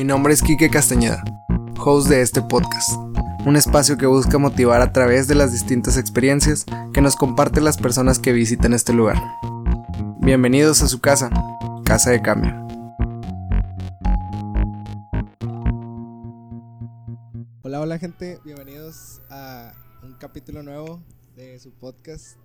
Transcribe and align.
Mi 0.00 0.04
nombre 0.04 0.32
es 0.32 0.40
Quique 0.40 0.70
Castañeda, 0.70 1.22
host 1.78 2.08
de 2.08 2.22
este 2.22 2.40
podcast, 2.40 2.90
un 3.44 3.54
espacio 3.54 3.98
que 3.98 4.06
busca 4.06 4.38
motivar 4.38 4.80
a 4.80 4.94
través 4.94 5.28
de 5.28 5.34
las 5.34 5.52
distintas 5.52 5.98
experiencias 5.98 6.64
que 6.94 7.02
nos 7.02 7.16
comparten 7.16 7.64
las 7.64 7.76
personas 7.76 8.18
que 8.18 8.32
visitan 8.32 8.72
este 8.72 8.94
lugar. 8.94 9.18
Bienvenidos 10.22 10.80
a 10.80 10.88
su 10.88 11.02
casa, 11.02 11.28
Casa 11.84 12.12
de 12.12 12.22
Cambio. 12.22 12.66
Hola, 17.60 17.82
hola 17.82 17.98
gente, 17.98 18.40
bienvenidos 18.42 19.20
a 19.28 19.74
un 20.02 20.14
capítulo 20.14 20.62
nuevo 20.62 21.02
de 21.36 21.58
su 21.58 21.72
podcast, 21.72 22.38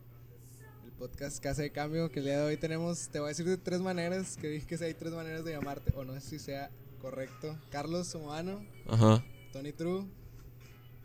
el 0.83 0.91
podcast 0.91 1.41
Casa 1.41 1.61
de 1.61 1.71
Cambio, 1.71 2.11
que 2.11 2.19
el 2.19 2.25
día 2.25 2.39
de 2.39 2.47
hoy 2.47 2.57
tenemos, 2.57 3.07
te 3.07 3.19
voy 3.19 3.27
a 3.27 3.29
decir 3.29 3.45
de 3.45 3.55
tres 3.55 3.79
maneras, 3.79 4.35
que 4.35 4.49
dije 4.49 4.67
que 4.67 4.83
hay 4.83 4.93
tres 4.93 5.13
maneras 5.13 5.45
de 5.45 5.53
llamarte, 5.53 5.93
o 5.95 6.03
no 6.03 6.15
sé 6.15 6.19
si 6.19 6.39
sea 6.39 6.69
correcto. 7.05 7.55
Carlos 7.69 8.07
Somano, 8.07 8.65
Ajá. 8.87 9.23
Tony 9.53 9.71
True 9.71 10.05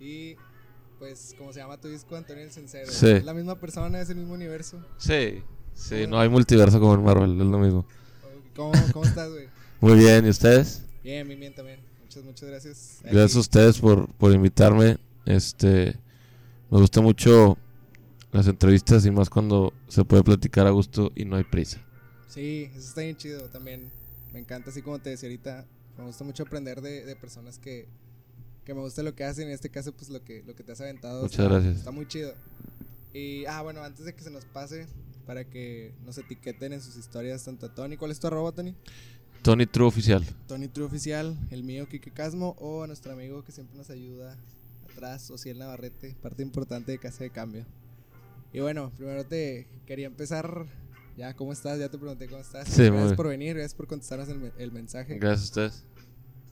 y 0.01 0.35
pues 0.99 1.35
como 1.37 1.53
se 1.53 1.61
llama 1.61 1.79
tu 1.79 1.89
disco, 1.89 2.17
Antonio 2.17 2.43
el 2.43 2.51
Sincero. 2.51 2.91
Sí. 2.91 3.09
¿Es 3.09 3.25
la 3.25 3.35
misma 3.35 3.61
persona, 3.61 4.01
es 4.01 4.09
el 4.09 4.17
mismo 4.17 4.33
universo? 4.33 4.83
Sí, 4.97 5.43
sí, 5.75 6.07
no 6.07 6.19
hay 6.19 6.31
multiverso 6.31 6.81
como 6.81 6.95
en 6.95 7.05
Marvel, 7.05 7.39
es 7.39 7.47
lo 7.47 7.59
mismo. 7.59 7.87
¿Cómo, 8.57 8.73
cómo 8.95 9.05
estás, 9.05 9.31
güey? 9.31 9.49
Muy 9.81 9.99
bien, 9.99 10.25
¿y 10.25 10.31
ustedes? 10.31 10.87
Bien, 11.05 11.29
bien, 11.29 11.39
bien 11.39 11.55
también. 11.55 11.81
Muchas, 12.01 12.25
muchas 12.25 12.49
gracias. 12.49 13.01
Gracias 13.03 13.37
a 13.37 13.41
ustedes 13.41 13.79
por, 13.79 14.11
por 14.15 14.33
invitarme. 14.33 14.97
Este, 15.27 15.99
me 16.71 16.79
gusta 16.79 17.03
mucho 17.03 17.59
las 18.33 18.47
entrevistas 18.47 19.05
y 19.05 19.11
más 19.11 19.29
cuando 19.29 19.75
se 19.89 20.03
puede 20.07 20.23
platicar 20.23 20.67
a 20.67 20.71
gusto 20.71 21.13
y 21.15 21.27
no 21.27 21.37
hay 21.37 21.45
prisa. 21.45 21.79
Sí, 22.27 22.71
eso 22.75 22.89
está 22.89 23.03
bien 23.03 23.17
chido 23.19 23.43
también. 23.51 23.91
Me 24.33 24.39
encanta, 24.39 24.71
así 24.71 24.81
como 24.81 24.99
te 24.99 25.11
decía 25.11 25.29
ahorita, 25.29 25.67
me 25.99 26.05
gusta 26.05 26.25
mucho 26.25 26.43
aprender 26.45 26.81
de, 26.81 27.05
de 27.05 27.17
personas 27.17 27.59
que, 27.59 27.87
que 28.65 28.75
me 28.75 28.81
gusta 28.81 29.03
lo 29.03 29.15
que 29.15 29.25
hacen. 29.25 29.49
En 29.49 29.55
este 29.55 29.69
caso, 29.71 29.93
pues 29.93 30.09
lo 30.11 30.23
que, 30.25 30.43
lo 30.47 30.55
que 30.55 30.63
te 30.63 30.73
has 30.73 30.81
aventado. 30.81 31.23
Muchas 31.23 31.41
está- 31.41 31.53
gracias. 31.53 31.77
Está 31.79 31.91
muy 31.91 32.07
chido. 32.07 32.35
Y, 33.13 33.45
ah, 33.47 33.63
bueno, 33.63 33.83
antes 33.83 34.05
de 34.05 34.15
que 34.15 34.23
se 34.23 34.31
nos 34.31 34.45
pase, 34.45 34.87
para 35.27 35.45
que 35.45 35.93
nos 36.05 36.17
etiqueten 36.19 36.73
en 36.73 36.81
sus 36.81 36.97
historias, 36.97 37.45
tanto 37.45 37.67
a 37.67 37.75
Tony. 37.75 37.97
¿Cuál 37.97 38.11
es 38.13 38.21
tu 38.21 38.27
arroba, 38.27 38.53
Tony? 38.53 38.75
Tony 39.43 39.67
True 39.67 39.87
Oficial. 39.87 40.25
Tony 40.47 40.69
True 40.69 40.87
Oficial, 40.87 41.37
el 41.51 41.63
mío, 41.65 41.89
Kike 41.89 42.11
Casmo, 42.11 42.55
o 42.59 42.83
a 42.83 42.87
nuestro 42.87 43.13
amigo 43.13 43.43
que 43.43 43.53
siempre 43.53 43.77
nos 43.77 43.89
ayuda 43.91 44.37
atrás, 44.93 45.31
Ociel 45.31 45.59
Navarrete, 45.59 46.15
parte 46.23 46.43
importante 46.43 46.93
de 46.93 46.99
Casa 46.99 47.25
de 47.25 47.31
Cambio. 47.31 47.65
Y 48.53 48.61
bueno, 48.61 48.91
primero 48.97 49.25
te 49.25 49.67
quería 49.87 50.07
empezar. 50.07 50.67
Ya, 51.21 51.35
¿cómo 51.37 51.53
estás? 51.53 51.79
Ya 51.79 51.91
te 51.91 51.99
pregunté 51.99 52.27
cómo 52.29 52.41
estás. 52.41 52.67
Sí, 52.67 52.85
gracias 52.87 53.13
por 53.13 53.29
venir, 53.29 53.53
gracias 53.55 53.75
por 53.75 53.87
contestarnos 53.87 54.27
el, 54.31 54.39
me- 54.39 54.53
el 54.57 54.73
mensaje. 54.73 55.19
Gracias 55.19 55.41
a 55.41 55.45
ustedes. 55.45 55.85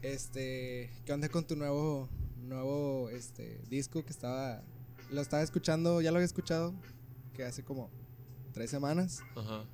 Este, 0.02 0.90
¿qué 1.06 1.12
onda 1.14 1.30
con 1.30 1.46
tu 1.46 1.56
nuevo 1.56 2.10
nuevo 2.42 3.08
este 3.08 3.62
disco 3.70 4.04
que 4.04 4.10
estaba 4.10 4.62
lo 5.10 5.22
estaba 5.22 5.42
escuchando, 5.42 6.02
ya 6.02 6.10
lo 6.10 6.18
había 6.18 6.26
escuchado 6.26 6.74
que 7.34 7.44
hace 7.44 7.64
como 7.64 7.88
tres 8.52 8.68
semanas. 8.68 9.22
Ajá. 9.36 9.64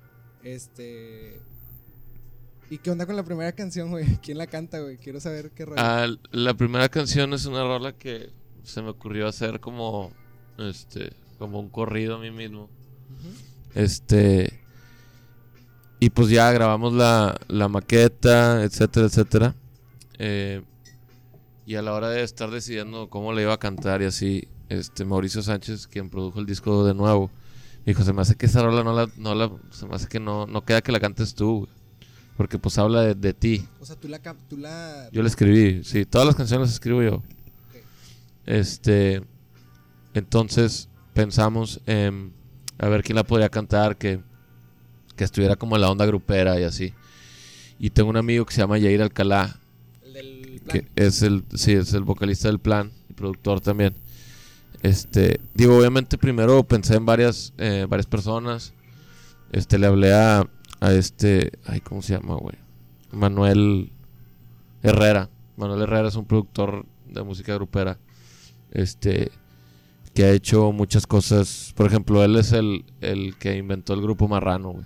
Este, 0.45 1.41
¿y 2.71 2.79
qué 2.79 2.93
onda 2.93 3.05
con 3.05 3.17
la 3.17 3.25
primera 3.25 3.51
canción, 3.51 3.91
güey? 3.91 4.07
¿Quién 4.23 4.39
la 4.39 4.47
canta, 4.47 4.79
güey? 4.79 4.97
Quiero 4.97 5.19
saber 5.19 5.51
qué 5.51 5.65
rollo. 5.65 5.77
Ah, 5.81 6.07
la 6.31 6.55
primera 6.55 6.89
canción 6.89 7.33
es 7.35 7.47
una 7.47 7.65
rola 7.65 7.99
que 7.99 8.31
se 8.63 8.81
me 8.81 8.91
ocurrió 8.91 9.27
hacer 9.27 9.59
como, 9.59 10.13
este, 10.57 11.13
como 11.41 11.59
un 11.59 11.69
corrido 11.69 12.15
a 12.15 12.21
mí 12.21 12.31
mismo. 12.31 12.71
Este. 13.75 14.61
Y 16.05 16.11
pues 16.11 16.29
ya 16.29 16.53
grabamos 16.53 16.93
la, 16.93 17.35
la 17.49 17.67
maqueta, 17.69 18.63
etcétera, 18.63 19.07
etcétera. 19.07 19.55
Eh, 20.19 20.61
y 21.65 21.77
a 21.77 21.83
la 21.83 21.95
hora 21.95 22.11
de 22.11 22.23
estar 22.23 22.51
decidiendo 22.51 23.09
cómo 23.09 23.33
le 23.33 23.41
iba 23.41 23.55
a 23.55 23.59
cantar 23.59 24.03
y 24.03 24.05
así, 24.05 24.47
este 24.69 25.07
Mauricio 25.07 25.41
Sánchez, 25.43 25.87
quien 25.87 26.11
produjo 26.11 26.41
el 26.41 26.45
disco 26.47 26.85
de 26.85 26.93
nuevo, 26.93 27.31
dijo, 27.87 28.03
se 28.05 28.13
me 28.13 28.21
hace 28.21 28.35
que 28.35 28.45
esa 28.45 28.63
rola 28.63 28.85
no 28.85 28.93
la, 28.93 29.09
no 29.17 29.35
la, 29.35 29.51
se 29.71 29.87
me 29.87 29.95
hace 29.95 30.09
que 30.09 30.21
no, 30.21 30.47
no 30.47 30.63
queda 30.63 30.83
que 30.83 30.93
la 30.93 31.01
cantes 31.01 31.35
tú, 31.35 31.61
güey". 31.61 31.71
Porque 32.37 32.59
pues 32.59 32.77
habla 32.77 33.01
de, 33.01 33.15
de 33.15 33.33
ti. 33.33 33.67
O 33.81 33.87
sea, 33.87 33.97
tú 33.97 34.07
la 34.09 34.19
cap- 34.19 34.37
tú 34.47 34.59
la 34.59 35.09
Yo 35.11 35.23
la 35.23 35.29
escribí, 35.29 35.85
sí, 35.85 36.05
todas 36.05 36.27
las 36.27 36.37
canciones 36.37 36.69
las 36.69 36.75
escribo 36.75 37.03
yo. 37.03 37.23
Este, 38.45 39.23
entonces 40.13 40.91
pensamos 41.15 41.81
en 41.87 42.35
a 42.77 42.89
ver 42.89 43.03
quién 43.03 43.17
la 43.17 43.25
podría 43.25 43.49
cantar, 43.49 43.97
que, 43.97 44.21
que 45.17 45.25
estuviera 45.25 45.57
como 45.57 45.77
en 45.77 45.83
la 45.83 45.91
onda 45.91 46.07
grupera 46.07 46.59
y 46.59 46.65
así. 46.65 46.93
Y 47.79 47.91
tengo 47.91 48.11
un 48.11 48.17
amigo 48.17 48.45
que 48.45 48.55
se 48.55 48.61
llama 48.61 48.79
Yair 48.79 49.03
Alcalá, 49.03 49.59
el 50.05 50.13
del 50.13 50.61
plan. 50.61 50.81
que 50.81 51.05
es 51.05 51.23
el, 51.23 51.45
sí, 51.55 51.73
es 51.73 51.93
el 51.93 52.05
vocalista 52.05 52.49
del 52.49 52.59
plan 52.59 52.93
y 53.09 53.15
productor 53.15 53.61
también. 53.61 53.95
Este, 54.83 55.41
digo, 55.55 55.77
obviamente 55.79 56.19
primero 56.19 56.63
pensé 56.63 56.97
en 56.97 57.07
varias, 57.07 57.53
eh, 57.59 57.87
varias 57.89 58.07
personas. 58.07 58.75
Este, 59.51 59.79
le 59.79 59.87
hablé 59.87 60.13
a, 60.13 60.49
a 60.81 60.93
este, 60.93 61.53
ay, 61.67 61.81
¿cómo 61.81 62.03
se 62.03 62.15
llama, 62.15 62.35
güey? 62.35 62.57
Manuel 63.13 63.93
Herrera. 64.83 65.31
Manuel 65.57 65.83
Herrera 65.83 66.09
es 66.09 66.17
un 66.17 66.27
productor 66.27 66.85
de 67.07 67.23
música 67.23 67.55
grupera. 67.55 67.99
Este, 68.73 69.31
que 70.15 70.25
ha 70.25 70.31
hecho 70.31 70.73
muchas 70.73 71.07
cosas. 71.07 71.73
Por 71.77 71.87
ejemplo, 71.87 72.25
él 72.25 72.37
es 72.37 72.53
el, 72.53 72.85
el 73.01 73.37
que 73.37 73.57
inventó 73.57 73.95
el 73.95 74.03
grupo 74.03 74.29
Marrano, 74.29 74.71
güey. 74.73 74.85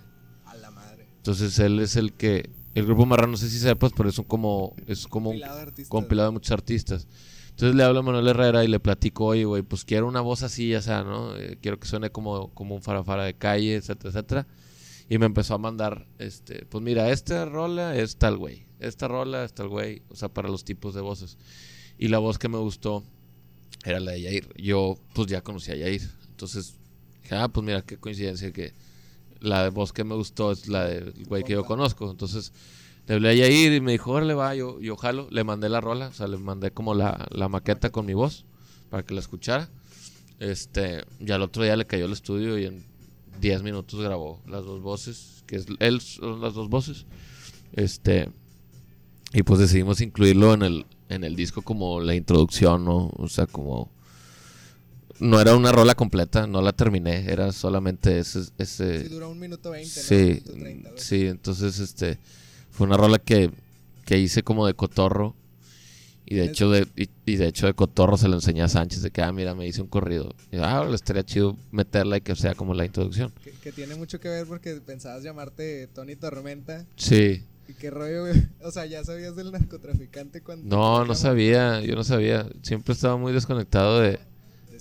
Entonces 1.19 1.59
él 1.59 1.79
es 1.79 1.95
el 1.97 2.13
que, 2.13 2.49
el 2.75 2.85
grupo 2.85 3.05
Marrano, 3.05 3.33
no 3.33 3.37
sé 3.37 3.49
si 3.49 3.59
sepas, 3.59 3.91
pero 3.95 4.09
es 4.09 4.17
un 4.17 4.25
como, 4.25 4.73
es 4.87 5.05
como 5.05 5.31
un 5.31 5.35
Compilado 5.35 5.57
de 5.57 5.61
artistas. 5.63 5.89
compilado 5.89 6.29
de 6.29 6.33
muchos 6.33 6.51
artistas. 6.51 7.07
Entonces 7.49 7.75
le 7.75 7.83
hablo 7.83 7.99
a 7.99 8.03
Manuel 8.03 8.27
Herrera 8.29 8.63
y 8.63 8.69
le 8.69 8.79
platico, 8.79 9.25
oye, 9.25 9.43
güey, 9.43 9.63
pues 9.63 9.83
quiero 9.83 10.07
una 10.07 10.21
voz 10.21 10.43
así, 10.43 10.69
ya 10.69 10.81
sea, 10.81 11.03
¿no? 11.03 11.35
Eh, 11.35 11.57
quiero 11.61 11.77
que 11.77 11.87
suene 11.87 12.09
como, 12.09 12.53
como 12.53 12.73
un 12.73 12.81
farafara 12.81 13.25
de 13.25 13.33
calle, 13.33 13.75
etcétera, 13.75 14.09
etcétera. 14.11 14.47
Y 15.09 15.17
me 15.17 15.25
empezó 15.25 15.55
a 15.55 15.57
mandar, 15.57 16.07
este, 16.19 16.65
pues 16.67 16.81
mira, 16.81 17.11
esta 17.11 17.43
rola 17.43 17.97
es 17.97 18.15
tal 18.15 18.37
güey, 18.37 18.65
esta 18.79 19.09
rola 19.09 19.43
es 19.43 19.53
tal 19.53 19.67
güey, 19.67 20.03
o 20.07 20.15
sea, 20.15 20.29
para 20.29 20.47
los 20.47 20.63
tipos 20.63 20.93
de 20.93 21.01
voces. 21.01 21.37
Y 21.97 22.07
la 22.07 22.19
voz 22.19 22.37
que 22.37 22.47
me 22.47 22.59
gustó 22.59 23.03
era 23.83 23.99
la 23.99 24.11
de 24.13 24.21
Yair. 24.21 24.53
Yo, 24.55 24.97
pues 25.13 25.27
ya 25.27 25.41
conocía 25.41 25.73
a 25.73 25.77
Yair. 25.77 26.09
Entonces, 26.29 26.75
dije, 27.23 27.35
ah, 27.35 27.49
pues 27.49 27.65
mira, 27.65 27.81
qué 27.81 27.97
coincidencia 27.97 28.53
que 28.53 28.71
la 29.41 29.69
voz 29.69 29.93
que 29.93 30.03
me 30.03 30.15
gustó 30.15 30.51
es 30.51 30.67
la 30.67 30.85
del 30.85 31.13
güey 31.25 31.43
que 31.43 31.53
yo 31.53 31.65
conozco. 31.65 32.09
Entonces, 32.09 32.53
le 33.07 33.15
hablé 33.15 33.29
a 33.29 33.33
Yair 33.33 33.73
y 33.73 33.81
me 33.81 33.93
dijo, 33.93 34.11
órale, 34.11 34.33
va, 34.33 34.53
yo, 34.55 34.79
yo 34.79 34.95
jalo. 34.95 35.27
Le 35.31 35.43
mandé 35.43 35.69
la 35.69 35.81
rola, 35.81 36.07
o 36.07 36.13
sea, 36.13 36.27
le 36.27 36.37
mandé 36.37 36.71
como 36.71 36.93
la, 36.93 37.27
la 37.31 37.49
maqueta 37.49 37.91
con 37.91 38.05
mi 38.05 38.13
voz 38.13 38.45
para 38.89 39.03
que 39.03 39.13
la 39.13 39.19
escuchara. 39.19 39.69
Este, 40.39 41.03
y 41.19 41.31
al 41.31 41.41
otro 41.41 41.63
día 41.63 41.75
le 41.75 41.85
cayó 41.85 42.05
el 42.05 42.13
estudio 42.13 42.57
y 42.57 42.65
en 42.65 42.85
10 43.41 43.63
minutos 43.63 44.01
grabó 44.01 44.41
las 44.47 44.63
dos 44.63 44.81
voces, 44.81 45.43
que 45.47 45.57
es 45.57 45.67
él 45.79 46.01
son 46.01 46.41
las 46.41 46.53
dos 46.53 46.69
voces. 46.69 47.05
Este, 47.73 48.29
y 49.33 49.43
pues 49.43 49.59
decidimos 49.59 50.01
incluirlo 50.01 50.53
en 50.53 50.63
el, 50.63 50.85
en 51.09 51.23
el 51.23 51.35
disco 51.35 51.61
como 51.61 51.99
la 51.99 52.15
introducción, 52.15 52.85
¿no? 52.85 53.11
O 53.17 53.27
sea, 53.27 53.47
como 53.47 53.91
no 55.19 55.39
era 55.41 55.55
una 55.55 55.71
rola 55.71 55.95
completa, 55.95 56.47
no 56.47 56.61
la 56.61 56.71
terminé, 56.71 57.25
era 57.31 57.51
solamente 57.51 58.19
ese, 58.19 58.41
ese 58.57 59.03
Sí, 59.03 59.09
duró 59.09 59.29
un 59.29 59.39
minuto 59.39 59.71
veinte. 59.71 59.89
Sí, 60.95 61.27
entonces 61.27 61.79
este 61.79 62.17
fue 62.71 62.87
una 62.87 62.97
rola 62.97 63.19
que, 63.19 63.51
que 64.05 64.17
hice 64.17 64.43
como 64.43 64.65
de 64.65 64.73
cotorro 64.73 65.35
y 66.25 66.35
de 66.35 66.45
hecho 66.45 66.69
de 66.69 66.87
y, 66.95 67.09
y 67.25 67.35
de 67.37 67.47
hecho 67.47 67.65
de 67.65 67.73
cotorro 67.73 68.15
se 68.15 68.27
lo 68.27 68.35
enseñé 68.35 68.61
a 68.61 68.67
Sánchez 68.67 69.01
de 69.01 69.09
que 69.09 69.23
ah 69.23 69.31
mira 69.31 69.55
me 69.55 69.65
hice 69.65 69.81
un 69.81 69.87
corrido 69.87 70.35
y 70.51 70.57
ah 70.57 70.77
ahora 70.77 70.93
estaría 70.93 71.23
chido 71.25 71.57
meterla 71.71 72.17
y 72.17 72.21
que 72.21 72.35
sea 72.35 72.53
como 72.53 72.75
la 72.75 72.85
introducción 72.85 73.33
Que, 73.43 73.51
que 73.51 73.71
tiene 73.71 73.95
mucho 73.95 74.19
que 74.19 74.29
ver 74.29 74.45
porque 74.45 74.75
pensabas 74.75 75.23
llamarte 75.23 75.87
Tony 75.87 76.15
Tormenta. 76.15 76.85
sí 76.95 77.43
¿Y 77.67 77.73
qué 77.73 77.89
rollo, 77.91 78.21
güey? 78.27 78.47
O 78.63 78.71
sea, 78.71 78.85
¿ya 78.85 79.03
sabías 79.03 79.35
del 79.35 79.51
narcotraficante 79.51 80.41
cuando... 80.41 80.67
no 80.75 81.03
no 81.03 81.15
sabía 81.15 81.81
yo 81.81 81.95
no 81.95 82.03
sabía 82.03 82.47
siempre 82.61 82.93
estaba 82.93 83.17
muy 83.17 83.33
desconectado 83.33 83.99
de, 83.99 84.19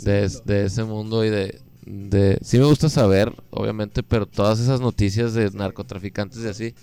de, 0.04 0.24
es- 0.24 0.44
de 0.44 0.64
ese 0.66 0.84
mundo 0.84 1.24
y 1.24 1.30
de, 1.30 1.60
de 1.86 2.38
sí 2.42 2.58
me 2.58 2.64
gusta 2.66 2.88
saber 2.88 3.32
obviamente 3.50 4.02
pero 4.02 4.26
todas 4.26 4.60
esas 4.60 4.80
noticias 4.80 5.34
de 5.34 5.50
narcotraficantes 5.50 6.38
y 6.44 6.46
así 6.48 6.74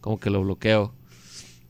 como 0.00 0.18
que 0.20 0.30
lo 0.30 0.42
bloqueo. 0.42 0.92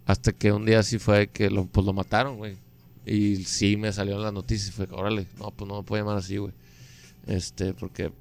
Hasta 0.04 0.31
que 0.32 0.52
un 0.52 0.64
día 0.64 0.82
sí 0.84 0.98
fue 1.00 1.26
que 1.28 1.50
lo, 1.50 1.66
pues 1.66 1.84
lo 1.84 1.93
mataron 1.93 2.37
güey. 2.37 2.56
Y 3.04 3.37
sí 3.44 3.76
me 3.76 3.93
salieron 3.93 4.22
las 4.22 4.32
noticias 4.32 4.72
fue 4.75 4.87
órale 4.93 5.26
no 5.38 5.50
pues 5.50 5.69
no 5.69 5.78
me 5.78 5.82
puedo 5.82 6.02
llamar 6.02 6.19
así 6.19 6.37
güey 6.37 6.52
este 7.26 7.75
porque 7.75 8.12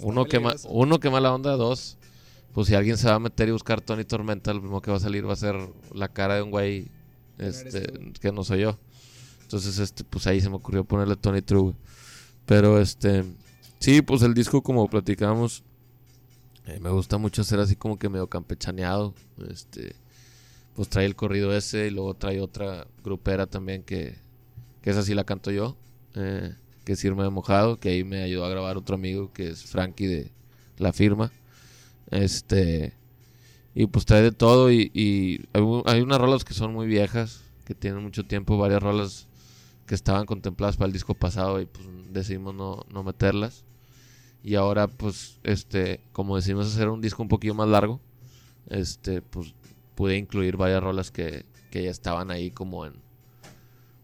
uno 0.00 0.24
que 0.26 0.38
ma- 0.40 0.50
uno 0.68 1.00
que 1.00 1.10
mala 1.10 1.32
onda 1.34 1.52
dos 1.56 1.96
pues 2.54 2.66
si 2.66 2.74
alguien 2.74 2.96
se 2.98 3.08
va 3.08 3.14
a 3.14 3.18
meter 3.18 3.48
y 3.48 3.52
buscar 3.52 3.80
Tony 3.80 4.04
Tormenta 4.04 4.52
lo 4.52 4.60
primero 4.60 4.80
que 4.82 4.90
va 4.90 4.96
a 4.96 5.00
salir 5.00 5.26
va 5.28 5.34
a 5.34 5.36
ser 5.36 5.56
la 5.94 6.08
cara 6.08 6.36
de 6.36 6.42
un 6.42 6.50
güey 6.50 6.88
este 7.38 7.82
que 8.20 8.32
no 8.32 8.42
soy 8.44 8.60
yo 8.62 8.78
entonces 9.50 9.80
este 9.80 10.04
pues 10.04 10.28
ahí 10.28 10.40
se 10.40 10.48
me 10.48 10.56
ocurrió 10.56 10.84
ponerle 10.84 11.16
Tony 11.16 11.42
True 11.42 11.74
pero 12.46 12.80
este 12.80 13.24
sí 13.80 14.00
pues 14.00 14.22
el 14.22 14.32
disco 14.32 14.62
como 14.62 14.88
platicamos 14.88 15.64
eh, 16.66 16.78
me 16.80 16.90
gusta 16.90 17.18
mucho 17.18 17.42
ser 17.42 17.58
así 17.58 17.74
como 17.74 17.98
que 17.98 18.08
medio 18.08 18.28
campechaneado 18.28 19.12
este 19.48 19.96
pues 20.74 20.88
trae 20.88 21.06
el 21.06 21.16
corrido 21.16 21.54
ese 21.54 21.88
y 21.88 21.90
luego 21.90 22.14
trae 22.14 22.40
otra 22.40 22.86
grupera 23.04 23.46
también 23.46 23.82
que, 23.82 24.16
que 24.82 24.90
esa 24.90 25.02
sí 25.02 25.14
la 25.14 25.24
canto 25.24 25.50
yo, 25.50 25.76
eh, 26.14 26.54
que 26.84 26.92
es 26.94 27.04
Irma 27.04 27.24
de 27.24 27.30
Mojado, 27.30 27.78
que 27.78 27.90
ahí 27.90 28.04
me 28.04 28.22
ayudó 28.22 28.44
a 28.44 28.48
grabar 28.50 28.76
otro 28.76 28.94
amigo 28.94 29.32
que 29.32 29.48
es 29.48 29.64
Frankie 29.64 30.06
de 30.06 30.32
La 30.78 30.92
Firma. 30.92 31.32
Este, 32.10 32.94
y 33.74 33.86
pues 33.86 34.06
trae 34.06 34.22
de 34.22 34.32
todo 34.32 34.72
y, 34.72 35.48
hay 35.84 36.00
unas 36.00 36.18
rolas 36.18 36.44
que 36.44 36.54
son 36.54 36.72
muy 36.72 36.86
viejas, 36.86 37.42
que 37.66 37.74
tienen 37.74 38.02
mucho 38.02 38.24
tiempo, 38.24 38.56
varias 38.56 38.82
rolas 38.82 39.28
que 39.90 39.96
estaban 39.96 40.24
contempladas 40.24 40.76
para 40.76 40.86
el 40.86 40.92
disco 40.92 41.14
pasado 41.14 41.60
y 41.60 41.66
pues 41.66 41.84
decidimos 42.12 42.54
no, 42.54 42.86
no 42.92 43.02
meterlas. 43.02 43.64
Y 44.40 44.54
ahora 44.54 44.86
pues 44.86 45.40
este, 45.42 45.98
como 46.12 46.36
decidimos 46.36 46.68
hacer 46.68 46.88
un 46.88 47.00
disco 47.00 47.24
un 47.24 47.28
poquillo 47.28 47.54
más 47.54 47.68
largo, 47.68 47.98
este, 48.68 49.20
pues 49.20 49.52
pude 49.96 50.16
incluir 50.16 50.56
varias 50.56 50.80
rolas 50.80 51.10
que, 51.10 51.44
que 51.72 51.82
ya 51.82 51.90
estaban 51.90 52.30
ahí 52.30 52.52
como 52.52 52.86
en 52.86 52.92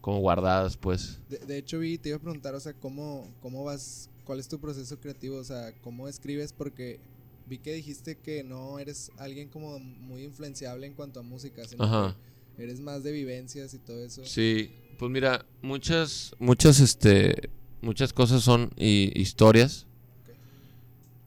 como 0.01 0.19
guardadas 0.19 0.75
pues. 0.75 1.21
De, 1.29 1.37
de 1.37 1.57
hecho, 1.57 1.79
vi, 1.79 1.97
te 1.97 2.09
iba 2.09 2.17
a 2.17 2.21
preguntar, 2.21 2.53
o 2.53 2.59
sea, 2.59 2.73
¿cómo, 2.73 3.25
¿cómo 3.41 3.63
vas? 3.63 4.09
¿Cuál 4.25 4.41
es 4.41 4.49
tu 4.49 4.59
proceso 4.59 4.99
creativo? 4.99 5.37
O 5.37 5.43
sea, 5.45 5.71
¿cómo 5.83 6.09
escribes? 6.09 6.51
Porque 6.51 6.99
vi 7.45 7.59
que 7.59 7.71
dijiste 7.71 8.17
que 8.17 8.43
no 8.43 8.77
eres 8.77 9.09
alguien 9.15 9.47
como 9.47 9.79
muy 9.79 10.25
influenciable 10.25 10.85
en 10.85 10.95
cuanto 10.95 11.21
a 11.21 11.23
música, 11.23 11.63
sino 11.65 11.85
Ajá. 11.85 12.17
que 12.57 12.63
eres 12.63 12.81
más 12.81 13.03
de 13.03 13.13
vivencias 13.13 13.73
y 13.73 13.77
todo 13.77 14.03
eso. 14.03 14.25
Sí, 14.25 14.73
pues 14.97 15.11
mira, 15.11 15.45
muchas, 15.61 16.35
muchas, 16.39 16.79
este, 16.79 17.49
muchas 17.81 18.13
cosas 18.13 18.43
son 18.43 18.71
hi- 18.77 19.11
historias 19.15 19.85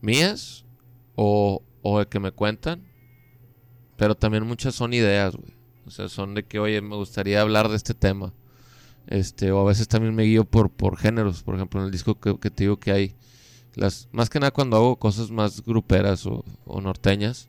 mías 0.00 0.64
o, 1.16 1.62
o 1.82 1.98
de 1.98 2.06
que 2.06 2.20
me 2.20 2.32
cuentan, 2.32 2.82
pero 3.96 4.14
también 4.14 4.46
muchas 4.46 4.74
son 4.74 4.92
ideas, 4.94 5.36
güey. 5.36 5.54
O 5.86 5.90
sea, 5.90 6.08
son 6.08 6.34
de 6.34 6.44
que, 6.44 6.58
oye, 6.58 6.80
me 6.80 6.96
gustaría 6.96 7.40
hablar 7.40 7.68
de 7.68 7.76
este 7.76 7.94
tema. 7.94 8.32
Este, 9.06 9.50
o 9.50 9.60
a 9.60 9.64
veces 9.64 9.88
también 9.88 10.14
me 10.14 10.22
guío 10.22 10.44
por, 10.44 10.70
por 10.70 10.96
géneros. 10.96 11.42
Por 11.42 11.56
ejemplo, 11.56 11.80
en 11.80 11.86
el 11.86 11.92
disco 11.92 12.18
que, 12.20 12.38
que 12.38 12.50
te 12.50 12.64
digo 12.64 12.78
que 12.78 12.92
hay, 12.92 13.14
las, 13.74 14.08
más 14.12 14.30
que 14.30 14.38
nada 14.38 14.52
cuando 14.52 14.76
hago 14.76 14.96
cosas 14.96 15.30
más 15.30 15.64
gruperas 15.64 16.26
o, 16.26 16.44
o 16.64 16.80
norteñas, 16.80 17.48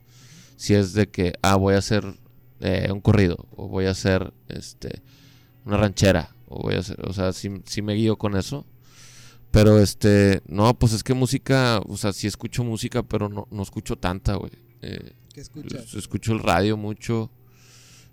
si 0.55 0.73
es 0.73 0.93
de 0.93 1.07
que, 1.07 1.33
ah, 1.41 1.55
voy 1.55 1.75
a 1.75 1.79
hacer 1.79 2.03
eh, 2.61 2.89
un 2.91 2.99
corrido, 3.01 3.45
o 3.55 3.67
voy 3.67 3.85
a 3.85 3.91
hacer, 3.91 4.33
este, 4.47 5.01
una 5.65 5.77
ranchera, 5.77 6.35
o 6.47 6.63
voy 6.63 6.75
a 6.75 6.79
hacer, 6.79 6.97
o 7.07 7.13
sea, 7.13 7.33
sí, 7.33 7.49
sí 7.65 7.81
me 7.81 7.93
guío 7.93 8.17
con 8.17 8.35
eso. 8.35 8.65
Pero 9.51 9.79
este, 9.79 10.41
no, 10.47 10.73
pues 10.79 10.93
es 10.93 11.03
que 11.03 11.13
música, 11.13 11.81
o 11.87 11.97
sea, 11.97 12.13
sí 12.13 12.25
escucho 12.27 12.63
música, 12.63 13.03
pero 13.03 13.27
no, 13.27 13.47
no 13.51 13.61
escucho 13.63 13.97
tanta, 13.97 14.35
güey. 14.35 14.51
Eh, 14.81 15.11
¿Qué 15.33 15.41
escuchas? 15.41 15.83
es- 15.85 15.93
escucho 15.95 16.31
el 16.33 16.39
radio 16.39 16.77
mucho. 16.77 17.29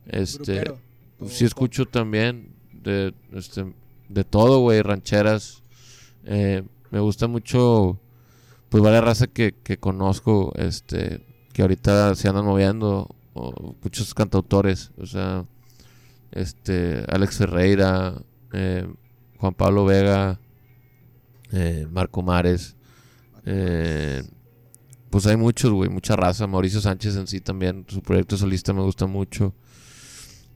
Este, 0.06 0.54
¿Grupero? 0.54 0.80
pues 1.18 1.30
¿O 1.32 1.34
sí 1.34 1.44
escucho 1.44 1.86
también 1.86 2.54
de, 2.72 3.14
este, 3.32 3.72
de 4.08 4.24
todo, 4.24 4.60
güey, 4.60 4.82
rancheras. 4.82 5.62
Eh, 6.24 6.62
me 6.90 6.98
gusta 7.00 7.28
mucho, 7.28 8.00
pues 8.68 8.82
varias 8.82 9.04
razas 9.04 9.28
que, 9.32 9.54
que 9.62 9.76
conozco, 9.78 10.52
este, 10.56 11.24
que 11.52 11.62
ahorita 11.62 12.14
se 12.16 12.28
andan 12.28 12.44
moviendo, 12.46 13.14
o 13.34 13.74
muchos 13.82 14.12
cantautores, 14.14 14.90
o 14.98 15.06
sea, 15.06 15.44
este, 16.32 17.04
Alex 17.08 17.36
Ferreira, 17.38 18.22
eh, 18.52 18.86
Juan 19.38 19.54
Pablo 19.54 19.84
Vega, 19.84 20.40
eh, 21.52 21.86
Marco 21.90 22.22
Mares, 22.22 22.76
eh, 23.46 24.22
pues 25.10 25.26
hay 25.26 25.36
muchos, 25.36 25.70
güey, 25.72 25.88
mucha 25.88 26.16
raza. 26.16 26.46
Mauricio 26.46 26.80
Sánchez 26.80 27.16
en 27.16 27.26
sí 27.26 27.40
también, 27.40 27.86
su 27.88 28.02
proyecto 28.02 28.36
solista 28.36 28.72
me 28.74 28.82
gusta 28.82 29.06
mucho. 29.06 29.54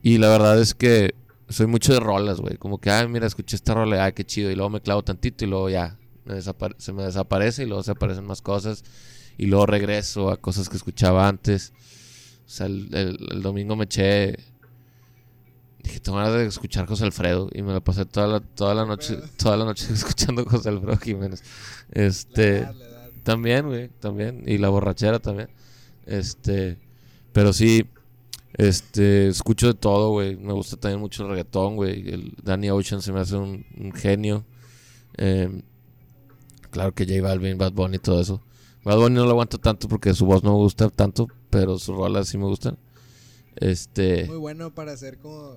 Y 0.03 0.17
la 0.19 0.29
verdad 0.29 0.59
es 0.59 0.75
que 0.75 1.15
soy 1.49 1.65
mucho 1.65 1.93
de 1.93 1.99
rolas, 1.99 2.39
güey. 2.39 2.57
Como 2.57 2.77
que, 2.79 2.91
ay, 2.91 3.07
mira, 3.07 3.25
escuché 3.25 3.55
esta 3.55 3.73
rola, 3.73 4.03
ay, 4.05 4.13
qué 4.13 4.23
chido. 4.25 4.51
Y 4.51 4.55
luego 4.55 4.69
me 4.69 4.81
clavo 4.81 5.01
tantito 5.03 5.43
y 5.45 5.47
luego 5.47 5.69
ya, 5.69 5.97
se 6.77 6.93
me 6.93 7.03
desaparece 7.03 7.63
y 7.63 7.65
luego 7.65 7.81
se 7.83 7.91
aparecen 7.91 8.25
más 8.25 8.41
cosas. 8.41 8.83
Y 9.37 9.47
luego 9.47 9.65
regreso 9.65 10.29
a 10.29 10.37
cosas 10.37 10.69
que 10.69 10.77
escuchaba 10.77 11.27
antes. 11.27 11.73
O 12.45 12.49
sea, 12.49 12.67
el- 12.67 12.89
el 13.31 13.41
domingo 13.41 13.75
me 13.75 13.85
eché. 13.85 14.37
Dije, 15.83 15.99
tengo 15.99 16.17
ganas 16.17 16.33
de 16.33 16.45
escuchar 16.45 16.85
José 16.87 17.03
Alfredo. 17.05 17.49
Y 17.53 17.61
me 17.61 17.73
la 17.73 17.81
pasé 17.81 18.05
toda 18.05 18.27
la, 18.27 18.39
toda 18.39 18.73
la 18.73 18.85
noche, 18.85 19.17
toda 19.37 19.57
la 19.57 19.65
noche 19.65 19.87
escuchando 19.93 20.45
José 20.45 20.69
Alfredo 20.69 20.97
Jiménez. 20.97 21.43
La 21.91 22.03
Este. 22.05 22.57
edad, 22.59 22.75
la 22.75 22.85
edad. 22.85 23.09
También, 23.23 23.67
güey, 23.67 23.89
también. 23.99 24.43
Y 24.45 24.57
la 24.57 24.69
borrachera 24.69 25.19
también. 25.19 25.49
Este, 26.05 26.77
pero 27.31 27.53
sí, 27.53 27.85
este, 28.53 29.27
escucho 29.27 29.67
de 29.67 29.73
todo, 29.73 30.11
güey. 30.11 30.35
Me 30.37 30.53
gusta 30.53 30.77
también 30.77 30.99
mucho 30.99 31.23
el 31.23 31.29
reggaetón, 31.29 31.75
güey. 31.75 32.09
El 32.09 32.33
Danny 32.43 32.69
Ocean 32.69 33.01
se 33.01 33.11
me 33.11 33.19
hace 33.19 33.35
un, 33.35 33.65
un 33.77 33.91
genio. 33.93 34.45
Em, 35.17 35.61
claro 36.71 36.93
que 36.93 37.05
J 37.05 37.21
Balvin, 37.21 37.57
Bad 37.57 37.73
Bunny 37.73 37.97
y 37.97 37.99
todo 37.99 38.21
eso. 38.21 38.41
Bad 38.83 38.97
Bunny 38.97 39.15
no 39.15 39.25
lo 39.25 39.31
aguanto 39.31 39.57
tanto 39.57 39.87
porque 39.87 40.13
su 40.13 40.25
voz 40.25 40.43
no 40.43 40.51
me 40.51 40.57
gusta 40.57 40.89
tanto, 40.89 41.27
pero 41.49 41.77
sus 41.77 41.95
rolas 41.95 42.27
sí 42.27 42.37
me 42.37 42.45
gustan. 42.45 42.77
Este, 43.55 44.25
Muy 44.25 44.37
bueno 44.37 44.73
para 44.73 44.93
hacer 44.93 45.19
como 45.19 45.55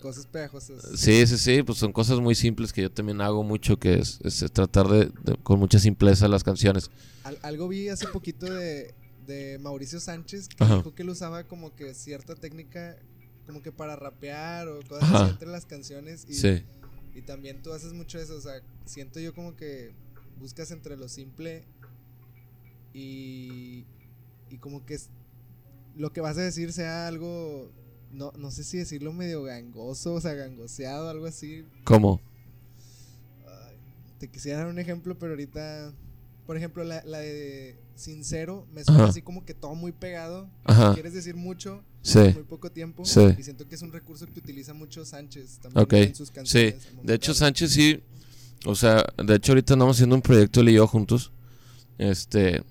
cosas 0.00 0.26
pegajosas. 0.26 0.82
Sí, 0.98 1.26
sí, 1.26 1.38
sí, 1.38 1.62
pues 1.62 1.78
son 1.78 1.92
cosas 1.92 2.20
muy 2.20 2.34
simples 2.34 2.72
que 2.72 2.82
yo 2.82 2.90
también 2.92 3.20
hago 3.20 3.42
mucho, 3.42 3.78
que 3.78 3.94
es, 3.94 4.20
es 4.24 4.44
tratar 4.52 4.88
de, 4.88 5.06
de- 5.24 5.36
con 5.42 5.58
mucha 5.58 5.78
simpleza 5.78 6.28
las 6.28 6.44
canciones. 6.44 6.90
Al- 7.24 7.38
algo 7.42 7.66
vi 7.68 7.88
hace 7.88 8.06
poquito 8.08 8.46
de, 8.46 8.94
de 9.26 9.58
Mauricio 9.58 10.00
Sánchez 10.00 10.48
que 10.48 10.62
Ajá. 10.64 10.76
dijo 10.76 10.94
que 10.94 11.02
él 11.02 11.10
usaba 11.10 11.44
como 11.44 11.74
que 11.74 11.94
cierta 11.94 12.34
técnica 12.34 12.96
como 13.46 13.62
que 13.62 13.72
para 13.72 13.96
rapear 13.96 14.68
o 14.68 14.80
cosas 14.88 15.02
Ajá. 15.04 15.22
así 15.24 15.30
entre 15.32 15.48
las 15.48 15.64
canciones 15.66 16.24
y, 16.28 16.34
Sí, 16.34 16.62
y 17.14 17.22
también 17.22 17.62
tú 17.62 17.72
haces 17.72 17.92
mucho 17.94 18.18
eso, 18.18 18.36
o 18.36 18.40
sea, 18.40 18.60
siento 18.84 19.18
yo 19.18 19.34
como 19.34 19.56
que 19.56 19.92
buscas 20.38 20.70
entre 20.70 20.96
lo 20.96 21.08
simple 21.08 21.64
y, 22.92 23.84
y 24.50 24.58
como 24.58 24.84
que 24.84 24.94
es- 24.94 25.10
lo 25.96 26.12
que 26.12 26.20
vas 26.20 26.36
a 26.38 26.42
decir 26.42 26.72
sea 26.72 27.06
algo, 27.06 27.70
no, 28.12 28.32
no 28.38 28.50
sé 28.50 28.64
si 28.64 28.78
decirlo 28.78 29.12
medio 29.12 29.42
gangoso, 29.42 30.14
o 30.14 30.20
sea, 30.20 30.34
gangoseado, 30.34 31.08
algo 31.10 31.26
así, 31.26 31.64
¿cómo? 31.84 32.20
Ay, 33.46 33.76
te 34.18 34.28
quisiera 34.28 34.58
dar 34.58 34.68
un 34.68 34.78
ejemplo, 34.78 35.18
pero 35.18 35.32
ahorita, 35.32 35.92
por 36.46 36.56
ejemplo, 36.56 36.84
la, 36.84 37.02
la 37.04 37.18
de 37.18 37.76
Sincero, 37.94 38.66
me 38.72 38.82
suena 38.82 39.02
Ajá. 39.02 39.10
así 39.10 39.20
como 39.22 39.44
que 39.44 39.52
todo 39.54 39.74
muy 39.74 39.92
pegado. 39.92 40.48
Ajá, 40.64 40.94
Quieres 40.94 41.12
decir 41.12 41.36
mucho 41.36 41.82
sí. 42.02 42.18
en 42.18 42.34
muy 42.34 42.44
poco 42.44 42.70
tiempo. 42.72 43.04
Sí. 43.04 43.20
Y 43.38 43.42
siento 43.42 43.68
que 43.68 43.74
es 43.74 43.82
un 43.82 43.92
recurso 43.92 44.26
que 44.26 44.38
utiliza 44.38 44.72
mucho 44.72 45.04
Sánchez 45.04 45.58
también 45.60 45.86
en 46.08 46.14
sus 46.14 46.28
Sí, 46.28 46.34
canciones. 46.34 46.84
momento 46.92 47.06
de 47.06 47.14
hecho. 47.14 47.34
Sánchez 47.34 47.70
sí, 47.72 48.00
o 48.64 48.74
sea, 48.74 49.04
de 49.22 49.34
hecho 49.34 49.52
ahorita 49.52 49.74
andamos 49.74 49.96
haciendo 49.96 50.14
un 50.16 50.22
proyecto 50.22 50.60
él 50.62 50.70
y 50.70 50.74
yo 50.74 50.86
juntos, 50.86 51.30
este, 51.98 52.62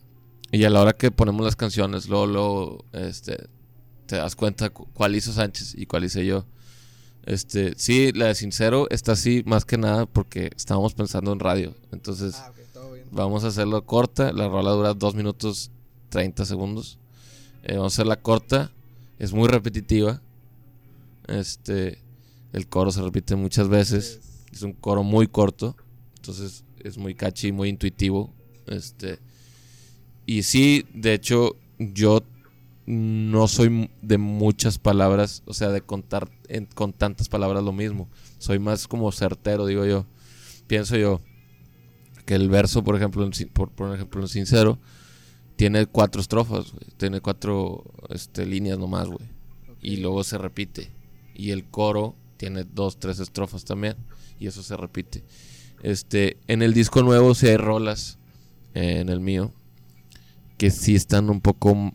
y 0.51 0.63
a 0.63 0.69
la 0.69 0.81
hora 0.81 0.93
que 0.93 1.11
ponemos 1.11 1.45
las 1.45 1.55
canciones, 1.55 2.07
luego, 2.09 2.25
luego, 2.27 2.85
este, 2.93 3.47
te 4.07 4.15
das 4.15 4.35
cuenta 4.35 4.69
cu- 4.69 4.87
cuál 4.93 5.15
hizo 5.15 5.31
Sánchez 5.33 5.75
y 5.77 5.85
cuál 5.85 6.03
hice 6.05 6.25
yo. 6.25 6.45
Este, 7.25 7.73
sí, 7.77 8.11
la 8.13 8.25
de 8.27 8.35
Sincero 8.35 8.87
está 8.89 9.11
así 9.11 9.43
más 9.45 9.65
que 9.65 9.77
nada 9.77 10.05
porque 10.07 10.49
estábamos 10.55 10.93
pensando 10.95 11.31
en 11.33 11.39
radio, 11.39 11.75
entonces 11.91 12.35
Ah, 12.37 12.49
ok, 12.49 12.57
todo 12.73 12.93
bien. 12.93 13.05
vamos 13.11 13.43
a 13.43 13.47
hacerlo 13.47 13.85
corta, 13.85 14.31
la 14.33 14.47
rola 14.47 14.71
dura 14.71 14.93
2 14.93 15.13
minutos 15.15 15.69
30 16.09 16.45
segundos, 16.45 16.97
Eh, 17.63 17.75
vamos 17.75 17.93
a 17.93 17.95
hacerla 17.95 18.15
corta, 18.21 18.71
es 19.19 19.33
muy 19.33 19.47
repetitiva, 19.49 20.21
este, 21.27 21.99
el 22.53 22.67
coro 22.67 22.91
se 22.91 23.01
repite 23.01 23.35
muchas 23.35 23.67
veces. 23.67 24.21
Es 24.51 24.61
un 24.63 24.73
coro 24.73 25.03
muy 25.03 25.27
corto, 25.27 25.75
entonces 26.15 26.63
es 26.83 26.97
muy 26.97 27.13
catchy, 27.13 27.51
muy 27.51 27.69
intuitivo. 27.69 28.33
Este 28.65 29.19
y 30.29 30.43
sí, 30.43 30.85
de 30.93 31.13
hecho, 31.13 31.55
yo 31.77 32.23
no 32.85 33.47
soy 33.47 33.89
de 34.01 34.17
muchas 34.17 34.77
palabras, 34.79 35.43
o 35.45 35.53
sea, 35.53 35.69
de 35.69 35.81
contar 35.81 36.29
en- 36.47 36.65
con 36.65 36.91
tantas 36.93 37.29
palabras 37.29 37.63
lo 37.63 37.71
mismo. 37.71 38.09
Soy 38.39 38.59
más 38.59 38.87
como 38.87 39.11
certero, 39.11 39.65
digo 39.65 39.85
yo. 39.85 40.05
Pienso 40.67 40.97
yo 40.97 41.21
que 42.25 42.35
el 42.35 42.49
verso, 42.49 42.83
por 42.83 42.95
ejemplo, 42.95 43.23
en 43.23 43.31
por, 43.49 43.69
por 43.71 43.93
ejemplo, 43.93 44.21
en 44.21 44.27
Sincero, 44.27 44.79
tiene 45.55 45.85
cuatro 45.85 46.21
estrofas, 46.21 46.73
tiene 46.97 47.21
cuatro 47.21 47.83
este, 48.09 48.45
líneas 48.45 48.79
nomás, 48.79 49.07
güey 49.07 49.39
y 49.81 49.97
luego 49.97 50.23
se 50.23 50.37
repite. 50.37 50.91
Y 51.35 51.51
el 51.51 51.65
coro 51.65 52.15
tiene 52.37 52.63
dos, 52.63 52.99
tres 52.99 53.19
estrofas 53.19 53.63
también. 53.65 53.95
Y 54.39 54.47
eso 54.47 54.63
se 54.63 54.75
repite. 54.77 55.23
Este, 55.83 56.37
en 56.47 56.61
el 56.61 56.73
disco 56.73 57.01
nuevo 57.03 57.33
sí 57.35 57.47
hay 57.47 57.57
rolas, 57.57 58.17
eh, 58.73 58.99
en 58.99 59.09
el 59.09 59.19
mío, 59.19 59.53
que 60.59 60.69
sí 60.69 60.93
están 60.93 61.29
un 61.31 61.41
poco, 61.41 61.91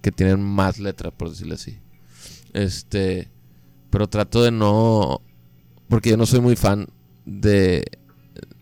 que 0.00 0.12
tienen 0.12 0.40
más 0.42 0.78
letra, 0.78 1.10
por 1.10 1.28
decirlo 1.28 1.54
así. 1.54 1.76
Este, 2.54 3.28
pero 3.90 4.08
trato 4.08 4.42
de 4.42 4.50
no, 4.50 5.20
porque 5.88 6.10
yo 6.10 6.16
no 6.16 6.24
soy 6.24 6.40
muy 6.40 6.56
fan 6.56 6.88
de, 7.26 7.84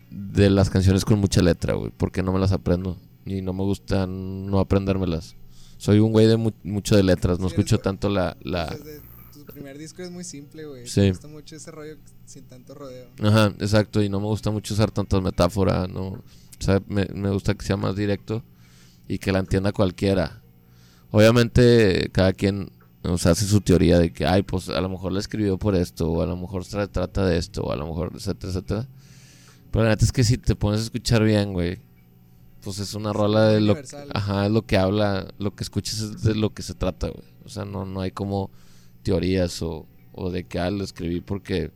de 0.09 0.49
las 0.49 0.69
canciones 0.69 1.05
con 1.05 1.19
mucha 1.19 1.41
letra, 1.41 1.75
güey, 1.75 1.91
porque 1.95 2.23
no 2.23 2.33
me 2.33 2.39
las 2.39 2.51
aprendo. 2.51 2.97
Y 3.25 3.41
no 3.43 3.53
me 3.53 3.63
gusta 3.63 4.07
no 4.07 4.59
aprendérmelas. 4.59 5.35
Soy 5.77 5.99
un 5.99 6.11
güey 6.11 6.25
de 6.25 6.35
mu- 6.37 6.51
mucho 6.63 6.95
de 6.95 7.03
letras, 7.03 7.39
no 7.39 7.47
escucho 7.47 7.77
tanto 7.77 8.09
la, 8.09 8.35
la, 8.41 8.65
de 8.65 9.01
El 9.37 9.45
primer 9.45 9.77
disco 9.77 10.01
es 10.01 10.09
muy 10.09 10.23
simple, 10.23 10.65
güey. 10.65 10.87
Sí. 10.87 11.01
Me 11.01 11.09
gusta 11.11 11.27
mucho 11.27 11.55
ese 11.55 11.69
rollo 11.71 11.97
sin 12.25 12.45
tanto 12.45 12.73
rodeo. 12.73 13.07
Ajá, 13.21 13.53
exacto. 13.59 14.01
Y 14.01 14.09
no 14.09 14.19
me 14.19 14.25
gusta 14.25 14.49
mucho 14.49 14.73
usar 14.73 14.89
tantas 14.91 15.21
metáforas, 15.21 15.87
¿no? 15.87 16.07
O 16.07 16.23
sea, 16.59 16.81
me, 16.87 17.05
me 17.13 17.29
gusta 17.29 17.53
que 17.53 17.63
sea 17.65 17.77
más 17.77 17.95
directo 17.95 18.43
y 19.09 19.17
que 19.17 19.33
la 19.33 19.39
entienda 19.39 19.73
cualquiera. 19.73 20.41
Obviamente, 21.11 22.09
cada 22.13 22.31
quien 22.31 22.71
sea, 23.17 23.31
hace 23.31 23.45
su 23.45 23.59
teoría 23.59 23.97
de 23.97 24.13
que, 24.13 24.25
ay, 24.25 24.43
pues 24.43 24.69
a 24.69 24.79
lo 24.79 24.87
mejor 24.87 25.11
la 25.11 25.19
escribió 25.19 25.57
por 25.57 25.75
esto, 25.75 26.09
o 26.09 26.21
a 26.21 26.25
lo 26.25 26.37
mejor 26.37 26.63
se 26.63 26.87
trata 26.87 27.25
de 27.25 27.37
esto, 27.37 27.63
o 27.63 27.71
a 27.71 27.75
lo 27.75 27.87
mejor, 27.87 28.11
etcétera, 28.15 28.51
etcétera. 28.51 28.87
Pero 29.71 29.83
la 29.83 29.89
neta 29.89 30.05
es 30.05 30.11
que 30.11 30.23
si 30.23 30.37
te 30.37 30.55
pones 30.55 30.81
a 30.81 30.83
escuchar 30.83 31.23
bien, 31.23 31.53
güey, 31.53 31.79
pues 32.61 32.77
es 32.79 32.93
una 32.93 33.11
rola 33.11 33.47
de 33.47 33.61
lo, 33.61 33.73
Universal. 33.73 34.09
ajá, 34.13 34.45
es 34.45 34.51
lo 34.51 34.61
que 34.61 34.77
habla, 34.77 35.27
lo 35.39 35.55
que 35.55 35.63
escuchas 35.63 35.99
es 35.99 36.23
de 36.23 36.35
lo 36.35 36.53
que 36.53 36.61
se 36.61 36.75
trata, 36.75 37.07
güey. 37.07 37.27
O 37.45 37.49
sea, 37.49 37.65
no, 37.65 37.85
no 37.85 38.01
hay 38.01 38.11
como 38.11 38.51
teorías 39.01 39.61
o, 39.63 39.87
o 40.11 40.29
de 40.29 40.43
que, 40.43 40.59
ah, 40.59 40.69
lo 40.69 40.83
escribí 40.83 41.19
porque 41.19 41.71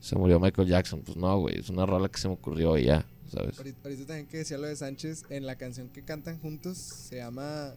se 0.00 0.16
murió 0.16 0.38
Michael 0.38 0.68
Jackson. 0.68 1.00
Pues 1.02 1.16
no, 1.16 1.38
güey, 1.38 1.60
es 1.60 1.70
una 1.70 1.86
rola 1.86 2.08
que 2.08 2.18
se 2.18 2.28
me 2.28 2.34
ocurrió 2.34 2.76
y 2.76 2.84
ya, 2.84 3.06
¿sabes? 3.32 3.58
Ahorita, 3.58 3.80
ahorita 3.84 4.06
también 4.06 4.26
que 4.26 4.38
decía 4.38 4.58
lo 4.58 4.66
de 4.66 4.76
Sánchez, 4.76 5.24
en 5.30 5.46
la 5.46 5.56
canción 5.56 5.88
que 5.88 6.02
cantan 6.04 6.38
juntos 6.38 6.76
se 6.78 7.16
llama. 7.16 7.74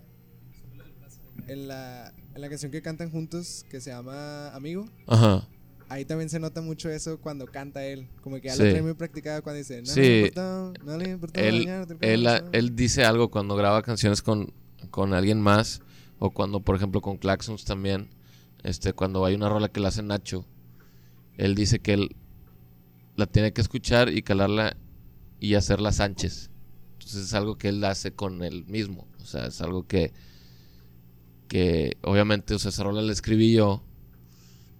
En 1.47 1.67
la, 1.67 2.13
en 2.33 2.41
la 2.41 2.49
canción 2.49 2.71
que 2.71 2.81
cantan 2.81 3.11
juntos, 3.11 3.65
que 3.69 3.79
se 3.81 3.91
llama 3.91 4.49
Amigo, 4.55 4.87
Ajá. 5.05 5.47
ahí 5.89 6.03
también 6.05 6.29
se 6.29 6.39
nota 6.39 6.61
mucho 6.61 6.89
eso 6.89 7.19
cuando 7.19 7.45
canta 7.45 7.85
él. 7.85 8.07
Como 8.21 8.37
que 8.37 8.47
ya 8.47 8.55
Sí. 8.55 8.63
lo 8.63 8.69
trae 8.69 8.81
muy 8.81 8.93
practicado 8.93 9.43
cuando 9.43 9.57
dice: 9.59 9.81
No 9.81 9.87
Sí. 9.87 9.99
le 10.01 10.17
importa, 10.21 10.73
no 10.83 10.97
le 10.97 11.09
importa 11.09 11.41
Él, 11.41 11.59
mañana, 11.59 11.85
él, 12.01 12.27
alcanza". 12.27 12.57
él 12.57 12.75
dice 12.75 13.03
algo 13.05 13.29
cuando 13.29 13.55
graba 13.55 13.81
canciones 13.83 14.21
con, 14.21 14.53
con 14.89 15.13
alguien 15.13 15.39
más 15.41 15.81
o 16.19 16.31
cuando, 16.31 16.61
por 16.61 16.75
ejemplo, 16.77 17.01
con 17.01 17.17
Claxons 17.17 17.65
también, 17.65 18.09
este, 18.63 18.93
cuando 18.93 19.23
hay 19.25 19.35
una 19.35 19.49
rola 19.49 19.67
que 19.69 19.79
la 19.81 19.89
hace 19.89 20.01
Nacho, 20.01 20.45
él 21.37 21.53
dice 21.53 21.79
que 21.79 21.93
él 21.93 22.15
la 23.17 23.27
tiene 23.27 23.51
que 23.53 23.61
escuchar 23.61 24.09
y 24.09 24.23
calarla 24.23 24.77
y 25.45 25.55
hacerla 25.55 25.91
Sánchez. 25.91 26.49
Entonces 26.93 27.25
es 27.25 27.33
algo 27.33 27.57
que 27.57 27.69
él 27.69 27.83
hace 27.83 28.13
con 28.13 28.43
él 28.43 28.65
mismo. 28.65 29.07
O 29.21 29.25
sea, 29.25 29.47
es 29.47 29.61
algo 29.61 29.85
que, 29.87 30.11
que 31.47 31.97
obviamente, 32.01 32.53
o 32.53 32.59
sea, 32.59 32.69
esa 32.69 32.83
rola 32.83 33.01
la 33.01 33.11
escribí 33.11 33.53
yo, 33.53 33.83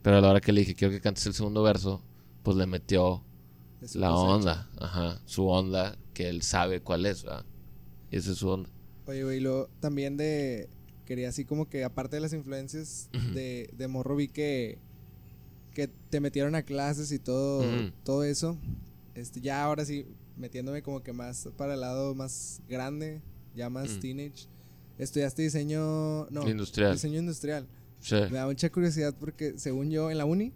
pero 0.02 0.18
a 0.18 0.22
la 0.22 0.30
hora 0.30 0.42
que 0.42 0.52
le 0.52 0.62
dije 0.62 0.76
quiero 0.76 0.94
que 0.94 1.02
cantes 1.02 1.26
el 1.26 1.34
segundo 1.34 1.64
verso, 1.64 2.02
pues 2.44 2.58
le 2.58 2.66
metió 2.66 3.24
la 3.94 4.14
onda, 4.16 4.70
ajá, 4.80 5.22
su 5.26 5.48
onda 5.48 5.98
que 6.14 6.30
él 6.30 6.42
sabe 6.42 6.82
cuál 6.82 7.06
es, 7.06 7.24
¿verdad? 7.24 7.46
Y 8.12 8.18
esa 8.18 8.32
es 8.32 8.38
su 8.38 8.50
onda. 8.50 8.70
Oye, 9.08 9.24
güey, 9.24 9.40
luego 9.40 9.70
también 9.80 10.18
de. 10.18 10.70
Quería 11.06 11.30
así 11.30 11.46
como 11.46 11.70
que, 11.70 11.84
aparte 11.84 12.16
de 12.16 12.22
las 12.22 12.34
influencias 12.34 13.10
de, 13.34 13.70
de 13.78 13.88
Morro, 13.88 14.16
vi 14.16 14.28
que. 14.28 14.80
Que 15.74 15.88
te 15.88 16.20
metieron 16.20 16.56
a 16.56 16.64
clases 16.64 17.12
y 17.12 17.20
todo, 17.20 17.64
todo 18.04 18.24
eso. 18.24 18.58
Este, 19.14 19.42
ya 19.42 19.64
ahora 19.64 19.86
sí, 19.86 20.06
metiéndome 20.38 20.82
como 20.82 21.02
que 21.04 21.14
más 21.14 21.50
para 21.58 21.74
el 21.76 21.82
lado 21.82 22.14
más 22.16 22.62
grande, 22.68 23.22
ya 23.56 23.70
más 23.70 23.92
Ujú. 23.92 24.00
teenage. 24.02 24.48
Estudiaste 24.98 25.42
diseño. 25.42 26.28
No, 26.30 26.48
Industrial. 26.48 26.94
diseño 26.94 27.20
industrial. 27.20 27.68
Sí, 28.00 28.16
Me 28.16 28.38
da 28.38 28.46
mucha 28.46 28.70
curiosidad 28.70 29.14
porque, 29.20 29.58
según 29.58 29.90
yo, 29.90 30.12
en 30.12 30.18
la 30.18 30.26
uni, 30.26 30.54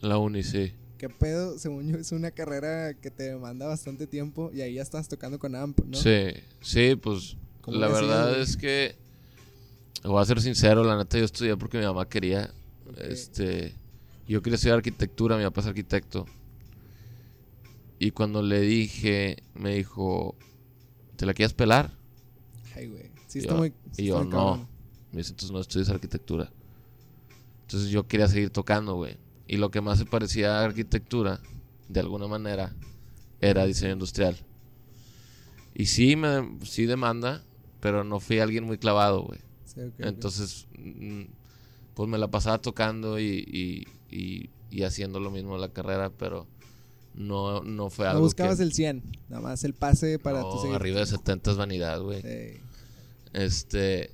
la 0.00 0.18
uni, 0.18 0.42
sí. 0.42 0.72
¿qué 0.98 1.08
pedo? 1.08 1.58
Según 1.58 1.88
yo, 1.88 1.98
es 1.98 2.12
una 2.12 2.30
carrera 2.30 2.94
que 2.94 3.10
te 3.10 3.24
demanda 3.24 3.66
bastante 3.66 4.06
tiempo 4.06 4.50
y 4.52 4.62
ahí 4.62 4.74
ya 4.74 4.82
estás 4.82 5.08
tocando 5.08 5.38
con 5.38 5.54
AMP, 5.54 5.80
¿no? 5.84 5.96
Sí, 5.96 6.28
sí, 6.60 6.96
pues 6.96 7.36
¿Cómo 7.60 7.76
la 7.76 7.88
verdad 7.88 8.40
es 8.40 8.56
que 8.56 8.96
voy 10.04 10.20
a 10.20 10.24
ser 10.24 10.40
sincero, 10.40 10.82
la 10.82 10.96
neta 10.96 11.18
yo 11.18 11.24
estudié 11.24 11.56
porque 11.56 11.78
mi 11.78 11.84
mamá 11.84 12.08
quería. 12.08 12.52
Este, 12.98 13.74
yo 14.26 14.42
quería 14.42 14.56
estudiar 14.56 14.76
arquitectura, 14.78 15.36
mi 15.36 15.44
papá 15.44 15.60
es 15.60 15.66
arquitecto. 15.68 16.26
Y 18.04 18.10
cuando 18.10 18.42
le 18.42 18.60
dije, 18.60 19.36
me 19.54 19.76
dijo, 19.76 20.34
¿te 21.16 21.24
la 21.24 21.34
quieres 21.34 21.52
pelar? 21.54 21.92
Ay, 22.74 22.88
güey. 22.88 23.10
Sí, 23.28 23.38
está 23.38 23.52
yo- 23.52 23.58
muy. 23.58 23.72
y 23.96 24.04
yo, 24.06 24.24
no. 24.24 24.30
cabrón. 24.30 24.68
Me 25.12 25.18
dice, 25.18 25.30
entonces 25.30 25.52
no 25.52 25.60
estudias 25.60 25.88
arquitectura. 25.88 26.50
Entonces 27.62 27.90
yo 27.90 28.08
quería 28.08 28.26
seguir 28.26 28.50
tocando, 28.50 28.96
güey. 28.96 29.16
Y 29.46 29.56
lo 29.56 29.70
que 29.70 29.80
más 29.80 29.98
se 29.98 30.04
parecía 30.04 30.58
a 30.58 30.64
arquitectura, 30.64 31.40
de 31.88 32.00
alguna 32.00 32.26
manera, 32.26 32.74
era 33.40 33.64
diseño 33.66 33.92
industrial. 33.92 34.36
Y 35.74 35.86
sí, 35.86 36.16
me, 36.16 36.58
sí 36.64 36.86
demanda, 36.86 37.44
pero 37.80 38.02
no 38.04 38.18
fui 38.20 38.40
alguien 38.40 38.64
muy 38.64 38.78
clavado, 38.78 39.22
güey. 39.22 39.38
Sí. 39.64 39.80
Entonces, 39.98 40.66
mm, 40.76 41.22
pues 41.94 42.08
me 42.08 42.18
la 42.18 42.28
pasaba 42.30 42.58
tocando 42.60 43.20
y, 43.20 43.24
y, 43.26 43.86
y- 44.10 44.50
y 44.70 44.82
haciendo 44.82 45.20
lo 45.20 45.30
mismo 45.30 45.54
en 45.54 45.60
la 45.60 45.72
carrera, 45.72 46.10
pero 46.10 46.46
no, 47.14 47.62
no 47.62 47.90
fue 47.90 48.06
No 48.06 48.10
algo 48.12 48.22
buscabas 48.22 48.58
que... 48.58 48.62
el 48.64 48.72
100, 48.72 49.02
nada 49.28 49.42
más 49.42 49.64
el 49.64 49.74
pase 49.74 50.18
para 50.18 50.40
no, 50.40 50.60
seguir. 50.60 50.76
arriba 50.76 51.00
de 51.00 51.06
70 51.06 51.50
es 51.50 51.56
vanidad, 51.56 52.00
güey. 52.00 52.24
Ey, 52.24 52.60
Este, 53.32 54.10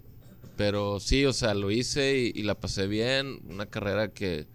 pero 0.57 0.99
sí, 1.01 1.25
o 1.25 1.33
sea, 1.33 1.55
lo 1.55 1.71
hice 1.71 2.19
y, 2.19 2.33
y 2.35 2.43
la 2.43 2.55
pasé 2.55 2.87
bien. 2.87 3.41
Una 3.49 3.67
carrera 3.67 4.09
que, 4.09 4.47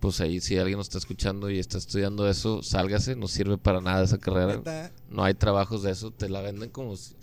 pues 0.00 0.20
ahí, 0.20 0.40
si 0.40 0.56
alguien 0.56 0.78
nos 0.78 0.86
está 0.86 0.98
escuchando 0.98 1.50
y 1.50 1.58
está 1.58 1.78
estudiando 1.78 2.28
eso, 2.28 2.62
sálgase, 2.62 3.16
no 3.16 3.28
sirve 3.28 3.58
para 3.58 3.80
nada 3.80 4.04
esa 4.04 4.18
carrera. 4.18 4.90
No 5.10 5.24
hay 5.24 5.34
trabajos 5.34 5.82
de 5.82 5.90
eso, 5.92 6.10
te 6.10 6.28
la 6.28 6.40
venden 6.40 6.70
como 6.70 6.96
si. 6.96 7.14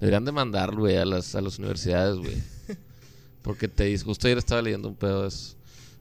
Deberían 0.00 0.24
de 0.24 0.32
mandar, 0.32 0.74
güey, 0.76 0.96
a 0.96 1.04
las, 1.04 1.34
a 1.34 1.40
las 1.40 1.58
universidades, 1.58 2.16
güey. 2.16 2.36
Porque 3.42 3.68
te 3.68 3.84
dicen, 3.84 4.06
justo 4.06 4.26
ayer 4.26 4.38
estaba 4.38 4.62
leyendo 4.62 4.88
un 4.88 4.94
pedo 4.94 5.22
de 5.22 5.28
eso. 5.28 5.56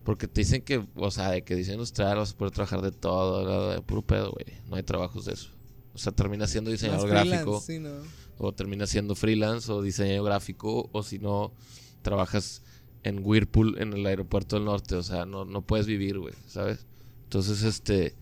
Porque 0.08 0.26
te 0.30 0.40
dicen 0.40 0.62
que, 0.62 0.82
o 0.96 1.12
sea, 1.12 1.32
de 1.32 1.42
que 1.44 1.54
diseño 1.54 1.74
industrial 1.74 2.16
vas 2.16 2.32
a 2.32 2.38
poder 2.38 2.54
trabajar 2.54 2.82
de 2.82 2.94
todo, 2.94 3.44
bla, 3.44 3.82
puro 3.82 4.02
pedo, 4.04 4.32
güey. 4.32 4.58
No 4.70 4.78
hay 4.78 4.84
trabajos 4.84 5.26
de 5.26 5.34
eso. 5.34 5.50
O 5.94 5.98
sea, 5.98 6.14
termina 6.14 6.48
siendo 6.48 6.72
diseñador 6.72 7.10
gráfico 7.10 7.60
Sí, 7.60 7.78
no. 7.78 7.90
o 8.38 8.54
terminas 8.54 8.90
siendo 8.90 9.16
freelance 9.16 9.70
o 9.70 9.82
diseño 9.82 10.24
gráfico 10.24 10.90
o 10.94 11.04
si 11.04 11.20
no 11.20 11.52
trabajas 12.04 12.62
en 13.04 13.20
Whirlpool 13.22 13.82
en 13.82 13.92
el 13.92 14.06
aeropuerto 14.06 14.56
del 14.56 14.64
norte, 14.64 14.96
o 14.96 15.04
sea, 15.04 15.26
no, 15.26 15.44
no 15.44 15.62
puedes 15.62 15.88
vivir, 15.88 16.18
güey, 16.20 16.36
¿sabes? 16.48 16.86
Entonces, 17.24 17.64
este, 17.64 18.16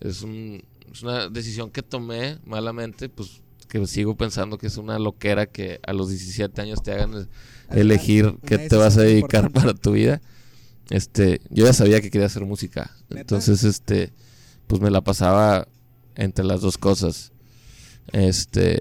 es, 0.00 0.20
un, 0.20 0.62
es 0.92 1.02
una 1.02 1.30
decisión 1.30 1.70
que 1.70 1.80
tomé 1.80 2.40
malamente, 2.44 3.08
pues 3.08 3.40
que 3.70 3.86
sigo 3.86 4.18
pensando 4.18 4.58
que 4.58 4.66
es 4.66 4.76
una 4.76 4.98
loquera 4.98 5.46
que 5.46 5.80
a 5.86 5.94
los 5.94 6.10
17 6.10 6.60
años 6.60 6.82
te 6.82 6.92
hagan 6.92 7.26
elegir 7.70 8.36
qué 8.46 8.58
te 8.58 8.76
vas 8.76 8.98
a 8.98 9.00
dedicar 9.00 9.44
importante. 9.46 9.60
para 9.60 9.72
tu 9.72 9.92
vida. 9.92 10.20
Este, 10.90 11.40
yo 11.50 11.64
ya 11.66 11.72
sabía 11.72 12.00
que 12.00 12.10
quería 12.10 12.26
hacer 12.26 12.44
música, 12.44 12.90
¿Neta? 13.08 13.20
entonces, 13.22 13.64
este, 13.64 14.12
pues 14.66 14.80
me 14.80 14.90
la 14.90 15.00
pasaba 15.02 15.66
entre 16.14 16.44
las 16.44 16.60
dos 16.60 16.78
cosas. 16.78 17.32
Este, 18.12 18.80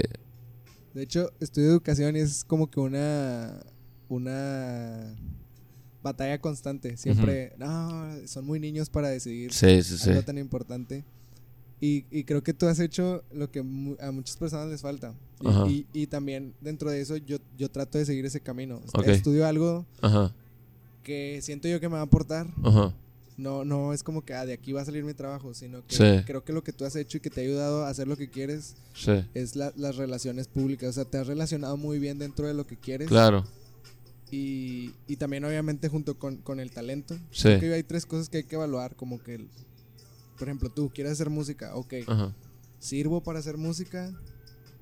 De 0.93 1.03
hecho, 1.03 1.31
estudio 1.39 1.69
educación 1.69 2.15
y 2.15 2.19
es 2.19 2.43
como 2.43 2.69
que 2.69 2.79
una. 2.79 3.59
Una. 4.07 5.15
Batalla 6.03 6.39
constante. 6.39 6.95
Siempre. 6.97 7.53
No, 7.57 8.07
son 8.27 8.45
muy 8.45 8.59
niños 8.59 8.89
para 8.91 9.09
decidir 9.09 9.51
sí, 9.51 9.81
sí, 9.81 9.97
sí. 9.97 10.09
algo 10.11 10.21
tan 10.21 10.37
importante. 10.37 11.03
Y, 11.81 12.05
y 12.11 12.23
creo 12.23 12.43
que 12.43 12.53
tú 12.53 12.67
has 12.67 12.79
hecho 12.79 13.23
lo 13.33 13.49
que 13.51 13.61
mu- 13.63 13.95
a 13.99 14.11
muchas 14.11 14.37
personas 14.37 14.67
les 14.69 14.81
falta. 14.81 15.13
Y, 15.67 15.71
y- 15.71 15.87
y 16.03 16.07
también 16.07 16.53
dentro 16.61 16.89
de 16.91 17.01
eso 17.01 17.17
yo, 17.17 17.37
yo 17.57 17.69
trato 17.69 17.97
de 17.97 18.05
seguir 18.05 18.23
ese 18.25 18.39
camino. 18.39 18.81
Ok. 18.93 19.07
Estudio 19.07 19.45
algo 19.47 19.85
Ajá, 20.01 20.31
que 21.05 21.39
siento 21.41 21.69
yo 21.69 21.79
que 21.79 21.87
me 21.87 21.93
va 21.93 22.01
a 22.01 22.03
aportar. 22.03 22.47
ajá. 22.65 22.93
No, 23.37 23.65
no 23.65 23.91
es 23.91 24.01
como 24.01 24.23
que 24.23 24.33
ah, 24.33 24.45
de 24.45 24.53
aquí 24.53 24.71
va 24.71 24.81
a 24.81 24.85
salir 24.85 25.03
mi 25.03 25.13
trabajo, 25.13 25.53
sino 25.53 25.85
que 25.85 25.93
Sí. 25.93 26.23
creo 26.25 26.45
que 26.45 26.53
lo 26.53 26.63
que 26.63 26.71
tú 26.71 26.85
has 26.85 26.95
hecho 26.95 27.17
y 27.17 27.19
que 27.19 27.29
te 27.29 27.41
ha 27.41 27.43
ayudado 27.43 27.83
a 27.83 27.89
hacer 27.89 28.07
lo 28.07 28.15
que 28.15 28.29
quieres 28.29 28.75
Sí, 28.93 29.11
es 29.33 29.57
la- 29.57 29.73
las 29.75 29.97
relaciones 29.97 30.47
públicas. 30.47 30.89
O 30.91 30.93
sea, 30.93 31.03
te 31.03 31.17
has 31.17 31.27
relacionado 31.27 31.75
muy 31.75 31.99
bien 31.99 32.17
dentro 32.17 32.47
de 32.47 32.53
lo 32.53 32.65
que 32.65 32.77
quieres. 32.77 33.09
claro. 33.09 33.45
Y, 34.31 34.91
y 35.07 35.17
también 35.17 35.45
obviamente 35.45 35.87
junto 35.89 36.17
con, 36.17 36.37
con 36.37 36.59
el 36.59 36.71
talento. 36.71 37.15
Sí. 37.31 37.43
Creo 37.43 37.59
que 37.59 37.73
hay 37.73 37.83
tres 37.83 38.05
cosas 38.05 38.27
que 38.29 38.37
hay 38.37 38.43
que 38.45 38.55
evaluar, 38.55 38.95
como 38.95 39.21
que, 39.21 39.45
por 40.39 40.47
ejemplo, 40.47 40.69
tú 40.71 40.89
quieres 40.93 41.13
hacer 41.13 41.29
música, 41.29 41.75
ok, 41.75 41.93
Ajá. 42.07 42.33
sirvo 42.79 43.21
para 43.21 43.39
hacer 43.39 43.57
música, 43.57 44.11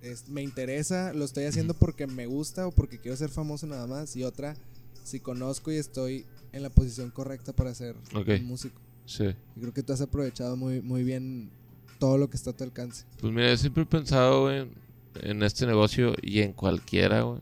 Es- 0.04 0.28
me 0.30 0.42
interesa, 0.44 1.12
lo 1.14 1.24
estoy 1.26 1.46
haciendo 1.46 1.74
porque 1.74 2.08
me 2.08 2.26
gusta 2.26 2.68
o 2.68 2.72
porque 2.72 3.00
quiero 3.00 3.16
ser 3.18 3.30
famoso 3.30 3.66
nada 3.68 3.88
más. 3.88 4.16
Y 4.18 4.24
otra, 4.26 4.56
si 5.04 5.20
conozco 5.20 5.72
y 5.72 5.76
estoy 5.78 6.26
en 6.52 6.64
la 6.64 6.70
posición 6.70 7.10
correcta 7.12 7.54
para 7.54 7.74
ser 7.74 7.96
Ok. 8.16 8.28
un 8.40 8.46
músico. 8.46 8.80
Sí. 9.06 9.26
Y 9.56 9.60
creo 9.60 9.74
que 9.74 9.84
tú 9.84 9.94
has 9.94 10.02
aprovechado 10.02 10.56
muy, 10.56 10.82
muy 10.82 11.04
bien 11.04 11.50
todo 12.00 12.18
lo 12.18 12.30
que 12.30 12.38
está 12.38 12.52
a 12.52 12.54
tu 12.54 12.64
alcance. 12.64 13.06
Pues 13.20 13.34
mira, 13.34 13.50
yo 13.50 13.58
siempre 13.58 13.84
he 13.84 13.86
pensado, 13.86 14.44
güey, 14.44 14.70
en 15.22 15.44
este 15.44 15.66
negocio 15.66 16.14
y 16.22 16.40
en 16.42 16.54
cualquiera, 16.54 17.22
güey. 17.22 17.42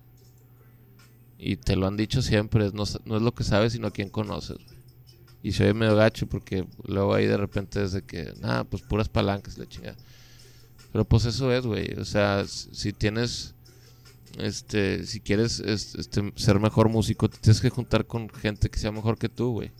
Y 1.38 1.56
te 1.56 1.76
lo 1.76 1.88
han 1.88 1.98
dicho 1.98 2.22
siempre, 2.22 2.70
no, 2.74 2.84
no 3.06 3.16
es 3.18 3.22
lo 3.22 3.34
que 3.34 3.44
sabes, 3.44 3.74
sino 3.74 3.88
a 3.88 3.92
quién 3.92 4.10
conoces, 4.10 4.58
güey. 4.58 4.82
Y 5.44 5.54
soy 5.54 5.74
medio 5.74 5.96
gacho 5.96 6.28
porque 6.28 6.68
luego 6.86 7.16
ahí 7.16 7.26
de 7.26 7.38
repente 7.38 7.84
es 7.84 7.94
de 7.94 8.04
que, 8.04 8.32
nada, 8.40 8.64
pues 8.64 8.84
puras 8.84 9.10
palancas, 9.10 9.58
la 9.58 9.68
chingada. 9.68 9.98
Pero 10.92 11.04
pues 11.06 11.26
eso 11.26 11.52
es, 11.52 11.66
güey. 11.66 11.94
O 12.00 12.06
sea, 12.06 12.46
si 12.48 12.94
tienes, 12.94 13.56
este, 14.38 15.06
si 15.06 15.20
quieres 15.20 15.60
es- 15.60 15.96
este, 15.96 16.32
ser 16.36 16.60
mejor 16.60 16.90
músico, 16.90 17.30
te 17.30 17.38
tienes 17.38 17.62
que 17.62 17.70
juntar 17.70 18.06
con 18.06 18.30
gente 18.30 18.70
que 18.70 18.80
sea 18.80 18.92
mejor 18.92 19.18
que 19.18 19.30
tú, 19.30 19.52
güey. 19.52 19.72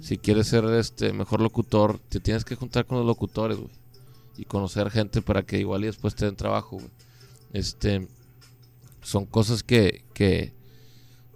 Si 0.00 0.16
quieres 0.18 0.46
ser 0.46 0.64
este 0.66 1.12
mejor 1.12 1.40
locutor, 1.40 1.98
te 2.08 2.20
tienes 2.20 2.44
que 2.44 2.54
juntar 2.54 2.86
con 2.86 2.98
los 2.98 3.06
locutores, 3.06 3.58
güey. 3.58 3.70
Y 4.36 4.44
conocer 4.44 4.90
gente 4.90 5.20
para 5.22 5.42
que 5.42 5.58
igual 5.58 5.82
y 5.82 5.86
después 5.86 6.14
te 6.14 6.24
den 6.24 6.36
trabajo, 6.36 6.76
güey. 6.76 6.90
Este, 7.52 8.06
son 9.02 9.26
cosas 9.26 9.62
que, 9.62 10.04
que, 10.14 10.52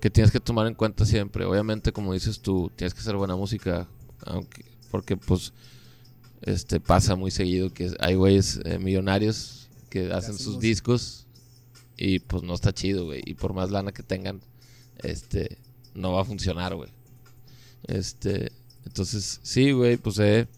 que 0.00 0.10
tienes 0.10 0.30
que 0.30 0.38
tomar 0.40 0.66
en 0.68 0.74
cuenta 0.74 1.04
siempre. 1.04 1.44
Obviamente, 1.44 1.92
como 1.92 2.12
dices 2.12 2.40
tú, 2.40 2.70
tienes 2.76 2.94
que 2.94 3.00
hacer 3.00 3.16
buena 3.16 3.34
música, 3.34 3.88
aunque, 4.26 4.64
porque 4.90 5.16
pues 5.16 5.52
este 6.42 6.78
pasa 6.80 7.16
muy 7.16 7.30
seguido 7.30 7.72
que 7.72 7.90
hay 8.00 8.14
güeyes 8.14 8.60
eh, 8.64 8.78
millonarios 8.78 9.68
que 9.90 10.12
hacen 10.12 10.36
sus 10.38 10.58
discos 10.60 11.26
y 12.04 12.18
pues 12.18 12.42
no 12.42 12.54
está 12.54 12.74
chido, 12.74 13.04
güey. 13.04 13.22
Y 13.24 13.34
por 13.34 13.52
más 13.52 13.70
lana 13.70 13.92
que 13.92 14.02
tengan, 14.02 14.40
este, 15.04 15.56
no 15.94 16.12
va 16.12 16.22
a 16.22 16.24
funcionar, 16.24 16.74
güey. 16.74 16.90
Este, 17.86 18.50
entonces, 18.84 19.38
sí, 19.44 19.70
güey, 19.70 19.98
pues 19.98 20.18
he, 20.18 20.48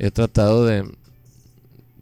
he 0.00 0.10
tratado 0.10 0.64
de, 0.64 0.92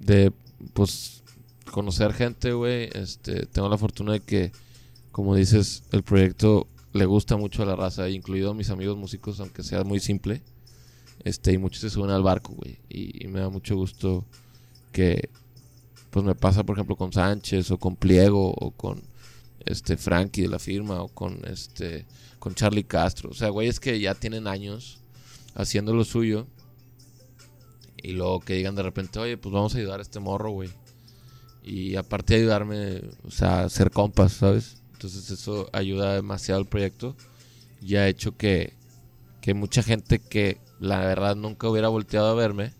de, 0.00 0.32
pues, 0.72 1.22
conocer 1.70 2.14
gente, 2.14 2.52
güey. 2.54 2.88
Este, 2.94 3.44
tengo 3.44 3.68
la 3.68 3.76
fortuna 3.76 4.12
de 4.14 4.20
que, 4.20 4.50
como 5.12 5.34
dices, 5.34 5.82
el 5.92 6.02
proyecto 6.02 6.66
le 6.94 7.04
gusta 7.04 7.36
mucho 7.36 7.62
a 7.62 7.66
la 7.66 7.76
raza, 7.76 8.08
incluido 8.08 8.52
a 8.52 8.54
mis 8.54 8.70
amigos 8.70 8.96
músicos, 8.96 9.40
aunque 9.40 9.62
sea 9.62 9.84
muy 9.84 10.00
simple. 10.00 10.40
Este, 11.22 11.52
y 11.52 11.58
muchos 11.58 11.82
se 11.82 11.90
suben 11.90 12.12
al 12.12 12.22
barco, 12.22 12.54
güey. 12.54 12.78
Y, 12.88 13.26
me 13.28 13.40
da 13.40 13.50
mucho 13.50 13.76
gusto 13.76 14.24
que, 14.90 15.28
pues 16.10 16.24
me 16.24 16.34
pasa, 16.34 16.64
por 16.64 16.76
ejemplo, 16.76 16.96
con 16.96 17.12
Sánchez 17.12 17.70
o 17.70 17.78
con 17.78 17.96
Pliego 17.96 18.50
o 18.52 18.70
con 18.70 19.02
este 19.64 19.96
Frankie 19.96 20.42
de 20.42 20.48
la 20.48 20.58
firma 20.58 21.02
o 21.02 21.08
con 21.08 21.40
este 21.46 22.06
con 22.38 22.54
Charlie 22.54 22.84
Castro. 22.84 23.30
O 23.30 23.34
sea, 23.34 23.50
güeyes 23.50 23.80
que 23.80 23.98
ya 24.00 24.14
tienen 24.14 24.46
años 24.46 25.00
haciendo 25.54 25.92
lo 25.92 26.04
suyo. 26.04 26.46
Y 28.00 28.12
luego 28.12 28.40
que 28.40 28.54
digan 28.54 28.76
de 28.76 28.82
repente, 28.82 29.18
oye, 29.18 29.36
pues 29.36 29.52
vamos 29.52 29.74
a 29.74 29.78
ayudar 29.78 29.98
a 29.98 30.02
este 30.02 30.20
morro, 30.20 30.50
güey. 30.50 30.70
Y 31.64 31.96
aparte 31.96 32.34
de 32.34 32.40
ayudarme, 32.40 33.02
o 33.24 33.30
sea, 33.30 33.68
ser 33.68 33.90
compas, 33.90 34.32
¿sabes? 34.32 34.80
Entonces 34.92 35.30
eso 35.30 35.68
ayuda 35.72 36.14
demasiado 36.14 36.60
al 36.60 36.66
proyecto. 36.66 37.16
Y 37.82 37.96
ha 37.96 38.08
hecho 38.08 38.36
que, 38.36 38.72
que 39.40 39.52
mucha 39.52 39.82
gente 39.82 40.20
que 40.20 40.58
la 40.80 41.00
verdad 41.00 41.36
nunca 41.36 41.68
hubiera 41.68 41.88
volteado 41.88 42.28
a 42.28 42.34
verme, 42.34 42.72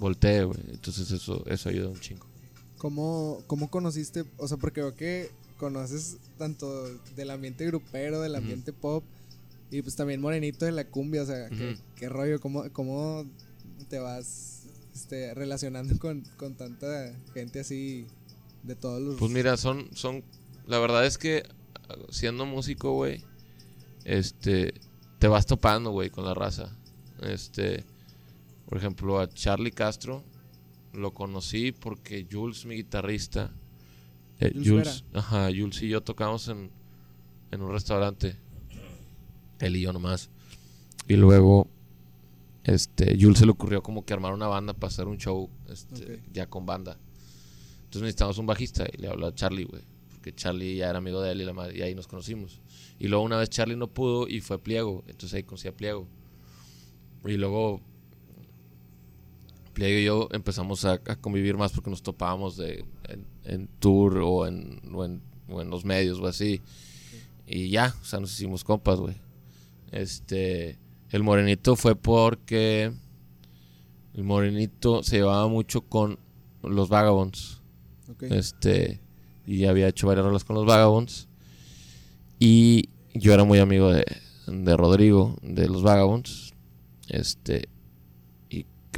voltee, 0.00 0.44
güey. 0.44 0.60
Entonces 0.70 1.10
eso, 1.12 1.44
eso 1.46 1.68
ayuda 1.68 1.88
un 1.88 2.00
chingo. 2.00 2.27
¿Cómo, 2.78 3.42
¿Cómo 3.46 3.70
conociste? 3.70 4.24
O 4.36 4.48
sea, 4.48 4.56
porque 4.56 4.80
veo 4.80 4.94
que 4.94 5.30
conoces 5.58 6.16
tanto 6.38 6.88
del 7.16 7.30
ambiente 7.30 7.66
grupero, 7.66 8.20
del 8.20 8.36
ambiente 8.36 8.72
pop, 8.72 9.04
y 9.70 9.82
pues 9.82 9.96
también 9.96 10.20
morenito 10.20 10.64
de 10.64 10.72
la 10.72 10.84
cumbia, 10.84 11.22
o 11.22 11.26
sea, 11.26 11.50
¿qué, 11.96 12.08
rollo? 12.08 12.40
¿Cómo, 12.40 12.64
¿Cómo 12.72 13.26
te 13.88 13.98
vas 13.98 14.62
este, 14.94 15.34
relacionando 15.34 15.98
con, 15.98 16.22
con 16.36 16.54
tanta 16.54 17.12
gente 17.34 17.60
así 17.60 18.06
de 18.62 18.76
todos 18.76 19.02
los... 19.02 19.16
Pues 19.16 19.30
mira, 19.30 19.56
son, 19.56 19.88
son, 19.94 20.22
la 20.66 20.78
verdad 20.78 21.04
es 21.04 21.18
que 21.18 21.42
siendo 22.10 22.46
músico, 22.46 22.92
güey, 22.94 23.24
este, 24.04 24.74
te 25.18 25.28
vas 25.28 25.46
topando, 25.46 25.90
güey, 25.90 26.10
con 26.10 26.24
la 26.24 26.34
raza. 26.34 26.76
Este, 27.22 27.84
por 28.66 28.78
ejemplo, 28.78 29.20
a 29.20 29.28
Charlie 29.28 29.72
Castro 29.72 30.22
lo 30.92 31.12
conocí 31.12 31.72
porque 31.72 32.26
Jules, 32.30 32.66
mi 32.66 32.76
guitarrista, 32.76 33.52
eh, 34.40 34.52
Jules, 34.54 35.04
ajá, 35.12 35.48
Jules 35.48 35.82
y 35.82 35.88
yo 35.88 36.02
tocamos 36.02 36.48
en, 36.48 36.70
en 37.50 37.62
un 37.62 37.72
restaurante, 37.72 38.36
él 39.58 39.76
y 39.76 39.82
yo 39.82 39.92
nomás. 39.92 40.30
Y 41.08 41.16
luego, 41.16 41.68
este, 42.64 43.16
Jules 43.20 43.38
se 43.38 43.46
le 43.46 43.52
ocurrió 43.52 43.82
como 43.82 44.04
que 44.04 44.12
armar 44.12 44.32
una 44.32 44.46
banda 44.46 44.74
para 44.74 44.88
hacer 44.88 45.06
un 45.06 45.18
show, 45.18 45.48
este, 45.68 46.22
ya 46.32 46.46
con 46.46 46.66
banda. 46.66 46.98
Entonces 47.78 48.02
necesitamos 48.02 48.38
un 48.38 48.46
bajista 48.46 48.86
y 48.92 48.98
le 48.98 49.08
habló 49.08 49.26
a 49.26 49.34
Charlie, 49.34 49.64
güey, 49.64 49.82
porque 50.10 50.34
Charlie 50.34 50.76
ya 50.76 50.90
era 50.90 50.98
amigo 50.98 51.22
de 51.22 51.32
él 51.32 51.40
y, 51.40 51.44
la 51.44 51.72
y 51.72 51.80
ahí 51.80 51.94
nos 51.94 52.06
conocimos. 52.06 52.60
Y 52.98 53.08
luego 53.08 53.24
una 53.24 53.38
vez 53.38 53.48
Charlie 53.48 53.76
no 53.76 53.88
pudo 53.88 54.28
y 54.28 54.40
fue 54.40 54.58
Pliego, 54.58 55.02
entonces 55.06 55.34
ahí 55.34 55.42
conocí 55.44 55.68
a 55.68 55.76
Pliego. 55.76 56.06
Y 57.24 57.36
luego 57.36 57.80
Pliego 59.78 60.00
y 60.00 60.04
yo 60.04 60.28
empezamos 60.32 60.84
a, 60.84 60.98
convivir 61.20 61.56
más 61.56 61.72
porque 61.72 61.88
nos 61.88 62.02
topábamos 62.02 62.56
de, 62.56 62.84
en, 63.44 63.68
tour 63.78 64.18
o 64.18 64.44
en, 64.44 64.80
o 64.92 65.04
en, 65.04 65.70
los 65.70 65.84
medios 65.84 66.18
o 66.18 66.26
así. 66.26 66.60
Y 67.46 67.70
ya, 67.70 67.94
o 68.02 68.04
sea, 68.04 68.18
nos 68.18 68.32
hicimos 68.32 68.64
compas, 68.64 68.98
güey. 68.98 69.14
Este, 69.92 70.78
el 71.10 71.22
morenito 71.22 71.76
fue 71.76 71.94
porque 71.94 72.92
el 74.14 74.24
morenito 74.24 75.04
se 75.04 75.18
llevaba 75.18 75.46
mucho 75.46 75.82
con 75.82 76.18
los 76.62 76.88
Vagabonds. 76.88 77.62
Este, 78.20 79.00
y 79.46 79.64
había 79.66 79.86
hecho 79.86 80.08
varias 80.08 80.26
rolas 80.26 80.42
con 80.42 80.56
los 80.56 80.66
Vagabonds. 80.66 81.28
Y 82.40 82.88
yo 83.14 83.32
era 83.32 83.44
muy 83.44 83.60
amigo 83.60 83.92
de, 83.92 84.04
de 84.48 84.76
Rodrigo, 84.76 85.36
de 85.42 85.68
los 85.68 85.84
Vagabonds. 85.84 86.52
Este, 87.08 87.68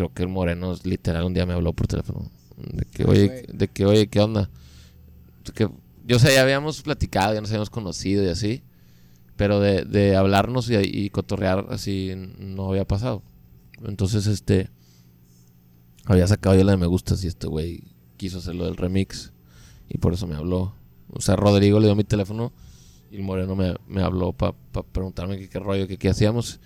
creo 0.00 0.14
que 0.14 0.22
el 0.22 0.28
Moreno 0.28 0.74
literal 0.84 1.24
un 1.24 1.34
día 1.34 1.44
me 1.44 1.52
habló 1.52 1.74
por 1.74 1.86
teléfono. 1.86 2.30
De 2.56 2.86
que, 2.86 3.04
oye, 3.04 3.44
de 3.52 3.68
que, 3.68 3.84
oye, 3.84 4.08
¿qué 4.08 4.20
onda? 4.20 4.48
que, 5.54 5.68
yo 6.06 6.18
sé, 6.18 6.32
ya 6.32 6.40
habíamos 6.40 6.80
platicado, 6.80 7.34
ya 7.34 7.40
nos 7.42 7.50
habíamos 7.50 7.68
conocido 7.68 8.24
y 8.24 8.28
así. 8.28 8.62
Pero 9.36 9.60
de, 9.60 9.84
de 9.84 10.16
hablarnos 10.16 10.70
y, 10.70 11.10
cotorrear 11.10 11.66
así 11.68 12.12
no 12.38 12.70
había 12.70 12.86
pasado. 12.86 13.22
Entonces, 13.84 14.26
este. 14.26 14.70
Había 16.06 16.26
sacado 16.26 16.56
yo 16.56 16.64
la 16.64 16.72
de 16.72 16.78
me 16.78 16.86
gustas 16.86 17.22
y 17.22 17.26
este 17.26 17.46
güey 17.46 17.84
quiso 18.16 18.38
hacerlo 18.38 18.64
del 18.64 18.76
remix. 18.76 19.32
Y 19.88 19.98
por 19.98 20.14
eso 20.14 20.26
me 20.26 20.34
habló. 20.34 20.74
O 21.12 21.20
sea, 21.20 21.36
Rodrigo 21.36 21.78
le 21.78 21.86
dio 21.86 21.94
mi 21.94 22.04
teléfono 22.04 22.52
y 23.10 23.16
el 23.16 23.22
Moreno 23.22 23.54
me, 23.54 23.74
me 23.86 24.02
habló 24.02 24.32
para 24.32 24.54
preguntarme 24.92 25.46
qué, 25.48 25.58
rollo, 25.58 25.86
qué, 25.86 25.98
qué 25.98 26.08
hacíamos. 26.08 26.58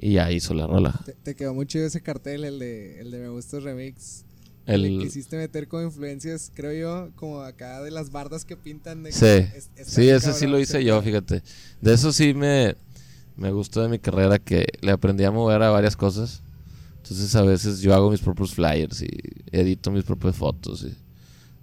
Y 0.00 0.12
ya 0.12 0.30
hizo 0.30 0.54
la 0.54 0.66
rola. 0.66 0.94
Te, 1.24 1.34
quedó 1.34 1.52
muy 1.54 1.66
chido 1.66 1.84
ese 1.84 2.00
cartel, 2.00 2.44
el 2.44 2.60
de, 2.60 3.00
el 3.00 3.10
de 3.10 3.18
Me 3.18 3.28
Gusta 3.28 3.58
Remix. 3.58 4.24
El... 4.64 4.82
Le 4.82 5.04
quisiste 5.04 5.36
meter 5.36 5.66
con 5.66 5.84
influencias, 5.84 6.52
creo 6.54 6.72
yo, 6.72 7.10
como 7.16 7.40
acá 7.40 7.82
de 7.82 7.90
las 7.90 8.12
bardas 8.12 8.44
que 8.44 8.56
pintan. 8.56 9.02
De 9.02 9.10
sí, 9.10 9.46
sí, 9.82 10.08
ese 10.08 10.32
sí 10.34 10.46
lo 10.46 10.60
hice 10.60 10.84
yo, 10.84 11.02
fíjate. 11.02 11.42
De 11.80 11.94
eso 11.94 12.12
sí 12.12 12.32
me, 12.32 12.76
me 13.36 13.50
gustó 13.50 13.82
de 13.82 13.88
mi 13.88 13.98
carrera 13.98 14.38
que 14.38 14.66
le 14.82 14.92
aprendí 14.92 15.24
a 15.24 15.32
mover 15.32 15.62
a 15.62 15.70
varias 15.70 15.96
cosas. 15.96 16.42
Entonces 16.98 17.34
a 17.34 17.42
veces 17.42 17.80
yo 17.80 17.92
hago 17.94 18.10
mis 18.10 18.20
propios 18.20 18.54
flyers 18.54 19.02
y 19.02 19.08
edito 19.50 19.90
mis 19.90 20.04
propias 20.04 20.36
fotos. 20.36 20.84
Y 20.84 20.94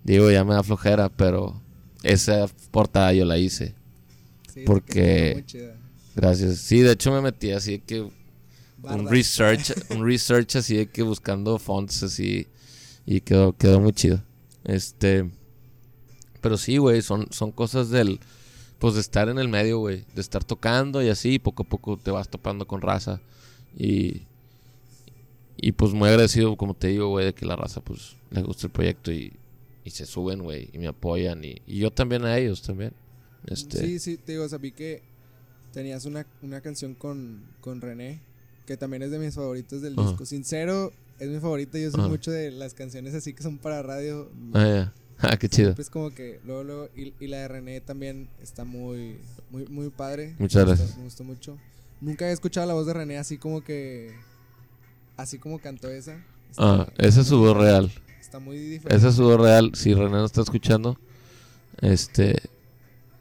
digo, 0.03 0.29
ya 0.29 0.43
me 0.43 0.55
da 0.55 0.63
flojera, 0.63 1.07
pero 1.07 1.61
esa 2.03 2.47
portada 2.71 3.13
yo 3.13 3.23
la 3.23 3.37
hice. 3.37 3.75
Sí, 4.53 4.63
porque... 4.65 5.45
Gracias. 6.15 6.59
Sí, 6.59 6.79
de 6.79 6.93
hecho 6.93 7.11
me 7.11 7.21
metí 7.21 7.51
así 7.51 7.79
que 7.79 8.09
un 8.89 9.07
research, 9.07 9.73
un 9.89 10.05
research 10.05 10.55
así 10.55 10.75
de 10.75 10.87
que 10.87 11.03
buscando 11.03 11.57
fonts 11.59 12.03
así 12.03 12.47
y 13.05 13.21
quedó, 13.21 13.53
quedó 13.53 13.79
muy 13.79 13.93
chido. 13.93 14.21
Este, 14.63 15.29
pero 16.41 16.57
sí, 16.57 16.77
güey, 16.77 17.01
son, 17.01 17.27
son 17.31 17.51
cosas 17.51 17.89
del, 17.89 18.19
pues 18.79 18.95
de 18.95 19.01
estar 19.01 19.29
en 19.29 19.37
el 19.37 19.47
medio, 19.47 19.79
güey, 19.79 20.05
de 20.13 20.21
estar 20.21 20.43
tocando 20.43 21.01
y 21.01 21.09
así, 21.09 21.39
poco 21.39 21.63
a 21.63 21.65
poco 21.67 21.97
te 21.97 22.11
vas 22.11 22.29
topando 22.29 22.67
con 22.67 22.81
raza 22.81 23.21
y, 23.77 24.23
y 25.57 25.71
pues 25.73 25.93
muy 25.93 26.09
agradecido, 26.09 26.55
como 26.55 26.73
te 26.73 26.87
digo, 26.87 27.09
güey, 27.09 27.25
de 27.25 27.33
que 27.33 27.45
la 27.45 27.55
raza, 27.55 27.81
pues, 27.81 28.15
le 28.31 28.41
gusta 28.41 28.67
el 28.67 28.71
proyecto 28.73 29.11
y, 29.11 29.33
y 29.83 29.89
se 29.91 30.05
suben, 30.05 30.41
güey, 30.41 30.69
y 30.73 30.79
me 30.79 30.87
apoyan 30.87 31.43
y, 31.43 31.61
y, 31.67 31.79
yo 31.79 31.91
también 31.91 32.25
a 32.25 32.37
ellos 32.37 32.61
también. 32.61 32.93
Este. 33.45 33.79
Sí, 33.79 33.99
sí, 33.99 34.17
te 34.17 34.33
digo, 34.33 34.49
sabí 34.49 34.71
que 34.71 35.03
tenías 35.71 36.05
una, 36.05 36.25
una 36.41 36.61
canción 36.61 36.95
con, 36.95 37.43
con 37.61 37.81
René 37.81 38.21
que 38.65 38.77
también 38.77 39.03
es 39.03 39.11
de 39.11 39.19
mis 39.19 39.35
favoritos 39.35 39.81
del 39.81 39.95
disco. 39.95 40.25
Sincero, 40.25 40.91
es 41.19 41.29
mi 41.29 41.39
favorita. 41.39 41.77
Yo 41.77 41.91
soy 41.91 42.09
mucho 42.09 42.31
de 42.31 42.51
las 42.51 42.73
canciones 42.73 43.13
así 43.13 43.33
que 43.33 43.43
son 43.43 43.57
para 43.57 43.81
radio. 43.81 44.29
Ah, 44.53 44.67
ya. 44.67 44.93
Ah, 45.17 45.37
qué 45.37 45.47
chido. 45.47 45.73
Pues 45.75 45.89
como 45.89 46.13
que 46.13 46.41
luego, 46.45 46.63
luego, 46.63 46.89
y, 46.93 47.27
la 47.27 47.37
de 47.37 47.47
René 47.47 47.79
también 47.79 48.27
está 48.43 48.65
muy, 48.65 49.17
muy, 49.49 49.65
muy 49.67 49.89
padre. 49.89 50.35
Muchas 50.37 50.65
gracias. 50.65 50.97
me 50.97 51.05
gustó 51.05 51.23
mucho. 51.23 51.57
Nunca 52.01 52.27
he 52.27 52.33
escuchado 52.33 52.67
la 52.67 52.73
voz 52.73 52.85
de 52.85 52.93
René 52.93 53.17
así 53.17 53.37
como 53.37 53.63
que, 53.63 54.13
así 55.15 55.39
como 55.39 55.59
cantó 55.59 55.89
esa. 55.89 56.21
ah, 56.57 56.85
esa 56.97 57.21
es 57.21 57.27
su 57.27 57.39
voz 57.39 57.55
real. 57.55 57.89
Está 58.19 58.39
muy 58.39 58.57
diferente. 58.57 58.93
Esa 58.93 59.07
es 59.07 59.15
su 59.15 59.23
voz 59.23 59.39
real. 59.39 59.71
Si 59.73 59.93
René 59.93 60.11
no 60.11 60.25
está 60.25 60.41
escuchando, 60.41 60.99
este, 61.79 62.35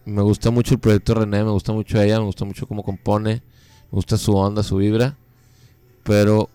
me 0.05 0.23
gusta 0.23 0.51
mucho 0.51 0.75
el 0.75 0.81
proyecto 0.81 1.15
de 1.15 1.21
René, 1.21 1.45
me 1.45 1.51
gusta 1.51 1.73
mucho 1.73 2.03
ella, 2.03 2.19
me 2.19 2.27
gusta 2.27 2.45
mucho 2.45 2.67
cómo 2.67 2.83
compone, 2.83 3.35
me 3.35 3.91
gusta 3.93 4.17
su 4.17 4.35
onda, 4.35 4.65
su 4.65 4.79
vibra. 4.79 5.17
Pero 6.05 6.49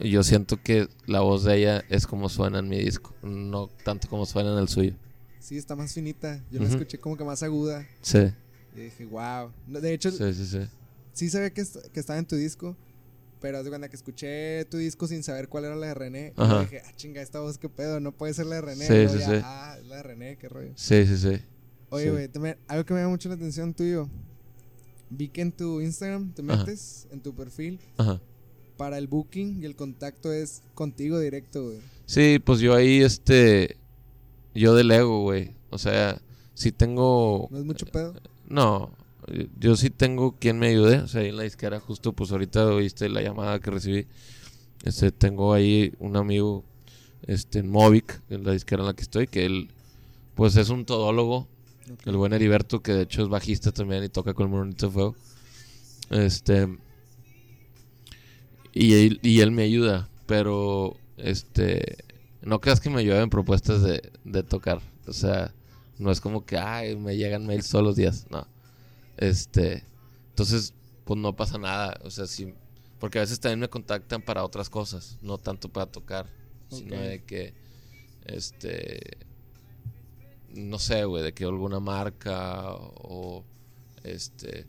yo 0.00 0.22
siento 0.22 0.60
que 0.62 0.88
la 1.06 1.20
voz 1.20 1.44
de 1.44 1.56
ella 1.58 1.84
es 1.88 2.06
como 2.06 2.28
suena 2.28 2.58
en 2.58 2.68
mi 2.68 2.78
disco, 2.80 3.14
no 3.22 3.68
tanto 3.84 4.08
como 4.08 4.26
suena 4.26 4.52
en 4.52 4.58
el 4.58 4.68
suyo. 4.68 4.94
Sí, 5.38 5.56
está 5.56 5.76
más 5.76 5.92
finita. 5.94 6.42
Yo 6.50 6.60
la 6.60 6.68
escuché 6.68 6.98
como 6.98 7.16
que 7.16 7.22
más 7.24 7.42
aguda. 7.42 7.86
Sí. 8.02 8.18
Y 8.74 8.80
dije, 8.80 9.04
wow. 9.06 9.52
De 9.68 9.92
hecho, 9.94 10.10
sí, 10.10 10.34
sí, 10.34 10.46
sí. 10.46 10.58
sí 11.12 11.30
sabía 11.30 11.50
que, 11.50 11.64
que 11.92 12.00
estaba 12.00 12.18
en 12.18 12.26
tu 12.26 12.34
disco, 12.36 12.76
Pero 13.40 13.62
de 13.62 13.68
cuenta 13.68 13.88
que 13.88 13.94
escuché 13.96 14.64
tu 14.64 14.78
disco 14.78 15.06
sin 15.06 15.22
saber 15.22 15.48
cuál 15.48 15.66
era 15.66 15.76
la 15.76 15.86
de 15.88 15.94
René. 15.94 16.32
Ajá. 16.36 16.60
dije, 16.62 16.82
ah, 16.84 16.90
chinga, 16.96 17.22
esta 17.22 17.38
voz, 17.38 17.58
qué 17.58 17.68
pedo, 17.68 18.00
no 18.00 18.10
puede 18.10 18.34
ser 18.34 18.46
la 18.46 18.56
de 18.56 18.60
René. 18.62 18.86
Sí, 18.86 19.08
sí, 19.14 19.18
ya, 19.20 19.26
sí. 19.26 19.40
Ah, 19.44 19.76
es 19.78 19.86
la 19.86 19.96
de 19.96 20.02
René, 20.02 20.36
qué 20.36 20.48
rollo. 20.48 20.72
Sí, 20.74 21.06
sí, 21.06 21.16
sí. 21.16 21.38
Oye, 21.90 22.04
Sí. 22.06 22.10
güey, 22.10 22.28
también 22.28 22.56
algo 22.66 22.84
que 22.84 22.94
me 22.94 23.00
llama 23.00 23.10
mucho 23.12 23.28
la 23.28 23.36
atención 23.36 23.72
tuyo. 23.72 24.08
Vi 25.10 25.28
que 25.28 25.42
en 25.42 25.52
tu 25.52 25.80
Instagram 25.80 26.32
te 26.32 26.42
Ajá. 26.42 26.56
metes, 26.64 27.06
en 27.12 27.20
tu 27.20 27.32
perfil, 27.34 27.78
Ajá. 27.98 28.20
Para 28.76 28.98
el 28.98 29.06
booking 29.06 29.62
y 29.62 29.66
el 29.66 29.76
contacto 29.76 30.32
es 30.32 30.62
contigo 30.74 31.18
directo, 31.18 31.64
güey. 31.64 31.78
Sí, 32.06 32.38
pues 32.44 32.60
yo 32.60 32.74
ahí, 32.74 33.00
este, 33.02 33.76
yo 34.54 34.74
delego, 34.74 35.22
güey. 35.22 35.52
O 35.70 35.78
sea, 35.78 36.20
sí 36.54 36.72
tengo, 36.72 37.48
No 37.50 37.58
es 37.58 37.64
mucho 37.64 37.86
pedo. 37.86 38.14
no, 38.48 38.90
yo 39.58 39.76
sí 39.76 39.90
tengo 39.90 40.36
quien 40.38 40.58
me 40.58 40.68
ayude. 40.68 40.98
O 40.98 41.08
sea, 41.08 41.22
ahí 41.22 41.28
en 41.28 41.36
la 41.36 41.42
disquera, 41.42 41.80
justo, 41.80 42.12
pues 42.12 42.30
ahorita 42.30 42.66
oíste 42.66 43.08
la 43.08 43.22
llamada 43.22 43.58
que 43.60 43.70
recibí. 43.70 44.06
Este, 44.84 45.10
tengo 45.10 45.52
ahí 45.52 45.92
un 45.98 46.16
amigo, 46.16 46.64
este, 47.26 47.58
en 47.60 47.70
Movic, 47.70 48.20
en 48.30 48.44
la 48.44 48.52
disquera 48.52 48.82
en 48.82 48.86
la 48.86 48.94
que 48.94 49.02
estoy, 49.02 49.26
que 49.26 49.44
él, 49.46 49.70
pues 50.34 50.56
es 50.56 50.68
un 50.68 50.84
todólogo. 50.84 51.48
El 52.04 52.16
buen 52.16 52.32
Heriberto, 52.32 52.82
que 52.82 52.92
de 52.92 53.02
hecho 53.02 53.22
es 53.22 53.28
bajista 53.28 53.70
también 53.72 54.02
y 54.04 54.08
toca 54.08 54.34
con 54.34 54.46
el 54.46 54.52
Moronito 54.52 54.86
de 54.86 54.92
Fuego. 54.92 55.16
Este. 56.10 56.68
Y 58.78 58.92
él, 59.06 59.20
y 59.22 59.40
él 59.40 59.52
me 59.52 59.62
ayuda, 59.62 60.06
pero 60.26 60.98
este. 61.16 62.04
No 62.42 62.60
creas 62.60 62.78
que 62.78 62.90
me 62.90 63.00
ayuda 63.00 63.22
en 63.22 63.30
propuestas 63.30 63.82
de, 63.82 64.12
de 64.24 64.42
tocar. 64.42 64.82
O 65.06 65.14
sea, 65.14 65.54
no 65.98 66.10
es 66.10 66.20
como 66.20 66.44
que, 66.44 66.58
ay, 66.58 66.94
me 66.94 67.16
llegan 67.16 67.46
mails 67.46 67.70
todos 67.70 67.82
los 67.82 67.96
días. 67.96 68.26
No. 68.28 68.46
Este. 69.16 69.82
Entonces, 70.28 70.74
pues 71.06 71.18
no 71.18 71.34
pasa 71.34 71.56
nada. 71.56 71.98
O 72.04 72.10
sea, 72.10 72.26
sí. 72.26 72.52
Porque 73.00 73.16
a 73.18 73.22
veces 73.22 73.40
también 73.40 73.60
me 73.60 73.70
contactan 73.70 74.20
para 74.20 74.44
otras 74.44 74.68
cosas, 74.68 75.16
no 75.22 75.38
tanto 75.38 75.70
para 75.70 75.86
tocar, 75.86 76.26
sino 76.68 77.00
de 77.00 77.24
que. 77.24 77.54
Este 78.26 79.16
no 80.54 80.78
sé, 80.78 81.04
güey, 81.04 81.22
de 81.22 81.32
que 81.32 81.44
alguna 81.44 81.80
marca 81.80 82.74
o 82.74 83.42
este 84.02 84.66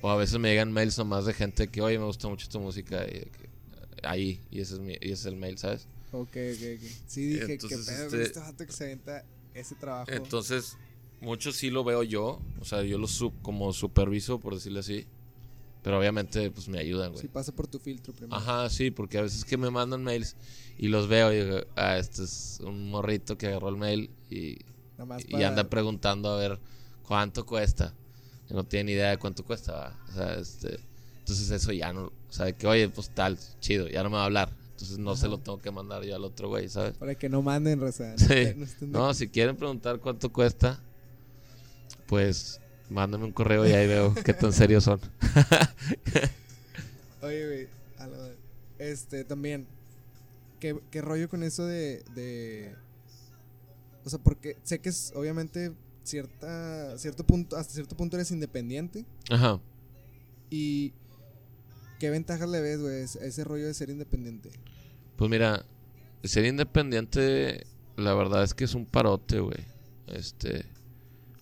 o 0.00 0.10
a 0.10 0.16
veces 0.16 0.38
me 0.38 0.48
llegan 0.48 0.72
mails 0.72 0.98
nomás 0.98 1.26
de 1.26 1.34
gente 1.34 1.68
que, 1.68 1.80
oye, 1.80 1.98
me 1.98 2.04
gusta 2.04 2.28
mucho 2.28 2.48
tu 2.48 2.60
música 2.60 3.04
y 3.04 3.18
de 3.18 3.30
que, 3.30 3.47
ahí 4.02 4.40
y 4.50 4.60
ese 4.60 4.74
es 4.74 4.80
mi, 4.80 4.92
y 4.94 4.96
ese 5.10 5.12
es 5.12 5.26
el 5.26 5.36
mail, 5.36 5.58
¿sabes? 5.58 5.86
Ok, 6.12 6.28
ok, 6.28 6.62
ok. 6.76 6.90
Sí, 7.06 7.26
dije, 7.26 7.52
Entonces, 7.54 7.78
qué 7.86 7.92
pedo 7.92 8.04
este- 8.06 8.22
este 8.22 8.40
vato 8.40 8.66
que 8.66 8.72
se 8.72 8.84
aventa 8.84 9.24
ese 9.54 9.74
trabajo. 9.74 10.10
Entonces, 10.10 10.76
mucho 11.20 11.52
sí 11.52 11.70
lo 11.70 11.84
veo 11.84 12.02
yo, 12.02 12.40
o 12.60 12.64
sea, 12.64 12.82
yo 12.82 12.98
lo 12.98 13.06
sub, 13.08 13.32
como 13.42 13.72
superviso, 13.72 14.38
por 14.40 14.54
decirlo 14.54 14.80
así, 14.80 15.06
pero 15.82 15.98
obviamente 15.98 16.50
pues 16.50 16.68
me 16.68 16.78
ayudan, 16.78 17.12
güey. 17.12 17.22
Si 17.22 17.28
pasa 17.28 17.52
por 17.52 17.66
tu 17.66 17.78
filtro 17.78 18.12
primero. 18.14 18.36
Ajá, 18.36 18.68
sí, 18.70 18.90
porque 18.90 19.18
a 19.18 19.22
veces 19.22 19.44
que 19.44 19.56
me 19.56 19.70
mandan 19.70 20.02
mails 20.02 20.36
y 20.78 20.88
los 20.88 21.08
veo 21.08 21.32
y 21.32 21.44
digo, 21.44 21.58
ah, 21.76 21.98
este 21.98 22.24
es 22.24 22.58
un 22.62 22.90
morrito 22.90 23.36
que 23.38 23.46
agarró 23.48 23.68
el 23.68 23.76
mail 23.76 24.10
y 24.30 24.58
y 25.18 25.30
para- 25.30 25.48
anda 25.48 25.68
preguntando 25.70 26.28
a 26.30 26.36
ver 26.38 26.58
cuánto 27.02 27.46
cuesta. 27.46 27.94
No 28.50 28.64
tiene 28.64 28.84
ni 28.84 28.92
idea 28.92 29.10
de 29.10 29.18
cuánto 29.18 29.44
cuesta, 29.44 29.72
¿va? 29.72 30.04
O 30.08 30.12
sea, 30.12 30.34
este, 30.34 30.80
entonces 31.20 31.50
eso 31.50 31.70
ya 31.72 31.92
no, 31.92 32.12
o 32.28 32.32
sea, 32.32 32.52
que 32.52 32.66
oye, 32.66 32.88
pues 32.88 33.10
tal, 33.10 33.38
chido, 33.60 33.88
ya 33.88 34.02
no 34.02 34.10
me 34.10 34.16
va 34.16 34.22
a 34.22 34.26
hablar. 34.26 34.50
Entonces 34.72 34.98
no 34.98 35.16
se 35.16 35.26
lo 35.26 35.38
tengo 35.38 35.58
que 35.58 35.72
mandar 35.72 36.04
yo 36.04 36.14
al 36.14 36.24
otro 36.24 36.48
güey, 36.48 36.68
¿sabes? 36.68 36.96
Para 36.98 37.16
que 37.16 37.28
no 37.28 37.42
manden. 37.42 37.80
No, 37.80 37.90
Sí. 37.90 38.04
no 38.80 39.12
si 39.12 39.28
quieren 39.28 39.56
preguntar 39.56 39.98
cuánto 39.98 40.32
cuesta, 40.32 40.80
pues 42.06 42.60
mándame 42.88 43.24
un 43.24 43.32
correo 43.32 43.66
y 43.66 43.72
ahí 43.72 43.88
veo 43.88 44.14
qué 44.24 44.34
tan 44.34 44.52
serios 44.52 44.84
son. 44.84 45.00
Oye, 47.22 47.46
güey, 47.46 47.68
este, 48.78 49.24
también, 49.24 49.66
¿qué, 50.60 50.78
qué 50.90 51.00
rollo 51.02 51.28
con 51.28 51.42
eso 51.42 51.66
de, 51.66 52.04
de, 52.14 52.72
o 54.04 54.10
sea, 54.10 54.20
porque 54.20 54.56
sé 54.62 54.78
que 54.78 54.90
es, 54.90 55.12
obviamente, 55.16 55.72
cierta, 56.04 56.96
cierto 56.98 57.24
punto, 57.24 57.56
hasta 57.56 57.74
cierto 57.74 57.96
punto 57.96 58.16
eres 58.16 58.30
independiente, 58.30 59.04
Ajá. 59.30 59.58
y 60.48 60.92
¿qué 61.98 62.10
ventajas 62.10 62.48
le 62.48 62.60
ves, 62.60 62.80
güey, 62.80 62.94
a 63.02 63.04
ese 63.04 63.44
rollo 63.44 63.66
de 63.66 63.74
ser 63.74 63.90
independiente? 63.90 64.50
Pues 65.16 65.30
mira, 65.30 65.64
ser 66.24 66.44
independiente, 66.44 67.66
la 67.96 68.14
verdad 68.14 68.44
es 68.44 68.54
que 68.54 68.64
es 68.64 68.74
un 68.74 68.86
parote, 68.86 69.40
güey. 69.40 69.64
Este, 70.06 70.64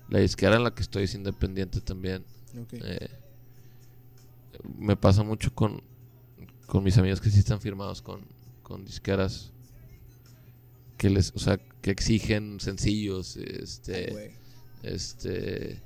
la 0.08 0.20
disquera 0.20 0.56
en 0.56 0.64
la 0.64 0.74
que 0.74 0.82
estoy 0.82 1.04
es 1.04 1.14
independiente 1.14 1.80
también. 1.80 2.24
Ok. 2.60 2.72
Eh, 2.74 3.08
me 4.78 4.96
pasa 4.96 5.22
mucho 5.22 5.54
con, 5.54 5.82
con 6.66 6.82
mis 6.82 6.96
amigos 6.98 7.20
que 7.20 7.30
sí 7.30 7.38
están 7.38 7.60
firmados 7.60 8.02
con, 8.02 8.22
con 8.62 8.84
disqueras 8.84 9.52
que 10.96 11.10
les, 11.10 11.32
o 11.34 11.38
sea, 11.38 11.58
que 11.82 11.90
exigen 11.90 12.58
sencillos, 12.58 13.36
este, 13.36 14.34
este, 14.82 15.82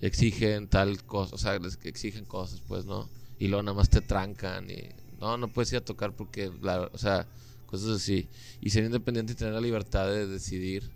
exigen 0.00 0.68
tal 0.68 1.04
cosa, 1.04 1.34
o 1.34 1.38
sea, 1.38 1.58
les 1.58 1.78
exigen 1.84 2.24
cosas, 2.24 2.62
pues, 2.66 2.86
¿no? 2.86 3.08
Y 3.38 3.48
luego 3.48 3.62
nada 3.62 3.76
más 3.76 3.90
te 3.90 4.00
trancan 4.00 4.70
y 4.70 4.88
no, 5.20 5.36
no 5.36 5.48
puedes 5.48 5.72
ir 5.72 5.78
a 5.78 5.84
tocar 5.84 6.12
porque, 6.14 6.50
la, 6.62 6.82
o 6.92 6.98
sea, 6.98 7.26
cosas 7.66 7.90
así. 7.90 8.28
Y 8.60 8.70
ser 8.70 8.84
independiente 8.84 9.32
y 9.32 9.36
tener 9.36 9.54
la 9.54 9.60
libertad 9.60 10.10
de 10.10 10.26
decidir, 10.26 10.90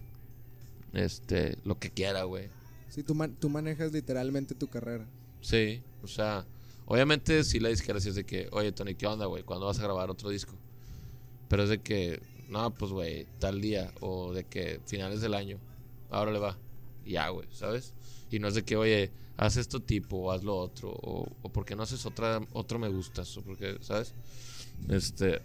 este, 0.92 1.56
lo 1.64 1.78
que 1.78 1.90
quiera, 1.90 2.24
güey. 2.24 2.48
Sí, 2.88 3.02
tú, 3.02 3.14
man- 3.14 3.36
tú 3.38 3.48
manejas 3.48 3.92
literalmente 3.92 4.54
tu 4.54 4.66
carrera. 4.68 5.06
Sí, 5.40 5.82
o 6.02 6.06
sea, 6.08 6.44
obviamente 6.86 7.44
sí 7.44 7.60
la 7.60 7.74
sí 7.74 8.08
es 8.08 8.14
de 8.14 8.24
que, 8.24 8.48
oye 8.52 8.72
Tony, 8.72 8.94
¿qué 8.94 9.06
onda, 9.06 9.26
güey? 9.26 9.42
¿Cuándo 9.42 9.66
vas 9.66 9.78
a 9.78 9.82
grabar 9.82 10.10
otro 10.10 10.28
disco? 10.28 10.54
Pero 11.48 11.64
es 11.64 11.68
de 11.68 11.80
que, 11.80 12.20
no, 12.48 12.72
pues, 12.74 12.90
güey, 12.92 13.26
tal 13.38 13.60
día, 13.60 13.92
o 14.00 14.32
de 14.32 14.44
que 14.44 14.80
finales 14.86 15.20
del 15.20 15.34
año, 15.34 15.58
ahora 16.10 16.32
le 16.32 16.38
va, 16.38 16.58
ya, 17.04 17.28
güey, 17.28 17.48
¿sabes? 17.52 17.92
Y 18.30 18.38
no 18.38 18.48
es 18.48 18.54
de 18.54 18.62
que, 18.64 18.76
oye, 18.76 19.10
haz 19.40 19.56
esto 19.56 19.80
tipo, 19.80 20.16
o 20.18 20.32
haz 20.32 20.44
lo 20.44 20.56
otro, 20.56 20.90
o, 20.90 21.26
o 21.42 21.48
porque 21.48 21.74
no 21.74 21.82
haces 21.82 22.04
otra, 22.04 22.40
otro 22.52 22.78
me 22.78 22.88
gustas, 22.88 23.36
o 23.38 23.42
porque, 23.42 23.78
¿sabes? 23.80 24.12
Este, 24.88 25.40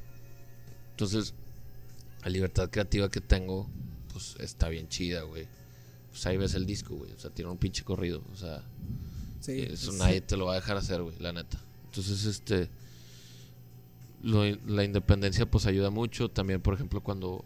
entonces, 0.91 1.33
la 2.23 2.29
libertad 2.29 2.69
creativa 2.69 3.09
que 3.09 3.21
tengo, 3.21 3.69
pues, 4.11 4.35
está 4.39 4.67
bien 4.69 4.87
chida, 4.89 5.21
güey. 5.23 5.47
Pues 6.09 6.25
ahí 6.25 6.37
ves 6.37 6.53
el 6.55 6.65
disco, 6.65 6.95
güey, 6.95 7.11
o 7.13 7.19
sea, 7.19 7.29
tiene 7.29 7.49
un 7.51 7.57
pinche 7.57 7.83
corrido, 7.83 8.21
o 8.33 8.35
sea... 8.35 8.63
Sí. 9.41 9.61
Eso 9.61 9.91
sí. 9.91 9.97
nadie 9.99 10.21
te 10.21 10.37
lo 10.37 10.45
va 10.47 10.53
a 10.53 10.55
dejar 10.55 10.75
hacer, 10.77 11.03
güey, 11.03 11.15
la 11.19 11.31
neta. 11.31 11.61
Entonces, 11.85 12.25
este. 12.25 12.67
lo- 14.23 14.43
la 14.65 14.83
independencia, 14.83 15.45
pues 15.49 15.67
ayuda 15.67 15.91
mucho. 15.91 16.29
También, 16.29 16.61
por 16.61 16.73
ejemplo, 16.73 17.01
cuando. 17.01 17.45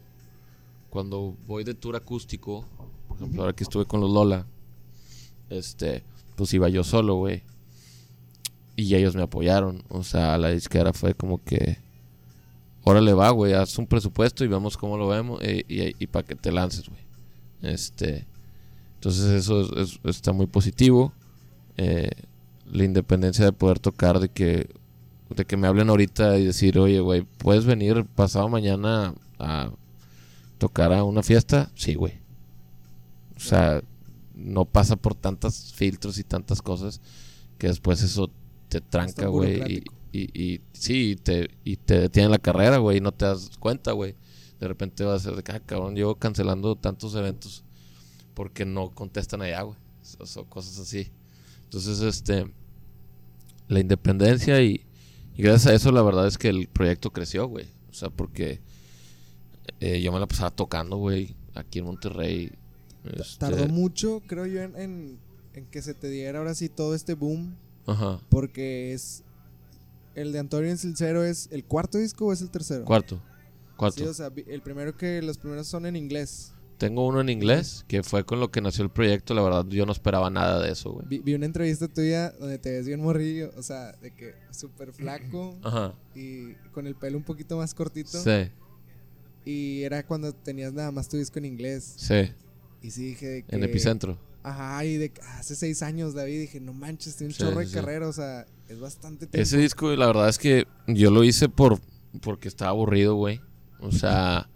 Cuando 0.90 1.36
voy 1.46 1.66
de 1.66 1.74
tour 1.74 1.98
acústico. 1.98 2.66
Por 3.10 3.18
ejemplo, 3.18 3.42
ahora 3.42 3.54
que 3.54 3.66
estuve 3.66 3.86
con 3.86 4.00
los 4.00 4.10
Lola. 4.10 4.48
Este. 5.50 6.04
Pues 6.40 6.54
iba 6.54 6.70
yo 6.70 6.86
solo, 6.86 7.16
güey. 7.16 7.44
Y 8.78 8.96
ellos 8.96 9.14
me 9.14 9.24
apoyaron. 9.24 9.84
O 9.90 10.04
sea, 10.04 10.38
la 10.38 10.50
disquera 10.52 10.94
fue 10.94 11.14
como 11.14 11.44
que. 11.44 11.78
Órale, 12.86 13.12
va, 13.14 13.30
güey, 13.32 13.52
haz 13.54 13.78
un 13.78 13.86
presupuesto 13.88 14.46
y 14.46 14.48
vemos 14.48 14.78
cómo 14.78 14.98
lo 14.98 15.10
vemos. 15.10 15.42
eh, 15.44 15.66
y 16.00 16.08
para 16.08 16.26
que 16.26 16.36
te 16.36 16.52
lances, 16.54 16.88
güey. 16.88 17.02
Este. 17.62 18.26
Entonces, 18.96 19.26
eso 19.26 19.62
es- 19.62 19.90
es- 19.92 20.00
está 20.06 20.32
muy 20.32 20.48
positivo 20.48 21.12
eh, 21.76 22.10
la 22.72 22.84
independencia 22.86 23.44
de 23.44 23.52
poder 23.52 23.80
tocar, 23.80 24.20
de 24.22 24.30
que, 24.30 24.70
de 25.36 25.46
que 25.46 25.58
me 25.58 25.68
hablen 25.68 25.90
ahorita 25.90 26.38
y 26.38 26.46
decir, 26.46 26.80
oye, 26.80 27.00
güey, 27.02 27.24
¿puedes 27.38 27.66
venir 27.66 28.06
pasado 28.16 28.48
mañana 28.48 29.14
a 29.40 29.72
tocar 30.58 30.94
a 30.94 31.04
una 31.04 31.22
fiesta? 31.24 31.70
Sí, 31.76 31.96
güey. 31.96 32.14
O 33.36 33.40
sea, 33.42 33.82
no 34.40 34.66
pasa 34.66 34.96
por 34.96 35.16
tantos 35.16 35.74
filtros 35.76 36.18
y 36.18 36.24
tantas 36.24 36.62
cosas 36.62 37.02
que 37.58 37.68
después 37.68 38.02
eso 38.02 38.32
te 38.70 38.82
tranca, 38.82 39.28
güey. 39.28 39.62
Y, 39.72 39.84
y, 40.12 40.42
y 40.42 40.62
sí, 40.74 41.12
y 41.12 41.16
te, 41.16 41.50
y 41.64 41.76
te 41.78 42.00
detiene 42.00 42.30
la 42.30 42.40
carrera, 42.40 42.78
güey, 42.78 42.98
y 42.98 43.02
no 43.02 43.12
te 43.12 43.26
das 43.26 43.52
cuenta, 43.60 43.92
güey. 43.92 44.16
De 44.60 44.68
repente 44.68 45.04
va 45.06 45.16
a 45.16 45.20
ser 45.20 45.36
de 45.36 45.44
ah, 45.54 45.60
cabrón, 45.60 45.96
llevo 45.96 46.16
cancelando 46.16 46.76
tantos 46.76 47.16
eventos 47.16 47.64
porque 48.34 48.66
no 48.66 48.90
contestan 48.92 49.42
allá, 49.42 49.62
güey. 49.62 49.78
O, 50.20 50.40
o 50.40 50.46
cosas 50.46 50.80
así. 50.80 51.12
Entonces, 51.66 52.02
este, 52.02 52.52
la 53.68 53.80
independencia 53.80 54.62
y, 54.62 54.86
y 55.36 55.44
gracias 55.44 55.68
a 55.68 55.76
eso 55.76 55.92
la 55.92 56.02
verdad 56.02 56.28
es 56.28 56.38
que 56.38 56.50
el 56.50 56.68
proyecto 56.68 57.12
creció, 57.12 57.48
güey. 57.48 57.68
O 57.90 57.94
sea, 57.94 58.10
porque 58.10 58.62
eh, 59.80 60.02
yo 60.02 60.12
me 60.12 60.20
la 60.20 60.28
pasaba 60.28 60.52
tocando, 60.52 60.98
güey, 60.98 61.36
aquí 61.56 61.80
en 61.80 61.86
Monterrey. 61.86 62.52
Este, 63.06 63.38
Tardó 63.40 63.68
mucho, 63.68 64.22
creo 64.28 64.46
yo, 64.46 64.62
en, 64.62 64.76
en, 64.76 65.20
en 65.54 65.66
que 65.68 65.82
se 65.82 65.94
te 65.94 66.10
diera 66.10 66.40
ahora 66.40 66.54
sí 66.56 66.70
todo 66.70 66.96
este 66.96 67.14
boom. 67.14 67.56
Ajá. 67.88 68.20
Porque 68.30 68.94
es. 68.94 69.24
El 70.16 70.32
de 70.34 70.40
Antonio 70.40 70.76
Sincero 70.76 71.24
es 71.24 71.48
el 71.52 71.64
cuarto 71.64 71.98
disco 71.98 72.26
o 72.26 72.34
es 72.34 72.42
el 72.42 72.50
tercero? 72.50 72.84
Cuarto. 72.84 73.22
Cuarto. 73.78 73.98
Sí, 73.98 74.04
o 74.04 74.14
sea, 74.14 74.30
el 74.48 74.62
primero 74.62 74.98
que 74.98 75.22
los 75.22 75.38
primeros 75.38 75.68
son 75.68 75.86
en 75.86 75.96
inglés. 75.96 76.52
tengo 76.78 77.08
uno 77.08 77.22
en 77.22 77.30
inglés, 77.30 77.86
que 77.88 78.04
fue 78.04 78.26
con 78.26 78.40
lo 78.42 78.52
que 78.52 78.60
nació 78.60 78.84
el 78.84 78.90
proyecto. 78.90 79.34
La 79.34 79.42
verdad, 79.42 79.66
yo 79.70 79.86
no 79.86 79.94
esperaba 79.94 80.30
nada 80.30 80.62
de 80.62 80.72
eso, 80.74 80.92
güey. 80.92 81.06
Vi, 81.08 81.20
vi 81.20 81.34
una 81.36 81.46
entrevista 81.46 81.88
tuya 81.88 82.32
donde 82.32 82.58
te 82.58 82.72
ves 82.72 82.86
bien 82.88 83.00
morrillo, 83.02 83.52
o 83.56 83.64
sea, 83.64 83.94
de 84.02 84.12
que 84.12 84.34
súper 84.52 84.92
flaco 84.92 85.58
Ajá. 85.64 85.94
y 86.16 86.54
con 86.74 86.86
el 86.88 86.96
pelo 86.96 87.18
un 87.18 87.24
poquito 87.24 87.56
más 87.56 87.74
cortito. 87.74 88.22
Sí, 88.22 88.50
Y 89.46 89.84
era 89.84 90.06
cuando 90.06 90.34
tenías 90.34 90.74
nada 90.74 90.92
más 90.92 91.08
tu 91.08 91.16
disco 91.18 91.40
en 91.40 91.46
inglés. 91.46 91.94
sí. 91.98 92.32
Y 92.82 92.92
sí 92.92 93.08
dije 93.08 93.44
que... 93.48 93.56
En 93.56 93.64
Epicentro. 93.64 94.18
Ajá, 94.42 94.86
y 94.86 94.98
de 94.98 95.12
hace 95.38 95.56
seis 95.56 95.84
años, 95.84 96.14
David, 96.14 96.40
dije, 96.40 96.60
no 96.62 96.74
manches, 96.74 97.16
tiene 97.18 97.32
un 97.32 97.34
Sí, 97.34 97.44
chorro 97.44 97.60
sí, 97.62 97.68
de 97.68 97.74
carrera, 97.74 98.08
o 98.08 98.14
sea, 98.14 98.46
es 98.70 98.80
bastante 98.80 99.28
tiempo. 99.28 99.38
Ese 99.38 99.58
disco, 99.58 99.92
la 99.96 100.08
verdad 100.08 100.30
es 100.30 100.38
que 100.38 100.66
yo 100.88 101.12
lo 101.12 101.24
hice 101.24 101.50
por 101.50 101.80
porque 102.22 102.48
estaba 102.48 102.72
aburrido, 102.72 103.16
güey. 103.16 103.42
O 103.80 103.92
sea, 103.92 104.50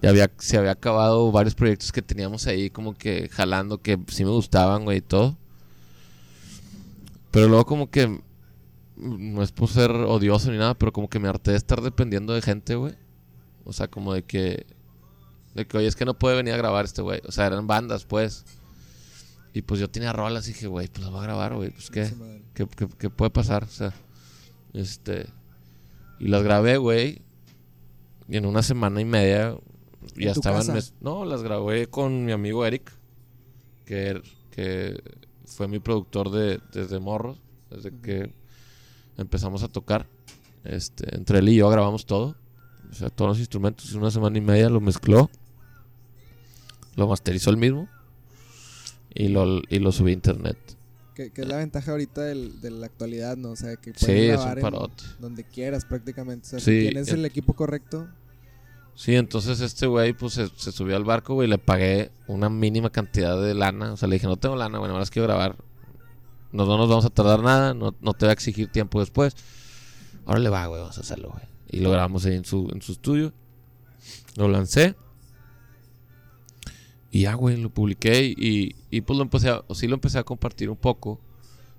ya 0.00 0.10
había, 0.10 0.30
se 0.38 0.56
había 0.56 0.72
acabado 0.72 1.30
varios 1.32 1.54
proyectos 1.54 1.92
que 1.92 2.02
teníamos 2.02 2.46
ahí 2.46 2.70
como 2.70 2.94
que 2.94 3.28
jalando, 3.28 3.78
que 3.82 3.98
sí 4.08 4.24
me 4.24 4.30
gustaban, 4.30 4.84
güey, 4.84 4.98
y 4.98 5.02
todo. 5.02 5.36
Pero 7.30 7.48
luego 7.48 7.66
como 7.66 7.90
que, 7.90 8.06
mm, 8.08 8.22
no 8.96 9.42
es 9.42 9.52
por 9.52 9.68
ser 9.68 9.90
odioso 9.90 10.50
ni 10.50 10.58
nada, 10.58 10.74
pero 10.74 10.92
como 10.92 11.08
que 11.08 11.18
me 11.18 11.28
harté 11.28 11.52
de 11.52 11.56
estar 11.56 11.80
dependiendo 11.82 12.32
de 12.32 12.42
gente, 12.42 12.74
güey. 12.74 12.94
O 13.64 13.72
sea, 13.72 13.88
como 13.88 14.14
de 14.14 14.22
que, 14.22 14.66
de 15.58 15.66
que, 15.66 15.76
oye, 15.78 15.86
es 15.86 15.96
que 15.96 16.04
no 16.04 16.18
puede 16.18 16.36
venir 16.36 16.54
a 16.54 16.56
grabar 16.56 16.84
este 16.84 17.02
güey. 17.02 17.20
O 17.26 17.32
sea, 17.32 17.46
eran 17.46 17.66
bandas, 17.66 18.04
pues. 18.04 18.44
Y 19.52 19.62
pues 19.62 19.80
yo 19.80 19.90
tenía 19.90 20.12
rolas 20.12 20.46
y 20.48 20.52
dije, 20.52 20.66
güey, 20.68 20.88
pues 20.88 21.00
las 21.02 21.10
voy 21.10 21.20
a 21.20 21.24
grabar, 21.24 21.54
güey. 21.54 21.70
Pues 21.70 21.90
qué. 21.90 22.12
¿Qué, 22.54 22.66
qué- 22.66 22.88
qué 22.98 23.10
puede 23.10 23.30
pasar? 23.30 23.64
O 23.64 23.68
sea, 23.68 23.92
este. 24.72 25.26
Y 26.20 26.28
las 26.28 26.42
grabé, 26.42 26.76
güey. 26.76 27.22
Y 28.28 28.36
en 28.36 28.46
una 28.46 28.62
semana 28.62 29.00
y 29.00 29.04
media 29.04 29.56
ya 30.16 30.28
¿En 30.28 30.32
tu 30.34 30.40
estaban. 30.40 30.66
mes- 30.72 30.94
No, 31.00 31.24
las 31.24 31.42
grabé 31.42 31.86
con 31.86 32.24
mi 32.24 32.32
amigo 32.32 32.64
Eric, 32.66 32.92
que, 33.84 34.20
que 34.50 35.02
fue 35.46 35.66
mi 35.66 35.78
productor 35.78 36.30
de, 36.30 36.60
desde 36.72 36.98
morros, 37.00 37.40
desde 37.70 37.90
que 38.00 38.32
empezamos 39.16 39.62
a 39.62 39.68
tocar. 39.68 40.06
Este, 40.64 41.16
entre 41.16 41.38
él 41.38 41.48
y 41.48 41.56
yo 41.56 41.68
grabamos 41.70 42.04
todo. 42.04 42.36
O 42.90 42.94
sea, 42.94 43.08
todos 43.10 43.30
los 43.30 43.38
instrumentos. 43.38 43.90
En 43.92 43.98
una 43.98 44.10
semana 44.10 44.36
y 44.38 44.40
media 44.42 44.68
lo 44.68 44.80
mezcló. 44.80 45.30
Lo 46.98 47.06
masterizó 47.08 47.50
él 47.50 47.56
mismo. 47.56 47.88
Y 49.14 49.28
lo, 49.28 49.62
y 49.68 49.78
lo 49.78 49.90
subí 49.92 50.10
a 50.10 50.14
internet. 50.14 50.58
Que, 51.14 51.30
que 51.32 51.42
es 51.42 51.48
la 51.48 51.56
ventaja 51.56 51.92
ahorita 51.92 52.22
del- 52.22 52.60
de 52.60 52.70
la 52.70 52.86
actualidad, 52.86 53.36
¿no? 53.36 53.50
O 53.52 53.56
sea, 53.56 53.76
que 53.76 53.92
puedes 53.92 54.04
Sí, 54.06 54.12
es 54.26 54.32
grabar 54.36 54.52
un 54.52 54.58
en 54.58 54.62
parote. 54.62 55.04
donde 55.18 55.44
quieras 55.44 55.84
prácticamente. 55.84 56.46
O 56.46 56.50
sea, 56.50 56.58
Sí, 56.60 56.64
si 56.80 56.80
tienes 56.88 57.08
eh. 57.08 57.14
el 57.14 57.24
equipo 57.24 57.54
correcto, 57.54 58.08
Sí, 58.94 59.14
entonces 59.14 59.60
este 59.60 59.86
güey 59.86 60.12
pues 60.12 60.32
se, 60.34 60.48
se 60.56 60.72
subió 60.72 60.96
al 60.96 61.04
barco, 61.04 61.34
güey, 61.34 61.46
y 61.46 61.50
le 61.50 61.58
pagué 61.58 62.10
una 62.26 62.48
mínima 62.50 62.90
cantidad 62.90 63.40
de 63.40 63.54
lana. 63.54 63.92
O 63.92 63.96
sea, 63.96 64.08
le 64.08 64.16
dije, 64.16 64.26
no 64.26 64.36
tengo 64.36 64.56
lana, 64.56 64.78
güey, 64.78 64.88
nada 64.88 64.98
más 64.98 65.10
quiero 65.10 65.28
grabar. 65.28 65.56
Nos, 66.50 66.66
no 66.66 66.76
nos 66.76 66.88
vamos 66.88 67.04
a 67.04 67.10
tardar 67.10 67.40
nada, 67.40 67.74
no, 67.74 67.94
no 68.00 68.12
te 68.14 68.26
va 68.26 68.30
a 68.30 68.32
exigir 68.32 68.72
tiempo 68.72 68.98
después. 68.98 69.36
Ahora 70.26 70.40
le 70.40 70.48
va, 70.50 70.66
güey, 70.66 70.80
vamos 70.80 70.98
a 70.98 71.02
hacerlo, 71.02 71.30
güey. 71.30 71.44
Y 71.70 71.78
lo 71.78 71.92
grabamos 71.92 72.24
ahí 72.26 72.34
en 72.34 72.44
su, 72.44 72.68
en 72.72 72.82
su 72.82 72.90
estudio. 72.90 73.32
Lo 74.36 74.48
lancé. 74.48 74.96
Y 77.10 77.22
ya, 77.22 77.34
güey, 77.34 77.56
lo 77.56 77.70
publiqué 77.70 78.24
y, 78.36 78.76
y 78.90 79.00
pues 79.00 79.16
lo 79.16 79.22
empecé 79.22 79.48
a, 79.48 79.62
o 79.66 79.74
sí 79.74 79.86
lo 79.88 79.94
empecé 79.94 80.18
a 80.18 80.24
compartir 80.24 80.68
un 80.68 80.76
poco. 80.76 81.20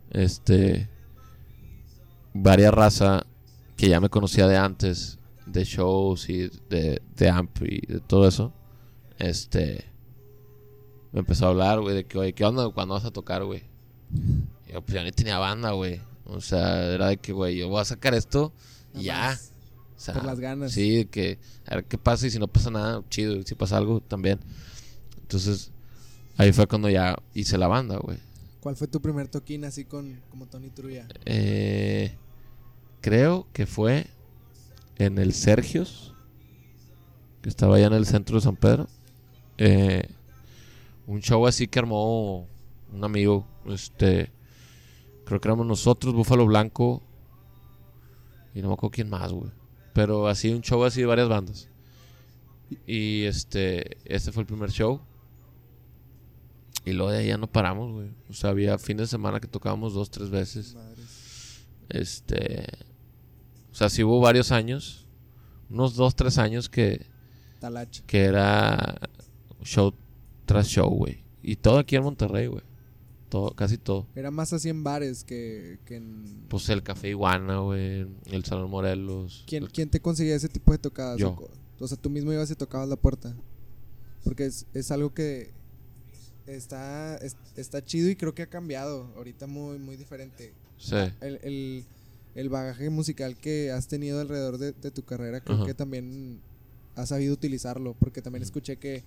Este, 0.09 0.89
varias 2.33 2.73
raza 2.73 3.25
que 3.77 3.89
ya 3.89 3.99
me 3.99 4.09
conocía 4.09 4.47
de 4.47 4.57
antes, 4.57 5.19
de 5.45 5.63
shows 5.63 6.29
y 6.29 6.49
de, 6.69 7.01
de 7.15 7.29
amp 7.29 7.61
y 7.61 7.85
de 7.85 7.99
todo 7.99 8.27
eso. 8.27 8.53
Este, 9.19 9.85
me 11.11 11.19
empezó 11.19 11.45
a 11.45 11.49
hablar, 11.49 11.79
güey, 11.81 11.95
de 11.95 12.05
que, 12.05 12.17
oye, 12.17 12.33
¿qué 12.33 12.45
onda? 12.45 12.69
¿Cuándo 12.69 12.95
vas 12.95 13.05
a 13.05 13.11
tocar, 13.11 13.43
güey? 13.43 13.63
Yo, 14.71 14.81
pues 14.81 14.93
ya 14.93 15.03
ni 15.03 15.11
tenía 15.11 15.37
banda, 15.37 15.71
güey. 15.71 16.01
O 16.25 16.41
sea, 16.41 16.85
era 16.85 17.07
de 17.07 17.17
que, 17.17 17.33
güey, 17.33 17.57
yo 17.57 17.69
voy 17.69 17.81
a 17.81 17.85
sacar 17.85 18.13
esto 18.13 18.53
y 18.93 19.03
ya. 19.03 19.37
O 19.95 19.99
sea, 19.99 20.13
por 20.13 20.25
las 20.25 20.39
ganas. 20.39 20.71
Sí, 20.71 20.97
de 20.97 21.05
que 21.05 21.39
a 21.65 21.75
ver 21.75 21.85
qué 21.85 21.97
pasa 21.97 22.27
y 22.27 22.29
si 22.29 22.39
no 22.39 22.47
pasa 22.47 22.69
nada, 22.69 23.03
chido. 23.09 23.35
Y 23.35 23.43
si 23.43 23.55
pasa 23.55 23.77
algo, 23.77 23.99
también. 23.99 24.39
Entonces, 25.29 25.71
ahí 26.37 26.51
fue 26.51 26.65
cuando 26.65 26.89
ya 26.89 27.15
hice 27.35 27.55
la 27.59 27.67
banda, 27.67 27.97
güey. 27.97 28.17
¿Cuál 28.61 28.75
fue 28.75 28.87
tu 28.87 28.99
primer 28.99 29.27
toquín 29.27 29.63
así 29.63 29.85
con 29.85 30.19
como 30.31 30.47
Tony 30.47 30.71
Trulla? 30.71 31.07
Eh, 31.23 32.17
creo 32.99 33.45
que 33.53 33.67
fue 33.67 34.07
en 34.95 35.19
el 35.19 35.33
Sergios, 35.33 36.15
que 37.43 37.49
estaba 37.49 37.75
allá 37.75 37.85
en 37.85 37.93
el 37.93 38.07
centro 38.07 38.37
de 38.37 38.41
San 38.41 38.55
Pedro. 38.55 38.87
Eh, 39.59 40.09
un 41.05 41.21
show 41.21 41.45
así 41.45 41.67
que 41.67 41.77
armó 41.77 42.47
un 42.91 43.03
amigo, 43.03 43.45
este, 43.67 44.31
creo 45.25 45.39
que 45.39 45.47
éramos 45.47 45.67
nosotros, 45.67 46.15
Búfalo 46.15 46.47
Blanco, 46.47 47.03
y 48.55 48.63
no 48.63 48.69
me 48.69 48.73
acuerdo 48.73 48.93
quién 48.95 49.11
más, 49.11 49.31
güey. 49.31 49.51
Pero 49.93 50.27
así, 50.27 50.51
un 50.51 50.61
show 50.61 50.83
así 50.83 51.01
de 51.01 51.05
varias 51.05 51.29
bandas. 51.29 51.69
Y 52.87 53.25
este, 53.25 53.97
este 54.05 54.31
fue 54.31 54.41
el 54.41 54.47
primer 54.47 54.71
show. 54.71 55.01
Y 56.85 56.93
luego 56.93 57.11
de 57.11 57.19
ahí 57.19 57.27
ya 57.27 57.37
no 57.37 57.47
paramos, 57.47 57.91
güey. 57.91 58.09
O 58.29 58.33
sea, 58.33 58.51
había 58.51 58.77
fines 58.77 59.01
de 59.01 59.07
semana 59.07 59.39
que 59.39 59.47
tocábamos 59.47 59.93
dos, 59.93 60.09
tres 60.09 60.29
veces. 60.29 60.75
Madres. 60.75 61.65
Este. 61.89 62.65
O 63.71 63.75
sea, 63.75 63.89
sí 63.89 64.03
hubo 64.03 64.19
varios 64.19 64.51
años. 64.51 65.05
Unos 65.69 65.95
dos, 65.95 66.15
tres 66.15 66.37
años 66.37 66.67
que, 66.67 67.05
Talacha. 67.59 68.03
que 68.07 68.23
era 68.23 68.99
show 69.63 69.93
tras 70.45 70.67
show, 70.67 70.89
güey. 70.89 71.23
Y 71.43 71.57
todo 71.57 71.77
aquí 71.77 71.95
en 71.95 72.03
Monterrey, 72.03 72.47
güey. 72.47 72.63
Todo, 73.29 73.51
casi 73.51 73.77
todo. 73.77 74.07
Era 74.15 74.31
más 74.31 74.51
así 74.53 74.69
en 74.69 74.83
bares 74.83 75.23
que, 75.23 75.77
que 75.85 75.97
en... 75.97 76.45
Pues 76.49 76.67
el 76.69 76.81
Café 76.81 77.09
Iguana, 77.09 77.59
güey. 77.59 78.07
El 78.25 78.43
Salón 78.43 78.71
Morelos. 78.71 79.43
¿Quién, 79.45 79.67
quién 79.67 79.89
te 79.91 80.01
conseguía 80.01 80.35
ese 80.35 80.49
tipo 80.49 80.71
de 80.71 80.79
tocadas? 80.79 81.19
Yo. 81.19 81.29
O, 81.29 81.49
o 81.79 81.87
sea, 81.87 81.95
tú 81.95 82.09
mismo 82.09 82.33
ibas 82.33 82.49
y 82.49 82.55
tocabas 82.55 82.89
la 82.89 82.95
puerta. 82.95 83.35
Porque 84.23 84.47
es, 84.47 84.65
es 84.73 84.89
algo 84.89 85.13
que 85.13 85.53
está, 86.55 87.17
es- 87.17 87.35
está 87.55 87.83
chido 87.83 88.09
y 88.09 88.15
creo 88.15 88.33
que 88.33 88.41
ha 88.43 88.47
cambiado. 88.49 89.11
Ahorita 89.15 89.47
muy, 89.47 89.77
muy 89.79 89.95
diferente. 89.97 90.53
Sí. 90.77 90.95
El, 91.21 91.39
el, 91.43 91.85
el 92.35 92.49
bagaje 92.49 92.89
musical 92.89 93.35
que 93.37 93.71
has 93.71 93.87
tenido 93.87 94.19
alrededor 94.21 94.57
de, 94.57 94.71
de 94.73 94.91
tu 94.91 95.03
carrera, 95.03 95.41
creo 95.41 95.57
Ajá. 95.57 95.65
que 95.65 95.73
también 95.73 96.39
has 96.95 97.09
sabido 97.09 97.33
utilizarlo. 97.33 97.95
Porque 97.99 98.21
también 98.21 98.43
escuché 98.43 98.77
que, 98.77 99.03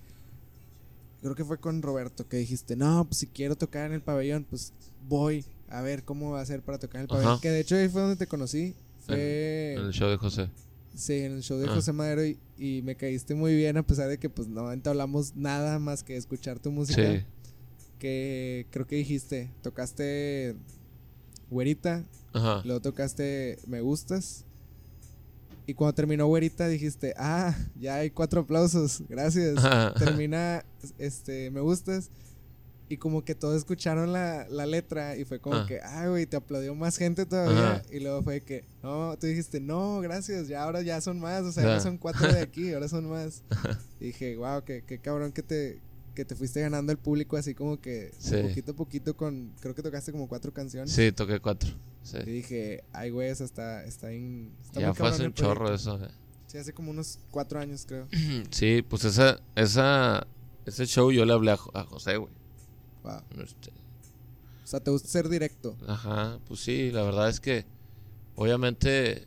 creo 1.21 1.35
que 1.35 1.45
fue 1.45 1.57
con 1.59 1.81
Roberto, 1.81 2.27
que 2.27 2.37
dijiste, 2.37 2.75
no, 2.75 3.05
pues 3.05 3.17
si 3.19 3.27
quiero 3.27 3.55
tocar 3.55 3.85
en 3.87 3.93
el 3.93 4.01
pabellón, 4.01 4.45
pues 4.49 4.73
voy 5.07 5.45
a 5.69 5.81
ver 5.81 6.03
cómo 6.03 6.31
va 6.31 6.41
a 6.41 6.45
ser 6.45 6.61
para 6.61 6.77
tocar 6.79 7.01
en 7.01 7.01
el 7.05 7.11
Ajá. 7.11 7.21
pabellón. 7.23 7.41
Que 7.41 7.49
de 7.49 7.59
hecho 7.61 7.75
ahí 7.75 7.89
fue 7.89 8.01
donde 8.01 8.17
te 8.17 8.27
conocí. 8.27 8.75
Fue 9.05 9.73
En 9.73 9.85
el 9.85 9.91
show 9.91 10.09
de 10.09 10.17
José. 10.17 10.49
Sí, 10.95 11.13
en 11.19 11.33
el 11.33 11.41
show 11.43 11.57
de 11.59 11.67
Ah. 11.67 11.73
José 11.75 11.91
Madero 11.93 12.25
y, 12.25 12.37
y 12.57 12.81
me 12.83 12.95
caíste 12.95 13.35
muy 13.35 13.55
bien 13.55 13.77
a 13.77 13.83
pesar 13.83 14.09
de 14.09 14.17
que 14.17 14.29
pues 14.29 14.47
no 14.47 14.71
entablamos 14.71 15.35
nada 15.35 15.79
más 15.79 16.03
que 16.03 16.15
escuchar 16.17 16.59
tu 16.59 16.71
música. 16.71 17.01
Sí. 17.19 17.25
Que 17.99 18.67
creo 18.71 18.85
que 18.85 18.95
dijiste, 18.97 19.49
tocaste 19.61 20.55
Güerita, 21.49 22.03
Ajá. 22.33 22.61
Luego 22.65 22.81
tocaste 22.81 23.59
Me 23.67 23.81
Gustas. 23.81 24.45
Y 25.65 25.75
cuando 25.75 25.93
terminó 25.93 26.27
Güerita 26.27 26.67
dijiste, 26.67 27.13
ah, 27.17 27.55
ya 27.79 27.95
hay 27.95 28.09
cuatro 28.09 28.41
aplausos, 28.41 29.03
gracias. 29.07 29.57
Ajá. 29.57 29.93
Termina 29.93 30.65
este 30.97 31.49
Me 31.51 31.61
Gustas. 31.61 32.09
Y 32.89 32.97
como 32.97 33.23
que 33.23 33.33
todos 33.33 33.55
escucharon 33.57 34.11
la, 34.13 34.45
la 34.49 34.65
letra 34.65 35.15
y 35.15 35.23
fue 35.25 35.39
como 35.39 35.55
Ah. 35.55 35.65
que, 35.67 35.79
ah, 35.81 36.07
güey, 36.09 36.25
te 36.25 36.35
aplaudió 36.35 36.75
más 36.75 36.97
gente 36.97 37.25
todavía. 37.25 37.75
Ajá. 37.75 37.81
Y 37.91 37.99
luego 38.01 38.21
fue 38.23 38.41
que, 38.41 38.65
no, 38.83 39.15
tú 39.19 39.25
dijiste, 39.27 39.59
no, 39.59 39.99
gracias, 40.01 40.47
ya 40.47 40.63
ahora 40.63 40.81
ya 40.81 40.99
son 41.01 41.19
más, 41.19 41.43
o 41.43 41.51
sea, 41.51 41.63
ya 41.63 41.71
Ah. 41.71 41.75
no 41.77 41.81
son 41.81 41.97
cuatro 41.97 42.31
de 42.31 42.41
aquí, 42.41 42.73
ahora 42.73 42.87
son 42.89 43.09
más. 43.09 43.41
Y 43.99 44.07
dije, 44.07 44.35
wow, 44.37 44.63
qué, 44.65 44.83
qué 44.85 44.99
cabrón 44.99 45.31
que 45.31 45.41
te, 45.43 45.79
que 46.13 46.25
te 46.25 46.35
fuiste 46.35 46.59
ganando 46.61 46.91
el 46.91 46.97
público 46.99 47.37
así 47.37 47.55
como 47.55 47.79
que 47.79 48.11
Sí. 48.19 48.35
poquito 48.43 48.71
a 48.73 48.75
poquito 48.75 49.17
con, 49.17 49.53
creo 49.61 49.73
que 49.73 49.81
tocaste 49.81 50.11
como 50.11 50.27
cuatro 50.27 50.51
canciones. 50.53 50.91
Sí, 50.91 51.11
toqué 51.13 51.39
cuatro. 51.39 51.69
Sí. 52.03 52.17
Y 52.27 52.29
dije, 52.31 52.83
ay, 52.91 53.09
güey, 53.11 53.29
eso 53.29 53.45
está, 53.45 53.83
está, 53.85 54.11
en, 54.11 54.51
está 54.61 54.81
Ya 54.81 54.87
muy 54.87 54.95
fue 54.97 55.07
hace 55.07 55.25
un 55.25 55.33
chorro 55.33 55.73
eso. 55.73 56.03
eh. 56.03 56.09
Sí, 56.47 56.57
hace 56.59 56.73
como 56.73 56.91
unos 56.91 57.17
cuatro 57.31 57.59
años, 57.59 57.85
creo. 57.87 58.07
Sí, 58.51 58.83
pues 58.87 59.05
esa, 59.05 59.39
esa, 59.55 60.27
ese 60.65 60.85
show 60.85 61.11
yo 61.11 61.23
le 61.25 61.33
hablé 61.33 61.51
a 61.51 61.57
José, 61.85 62.17
güey. 62.17 62.31
Wow. 63.03 63.21
Este, 63.43 63.69
O 64.63 64.67
sea, 64.67 64.79
te 64.79 64.91
gusta 64.91 65.07
ser 65.09 65.29
directo. 65.29 65.75
Ajá, 65.87 66.39
pues 66.47 66.59
sí, 66.61 66.91
la 66.91 67.03
verdad 67.03 67.29
es 67.29 67.39
que 67.39 67.65
obviamente 68.35 69.25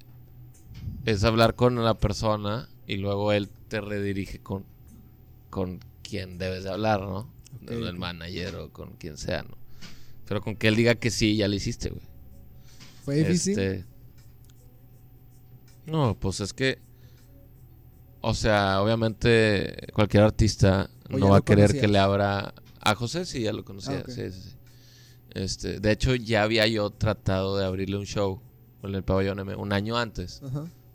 es 1.05 1.25
hablar 1.25 1.55
con 1.55 1.83
la 1.85 1.95
persona 1.95 2.69
y 2.87 2.97
luego 2.97 3.33
él 3.33 3.49
te 3.69 3.81
redirige 3.81 4.39
con, 4.41 4.65
con 5.51 5.81
quien 6.03 6.39
debes 6.39 6.65
de 6.65 6.71
hablar, 6.71 7.01
¿no? 7.01 7.29
Ok, 7.63 7.71
el 7.71 7.97
manager 7.97 8.57
o 8.57 8.71
con 8.71 8.93
quien 8.93 9.17
sea, 9.17 9.43
¿no? 9.43 9.57
Pero 10.27 10.41
con 10.41 10.57
que 10.57 10.69
él 10.69 10.77
diga 10.77 10.95
que 10.97 11.11
sí, 11.11 11.37
ya 11.37 11.49
lo 11.49 11.55
hiciste, 11.55 11.91
güey. 11.91 12.03
¿Fue 13.05 13.17
difícil? 13.17 13.59
Este, 13.59 13.85
No, 15.87 16.17
pues 16.19 16.41
es 16.41 16.53
que. 16.53 16.79
O 18.21 18.35
sea, 18.35 18.83
obviamente 18.83 19.87
cualquier 19.93 20.25
artista 20.25 20.91
¿O 21.13 21.17
no 21.19 21.29
va 21.29 21.39
a 21.39 21.41
querer 21.43 21.67
conocías? 21.69 21.81
que 21.81 21.89
le 21.89 21.99
abra 21.99 22.55
a 22.91 22.95
José, 22.95 23.25
sí, 23.25 23.43
ya 23.43 23.53
lo 23.53 23.65
conocía. 23.65 24.05
Ah, 24.07 24.11
sí, 24.11 24.31
sí, 24.31 24.41
sí. 24.41 24.57
Este, 25.31 25.81
de 25.81 25.93
hecho, 25.93 26.15
ya 26.15 26.43
había 26.43 26.67
yo 26.67 26.91
tratado 26.91 27.59
de 27.59 27.67
abrirle 27.67 27.97
un 27.97 28.07
show 28.07 28.41
en 28.83 28.95
el 28.95 29.03
pabellón 29.03 29.39
M 29.41 29.55
un 29.57 29.73
año 29.73 29.97
antes. 29.97 30.41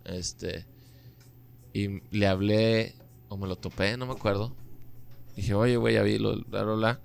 Este, 0.05 0.65
y 1.73 2.01
le 2.15 2.27
hablé, 2.27 2.95
o 3.29 3.37
me 3.37 3.47
lo 3.47 3.55
topé, 3.55 3.97
no 3.97 4.05
me 4.05 4.13
acuerdo. 4.13 4.55
Dije, 5.35 5.53
oye, 5.53 5.77
güey, 5.77 5.95
ya 5.95 6.01
vi 6.01 6.17
lo, 6.17 6.41
bla, 6.43 6.63
bla, 6.63 6.73
bla. 6.73 7.01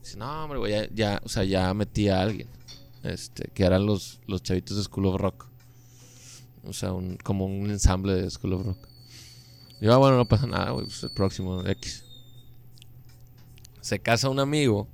Dice, 0.00 0.16
no, 0.18 0.44
hombre, 0.44 0.58
güey, 0.58 0.72
ya, 0.72 0.88
ya, 0.92 1.20
o 1.24 1.28
sea, 1.28 1.44
ya 1.44 1.72
metí 1.74 2.08
a 2.08 2.20
alguien. 2.20 2.48
Este, 3.02 3.50
que 3.54 3.64
eran 3.64 3.86
los, 3.86 4.20
los 4.26 4.42
chavitos 4.42 4.76
de 4.76 4.82
School 4.82 5.06
of 5.06 5.20
Rock. 5.20 5.46
O 6.64 6.72
sea, 6.72 6.92
un, 6.92 7.16
como 7.16 7.46
un 7.46 7.70
ensamble 7.70 8.14
de 8.14 8.30
School 8.30 8.54
of 8.54 8.66
Rock. 8.66 8.88
Yo, 9.80 9.92
ah, 9.92 9.96
bueno, 9.96 10.16
no 10.16 10.26
pasa 10.26 10.46
nada, 10.46 10.70
güey, 10.70 10.86
pues 10.86 11.02
el 11.02 11.10
próximo, 11.10 11.64
X. 11.66 12.01
Se 13.82 13.98
casa 14.00 14.30
un 14.30 14.40
amigo 14.40 14.88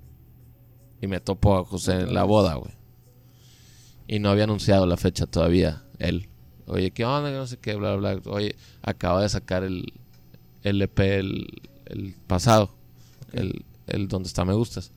y 1.00 1.06
me 1.06 1.20
topo 1.20 1.56
a 1.56 1.64
José 1.64 1.92
en 2.00 2.12
la 2.14 2.24
boda, 2.24 2.54
güey. 2.56 2.72
Y 4.08 4.18
no 4.18 4.30
había 4.30 4.44
anunciado 4.44 4.86
la 4.86 4.96
fecha 4.96 5.26
todavía, 5.26 5.84
él. 6.00 6.28
Oye, 6.66 6.90
¿qué 6.90 7.04
onda? 7.04 7.30
No 7.30 7.46
sé 7.46 7.58
qué, 7.58 7.76
bla, 7.76 7.94
bla, 7.94 8.14
bla. 8.16 8.32
Oye, 8.32 8.56
acaba 8.82 9.22
de 9.22 9.28
sacar 9.28 9.62
el, 9.62 9.92
el 10.62 10.82
EP 10.82 10.98
el, 10.98 11.46
el 11.86 12.14
pasado. 12.26 12.74
El, 13.32 13.64
el 13.86 14.08
donde 14.08 14.26
está 14.26 14.44
Me 14.44 14.54
Gustas. 14.54 14.90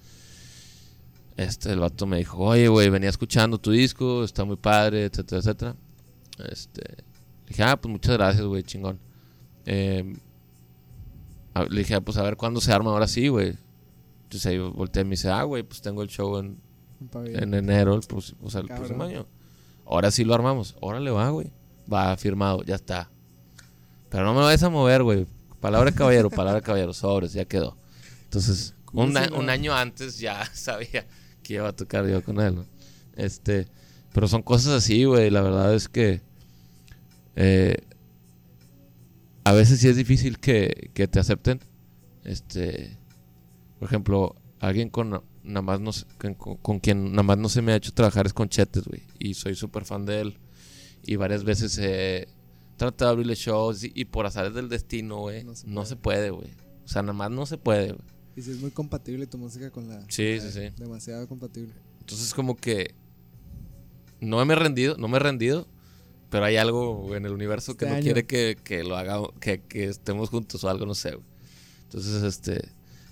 Este, 1.37 1.71
el 1.71 1.79
vato 1.79 2.05
me 2.07 2.17
dijo, 2.17 2.37
oye, 2.39 2.67
güey, 2.67 2.89
venía 2.89 3.09
escuchando 3.09 3.57
tu 3.57 3.71
disco, 3.71 4.23
está 4.23 4.43
muy 4.45 4.57
padre, 4.57 5.05
etcétera, 5.05 5.39
etcétera. 5.39 5.75
Este, 6.49 6.81
le 6.81 7.47
dije, 7.47 7.63
ah, 7.63 7.79
pues 7.79 7.91
muchas 7.91 8.17
gracias, 8.17 8.45
güey, 8.45 8.63
chingón. 8.63 8.99
Eh, 9.65 10.15
a- 11.53 11.63
le 11.65 11.79
dije, 11.79 11.95
ah, 11.95 12.01
pues 12.01 12.17
a 12.17 12.23
ver 12.23 12.37
cuándo 12.37 12.59
se 12.61 12.71
arma 12.71 12.91
ahora 12.91 13.07
sí, 13.07 13.27
güey. 13.27 13.55
Entonces 14.31 14.45
ahí 14.45 14.57
volteé 14.59 15.01
y 15.01 15.03
me 15.03 15.09
dice, 15.11 15.29
ah, 15.29 15.43
güey, 15.43 15.61
pues 15.63 15.81
tengo 15.81 16.01
el 16.03 16.07
show 16.07 16.37
en, 16.37 16.57
en 17.13 17.53
enero, 17.53 17.95
el, 17.95 18.01
próximo- 18.01 18.39
o 18.43 18.49
sea, 18.49 18.61
el 18.61 18.67
Cabrón. 18.69 18.87
próximo 18.87 19.03
año. 19.03 19.27
Ahora 19.85 20.09
sí 20.09 20.23
lo 20.23 20.33
armamos. 20.33 20.77
Órale, 20.79 21.11
va, 21.11 21.29
güey. 21.31 21.51
Va, 21.91 22.15
firmado, 22.15 22.63
ya 22.63 22.75
está. 22.75 23.11
Pero 24.09 24.23
no 24.23 24.33
me 24.33 24.39
vayas 24.39 24.63
a 24.63 24.69
mover, 24.69 25.03
güey. 25.03 25.27
Palabra 25.59 25.91
de 25.91 25.97
caballero, 25.97 26.29
palabra 26.29 26.61
de 26.61 26.65
caballero, 26.65 26.93
sobres, 26.93 27.33
ya 27.33 27.43
quedó. 27.43 27.75
Entonces, 28.23 28.73
un, 28.93 29.13
un 29.37 29.49
año 29.49 29.73
antes 29.73 30.17
ya 30.17 30.45
sabía 30.53 31.05
que 31.43 31.55
iba 31.55 31.67
a 31.67 31.75
tocar 31.75 32.07
yo 32.07 32.23
con 32.23 32.39
él, 32.39 32.55
¿no? 32.55 32.65
Este, 33.17 33.67
pero 34.13 34.29
son 34.29 34.43
cosas 34.43 34.71
así, 34.73 35.03
güey. 35.03 35.29
La 35.29 35.41
verdad 35.41 35.75
es 35.75 35.89
que 35.89 36.21
eh, 37.35 37.75
a 39.43 39.51
veces 39.51 39.81
sí 39.81 39.89
es 39.89 39.97
difícil 39.97 40.39
que, 40.39 40.89
que 40.93 41.09
te 41.09 41.19
acepten. 41.19 41.59
Este, 42.23 42.97
por 43.81 43.87
ejemplo, 43.87 44.35
alguien 44.59 44.89
con 44.91 45.09
nada 45.43 45.61
más 45.63 45.79
no 45.81 45.89
con, 46.61 46.79
quien 46.79 47.09
nada 47.13 47.23
más 47.23 47.39
no 47.39 47.49
se 47.49 47.63
me 47.63 47.71
ha 47.71 47.77
hecho 47.77 47.91
trabajar 47.93 48.27
es 48.27 48.33
con 48.33 48.47
Chetes, 48.47 48.83
güey. 48.83 49.01
Y 49.17 49.33
soy 49.33 49.55
súper 49.55 49.85
fan 49.85 50.05
de 50.05 50.21
él. 50.21 50.37
Y 51.01 51.15
varias 51.15 51.43
veces 51.43 51.79
he 51.79 52.27
tratado 52.77 53.09
de 53.09 53.13
abrirle 53.13 53.33
shows 53.33 53.83
y, 53.83 53.91
y 53.95 54.05
por 54.05 54.27
azares 54.27 54.53
del 54.53 54.69
destino, 54.69 55.17
güey, 55.21 55.43
No 55.43 55.55
se 55.55 55.65
no 55.65 55.73
puede. 55.73 55.87
se 55.87 55.95
puede, 55.95 56.29
güey. 56.29 56.49
O 56.85 56.87
sea, 56.87 57.01
nada 57.01 57.13
más 57.13 57.31
no 57.31 57.47
se 57.47 57.57
puede, 57.57 57.93
güey. 57.93 58.05
Y 58.35 58.43
si 58.43 58.51
es 58.51 58.61
muy 58.61 58.69
compatible 58.69 59.25
tu 59.25 59.39
música 59.39 59.71
con 59.71 59.89
la. 59.89 60.05
Sí, 60.09 60.35
la- 60.37 60.43
sí, 60.43 60.51
sí. 60.51 60.69
Demasiado 60.77 61.27
compatible. 61.27 61.73
Entonces 62.01 62.31
como 62.35 62.55
que 62.55 62.93
no 64.19 64.45
me 64.45 64.53
he 64.53 64.57
rendido, 64.57 64.95
no 64.97 65.07
me 65.07 65.17
he 65.17 65.19
rendido, 65.21 65.67
pero 66.29 66.45
hay 66.45 66.57
algo 66.57 67.15
en 67.15 67.25
el 67.25 67.31
universo 67.31 67.75
que 67.77 67.85
Este 67.85 67.89
no 67.93 67.95
año. 67.95 68.03
quiere 68.03 68.27
que, 68.27 68.57
que 68.63 68.83
lo 68.83 68.95
haga, 68.95 69.19
que, 69.39 69.61
que 69.63 69.85
estemos 69.85 70.29
juntos 70.29 70.63
o 70.63 70.69
algo, 70.69 70.85
no 70.85 70.93
sé. 70.93 71.15
güey. 71.15 71.25
Entonces, 71.85 72.21
este, 72.21 72.69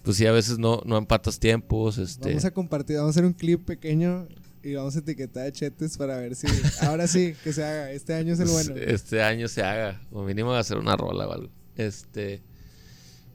pues 0.10 0.18
sí, 0.18 0.26
a 0.26 0.32
veces 0.32 0.58
no, 0.58 0.82
no 0.88 0.98
empatas 0.98 1.38
tiempos, 1.38 2.00
este. 2.00 2.30
Vamos 2.30 2.44
a 2.44 2.50
compartir, 2.50 2.96
vamos 2.96 3.10
a 3.10 3.12
hacer 3.12 3.26
un 3.26 3.34
clip 3.34 3.64
pequeño 3.64 4.28
y 4.64 4.74
vamos 4.74 4.96
a 4.96 5.00
etiquetar 5.02 5.46
a 5.46 5.52
Chetes 5.52 6.00
para 6.00 6.18
ver 6.18 6.36
si. 6.36 6.48
Ahora 6.82 7.06
sí, 7.06 7.36
que 7.44 7.54
se 7.54 7.64
haga. 7.64 7.92
Este 7.92 8.16
año 8.16 8.34
es 8.34 8.40
el 8.40 8.48
pues, 8.48 8.70
bueno. 8.70 8.82
Este 8.88 9.22
año 9.22 9.48
se 9.48 9.62
haga, 9.62 10.02
o 10.12 10.24
mínimo 10.24 10.52
hacer 10.54 10.80
una 10.80 10.96
rola 10.96 11.28
o 11.28 11.32
algo. 11.32 11.52
Este, 11.76 12.42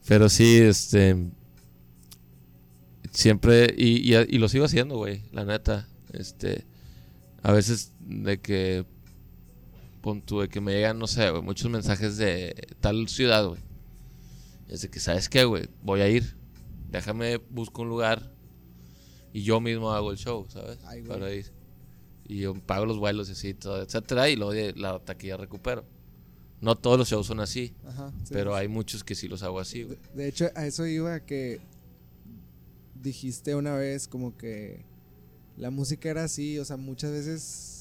pero 0.08 0.28
sí, 0.28 0.56
este, 0.56 1.14
siempre, 3.12 3.72
y, 3.78 4.12
y, 4.12 4.16
y 4.16 4.38
lo 4.38 4.48
sigo 4.48 4.64
haciendo, 4.64 4.96
güey, 4.96 5.22
la 5.30 5.44
neta. 5.44 5.86
Este, 6.12 6.64
a 7.44 7.52
veces 7.52 7.92
de 8.00 8.40
que, 8.40 8.84
pon 10.00 10.22
tú, 10.22 10.40
de 10.40 10.48
que 10.48 10.60
me 10.60 10.72
llegan, 10.72 10.98
no 10.98 11.06
sé, 11.06 11.30
güey, 11.30 11.40
muchos 11.40 11.70
mensajes 11.70 12.16
de 12.16 12.66
tal 12.80 13.06
ciudad, 13.06 13.46
güey. 13.46 13.60
Es 14.68 14.82
de 14.82 14.90
que, 14.90 14.98
¿sabes 14.98 15.28
qué, 15.28 15.44
güey? 15.44 15.68
Voy 15.80 16.00
a 16.00 16.08
ir. 16.08 16.42
Déjame, 16.94 17.38
busco 17.50 17.82
un 17.82 17.88
lugar 17.88 18.30
y 19.32 19.42
yo 19.42 19.60
mismo 19.60 19.90
hago 19.90 20.12
el 20.12 20.16
show, 20.16 20.46
¿sabes? 20.48 20.78
Ay. 20.84 21.02
Para 21.02 21.34
ir. 21.34 21.50
Y 22.24 22.38
yo 22.38 22.54
pago 22.54 22.86
los 22.86 22.98
vuelos 23.00 23.28
y 23.28 23.32
así, 23.32 23.52
todo, 23.52 23.82
etcétera, 23.82 24.28
y 24.30 24.36
luego 24.36 24.52
la 24.76 25.00
taquilla 25.00 25.36
recupero. 25.36 25.84
No 26.60 26.76
todos 26.76 26.96
los 26.96 27.08
shows 27.08 27.26
son 27.26 27.40
así, 27.40 27.74
Ajá. 27.84 28.12
sí. 28.22 28.32
pero 28.32 28.54
hay 28.54 28.68
muchos 28.68 29.02
que 29.02 29.16
sí 29.16 29.26
los 29.26 29.42
hago 29.42 29.58
así, 29.58 29.82
güey. 29.82 29.98
De, 30.14 30.22
de 30.22 30.28
hecho, 30.28 30.50
a 30.54 30.66
eso 30.66 30.86
iba 30.86 31.18
que 31.18 31.60
dijiste 32.94 33.56
una 33.56 33.74
vez 33.74 34.06
como 34.06 34.36
que 34.36 34.84
la 35.56 35.70
música 35.70 36.08
era 36.08 36.22
así, 36.22 36.60
o 36.60 36.64
sea, 36.64 36.76
muchas 36.76 37.10
veces 37.10 37.73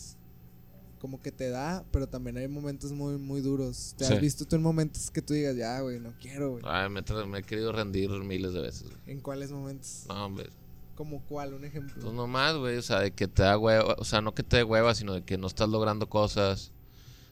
como 1.03 1.21
que 1.21 1.33
te 1.33 1.49
da, 1.49 1.83
pero 1.91 2.07
también 2.07 2.37
hay 2.37 2.47
momentos 2.47 2.93
muy 2.93 3.17
muy 3.17 3.41
duros. 3.41 3.93
¿Te 3.97 4.05
Sí. 4.05 4.13
has 4.13 4.21
visto 4.21 4.45
tú 4.45 4.55
en 4.55 4.61
momentos 4.61 5.11
que 5.11 5.21
tú 5.21 5.33
digas, 5.33 5.53
ya, 5.57 5.81
güey, 5.81 5.99
no 5.99 6.13
quiero, 6.17 6.51
güey? 6.51 6.63
Ay, 6.65 6.89
me, 6.89 7.01
he 7.01 7.43
querido 7.43 7.73
rendir 7.73 8.09
miles 8.09 8.53
de 8.53 8.61
veces, 8.61 8.83
güey. 8.83 8.95
¿En 9.07 9.19
cuáles 9.19 9.51
momentos? 9.51 10.05
No, 10.07 10.27
hombre. 10.27 10.49
¿Como 10.95 11.21
cuál? 11.25 11.55
Un 11.55 11.65
ejemplo. 11.65 12.01
Pues 12.01 12.13
nomás, 12.13 12.55
güey, 12.55 12.77
o 12.77 12.81
sea, 12.81 13.01
de 13.01 13.11
que 13.11 13.27
te 13.27 13.43
da 13.43 13.57
hueva, 13.57 13.97
o 13.99 14.05
sea, 14.05 14.21
no 14.21 14.33
que 14.33 14.43
te 14.43 14.55
dé 14.55 14.63
hueva, 14.63 14.95
sino 14.95 15.11
de 15.15 15.25
que 15.25 15.37
no 15.37 15.47
estás 15.47 15.67
logrando 15.67 16.07
cosas, 16.07 16.71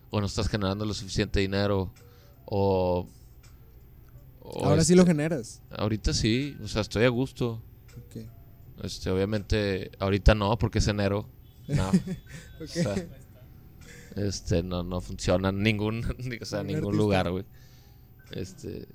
o 0.09 0.19
no 0.19 0.25
estás 0.27 0.49
generando 0.49 0.83
lo 0.83 0.93
suficiente 0.93 1.39
dinero, 1.39 1.93
o... 2.47 3.07
o 4.41 4.65
Ahora 4.65 4.83
sí 4.83 4.91
este, 4.91 4.95
lo 4.97 5.05
generas. 5.05 5.61
Ahorita 5.69 6.13
sí, 6.13 6.57
o 6.61 6.67
sea, 6.67 6.81
estoy 6.81 7.05
a 7.05 7.09
gusto. 7.09 7.63
Ok. 8.05 8.25
Este, 8.83 9.09
obviamente, 9.09 9.91
ahorita 9.97 10.35
no, 10.35 10.57
porque 10.57 10.79
es 10.79 10.87
enero. 10.89 11.29
No. 11.69 11.87
Ok. 11.87 11.95
O 12.61 12.67
sea, 12.67 12.95
este, 14.15 14.63
no, 14.63 14.83
no 14.83 15.01
funciona 15.01 15.49
en 15.49 15.61
ningún, 15.63 16.03
o 16.41 16.45
sea, 16.45 16.63
Ningún 16.63 16.85
artista. 16.85 16.97
lugar, 16.97 17.31
güey. 17.31 17.45
Este, 18.31 18.87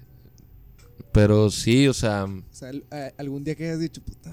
pero 1.12 1.50
sí, 1.50 1.88
o 1.88 1.94
sea, 1.94 2.24
O 2.24 2.42
sea, 2.50 2.70
a- 2.90 3.12
algún 3.18 3.44
día 3.44 3.55
que 3.55 3.64
hayas 3.64 3.81
dicho, 3.81 4.02
puta, 4.02 4.31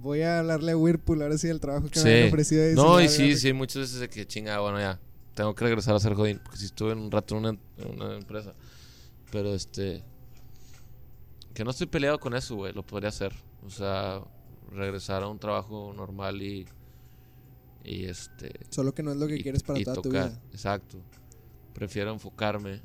voy 0.00 0.22
a 0.22 0.38
hablarle 0.40 0.72
a 0.72 0.76
Whirlpool 0.76 1.22
ahora 1.22 1.36
sí 1.38 1.48
el 1.48 1.60
trabajo 1.60 1.88
que 1.88 2.02
me 2.02 2.22
han 2.22 2.28
ofrecido. 2.28 2.70
y 2.70 2.74
No, 2.74 3.00
y 3.00 3.08
sí, 3.08 3.36
sí, 3.36 3.52
muchas 3.52 3.82
veces 3.82 4.00
de 4.00 4.08
que 4.08 4.26
chinga, 4.26 4.58
bueno, 4.60 4.78
ya, 4.78 4.98
tengo 5.34 5.54
que 5.54 5.64
regresar 5.64 5.94
a 5.94 6.00
ser 6.00 6.14
jodín, 6.14 6.40
porque 6.42 6.58
si 6.58 6.66
estuve 6.66 6.92
en 6.92 6.98
un 6.98 7.10
rato 7.10 7.36
en 7.36 7.44
una, 7.46 7.58
en 7.78 7.90
una 8.00 8.14
empresa. 8.16 8.54
Pero 9.30 9.54
este, 9.54 10.02
que 11.54 11.64
no 11.64 11.70
estoy 11.70 11.86
peleado 11.86 12.18
con 12.20 12.34
eso, 12.34 12.54
güey, 12.56 12.72
lo 12.74 12.82
podría 12.84 13.08
hacer. 13.08 13.32
O 13.64 13.70
sea, 13.70 14.20
regresar 14.70 15.22
a 15.22 15.28
un 15.28 15.38
trabajo 15.38 15.92
normal 15.96 16.42
y, 16.42 16.66
y 17.84 18.04
este, 18.04 18.52
Solo 18.70 18.94
que 18.94 19.02
no 19.02 19.10
es 19.12 19.16
lo 19.16 19.26
que 19.26 19.36
y- 19.36 19.42
quieres 19.42 19.62
para 19.62 19.78
y 19.78 19.84
toda 19.84 20.00
tu 20.02 20.10
vida. 20.10 20.40
Exacto. 20.52 20.98
Prefiero 21.74 22.12
enfocarme 22.12 22.80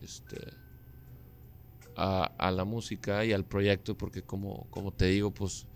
este, 0.00 0.38
a, 1.96 2.24
a 2.38 2.50
la 2.50 2.64
música 2.64 3.24
y 3.24 3.32
al 3.32 3.44
proyecto 3.44 3.96
porque 3.96 4.22
como, 4.22 4.66
como 4.70 4.92
te 4.92 5.06
digo, 5.06 5.32
pues 5.32 5.66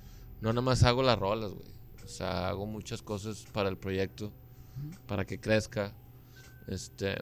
no 0.40 0.50
nada 0.52 0.62
más 0.62 0.82
hago 0.82 1.02
las 1.02 1.18
rolas, 1.18 1.52
güey. 1.52 1.68
O 2.04 2.08
sea, 2.08 2.48
hago 2.48 2.66
muchas 2.66 3.02
cosas 3.02 3.44
para 3.52 3.68
el 3.68 3.76
proyecto, 3.78 4.32
para 5.06 5.24
que 5.24 5.38
crezca. 5.38 5.94
Este, 6.66 7.14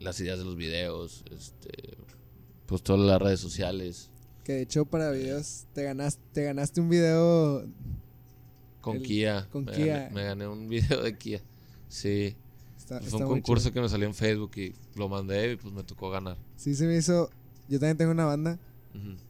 las 0.00 0.18
ideas 0.20 0.38
de 0.38 0.44
los 0.44 0.56
videos, 0.56 1.24
este, 1.30 1.96
pues 2.66 2.82
todas 2.82 3.02
las 3.06 3.20
redes 3.20 3.40
sociales. 3.40 4.10
Que 4.44 4.52
de 4.54 4.62
hecho 4.62 4.84
para 4.84 5.10
videos 5.10 5.66
te 5.72 5.84
ganaste, 5.84 6.22
te 6.32 6.44
ganaste 6.44 6.80
un 6.80 6.88
video. 6.90 7.64
Con 8.84 8.96
El- 8.98 9.02
Kia. 9.02 9.48
con 9.50 9.64
me 9.64 9.72
Kia. 9.72 9.98
Gané, 9.98 10.14
me 10.14 10.24
gané 10.24 10.48
un 10.48 10.68
video 10.68 11.02
de 11.02 11.16
Kia. 11.16 11.40
Sí. 11.88 12.36
Está, 12.78 13.00
Fue 13.00 13.20
un 13.20 13.26
concurso 13.28 13.72
que 13.72 13.80
me 13.80 13.88
salió 13.88 14.06
en 14.06 14.14
Facebook 14.14 14.50
y 14.56 14.74
lo 14.94 15.08
mandé 15.08 15.52
y 15.52 15.56
pues 15.56 15.72
me 15.72 15.82
tocó 15.84 16.10
ganar. 16.10 16.36
Sí, 16.56 16.74
se 16.74 16.86
me 16.86 16.96
hizo. 16.96 17.30
Yo 17.68 17.78
también 17.80 17.96
tengo 17.96 18.12
una 18.12 18.26
banda 18.26 18.58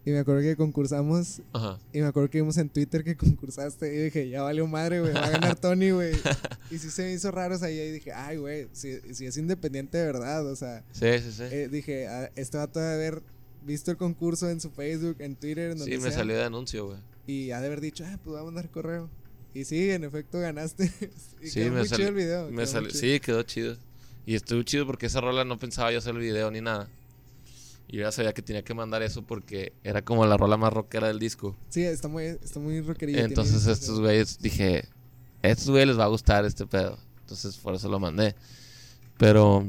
y 0.05 0.11
me 0.11 0.19
acuerdo 0.19 0.43
que 0.43 0.57
concursamos 0.57 1.41
Ajá. 1.55 1.79
y 1.91 2.01
me 2.01 2.07
acuerdo 2.07 2.29
que 2.29 2.37
vimos 2.39 2.59
en 2.59 2.69
Twitter 2.69 3.03
que 3.03 3.17
concursaste 3.17 3.95
y 3.95 3.99
dije, 4.05 4.29
ya 4.29 4.43
valió 4.43 4.67
madre, 4.67 5.01
güey, 5.01 5.15
va 5.15 5.25
a 5.25 5.31
ganar 5.31 5.57
Tony, 5.59 5.91
güey. 5.91 6.13
Y 6.71 6.77
sí 6.79 6.91
se 6.91 7.05
me 7.05 7.13
hizo 7.15 7.31
raro, 7.31 7.55
o 7.55 7.59
sea, 7.59 7.71
y 7.71 7.93
dije, 7.93 8.13
ay, 8.13 8.37
güey, 8.37 8.67
si, 8.73 8.99
si 9.15 9.25
es 9.25 9.37
independiente 9.39 9.97
de 9.97 10.05
verdad, 10.05 10.45
o 10.47 10.55
sea, 10.57 10.85
Sí, 10.93 11.07
sí, 11.23 11.33
sí. 11.33 11.43
eh, 11.45 11.69
dije, 11.73 12.07
ah, 12.09 12.31
este 12.37 12.59
vato 12.59 12.79
debe 12.81 12.93
haber 12.95 13.23
visto 13.65 13.91
el 13.91 13.97
concurso 13.97 14.51
en 14.51 14.61
su 14.61 14.69
Facebook, 14.71 15.17
en 15.21 15.35
Twitter, 15.37 15.71
en 15.71 15.79
donde 15.79 15.93
sí, 15.97 15.99
me 16.03 16.09
sea, 16.11 16.19
salió 16.19 16.37
de 16.37 16.45
anuncio, 16.45 16.87
güey. 16.89 16.99
y 17.27 17.51
ha 17.53 17.61
de 17.61 17.67
haber 17.69 17.81
dicho, 17.81 18.05
ah, 18.07 18.19
pues 18.23 18.33
voy 18.35 18.41
a 18.41 18.45
mandar 18.45 18.69
correo. 18.69 19.09
Y 19.55 19.65
sí, 19.65 19.91
en 19.91 20.05
efecto 20.05 20.41
ganaste. 20.41 20.93
y 21.43 21.47
Sí, 21.47 21.61
quedó 21.61 21.73
me 21.73 21.81
muy 21.81 21.89
chido 21.89 22.09
el 22.09 22.15
video. 22.15 22.51
Me 22.51 22.65
quedó 22.65 22.81
chido. 22.81 22.91
sí, 23.01 23.21
quedó 23.21 23.43
chido. 23.45 23.77
Y 24.27 24.35
estuvo 24.35 24.63
chido 24.63 24.87
porque 24.87 25.07
esa 25.07 25.21
rola 25.21 25.45
no 25.45 25.59
pensaba 25.59 25.93
yo 25.93 25.99
hacer 25.99 26.15
el 26.15 26.21
video 26.21 26.51
ni 26.51 26.61
nada. 26.61 26.89
Y 27.89 27.99
yo 27.99 28.03
ya 28.03 28.13
sabía 28.13 28.33
que 28.33 28.43
tenía 28.43 28.65
que 28.65 28.75
mandar 28.75 29.03
eso 29.03 29.23
porque 29.23 29.73
era 29.85 30.03
como 30.03 30.27
la 30.27 30.37
rola 30.37 30.57
más 30.57 30.73
rockera 30.73 31.09
del 31.09 31.19
disco. 31.19 31.55
Sí, 31.69 31.85
está 31.85 32.09
muy, 32.09 32.25
está 32.25 32.59
muy 32.59 32.81
rockerilla. 32.81 33.23
Entonces 33.23 33.67
estos 33.67 34.01
güeyes 34.01 34.39
dije, 34.41 34.89
a 35.43 35.49
estos 35.49 35.71
güeyes 35.71 35.89
les 35.89 35.99
va 35.99 36.05
a 36.05 36.09
gustar 36.09 36.45
este 36.45 36.67
pedo. 36.67 36.99
Entonces 37.21 37.57
por 37.59 37.75
eso 37.75 37.89
lo 37.89 38.01
mandé. 38.01 38.35
Pero, 39.19 39.65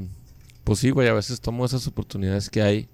pues 0.64 0.80
sí, 0.80 0.90
güey, 0.90 1.08
a 1.08 1.12
veces 1.12 1.40
tomo 1.40 1.64
esas 1.64 1.86
oportunidades 1.86 2.50
que 2.50 2.62
hay. 2.62 2.88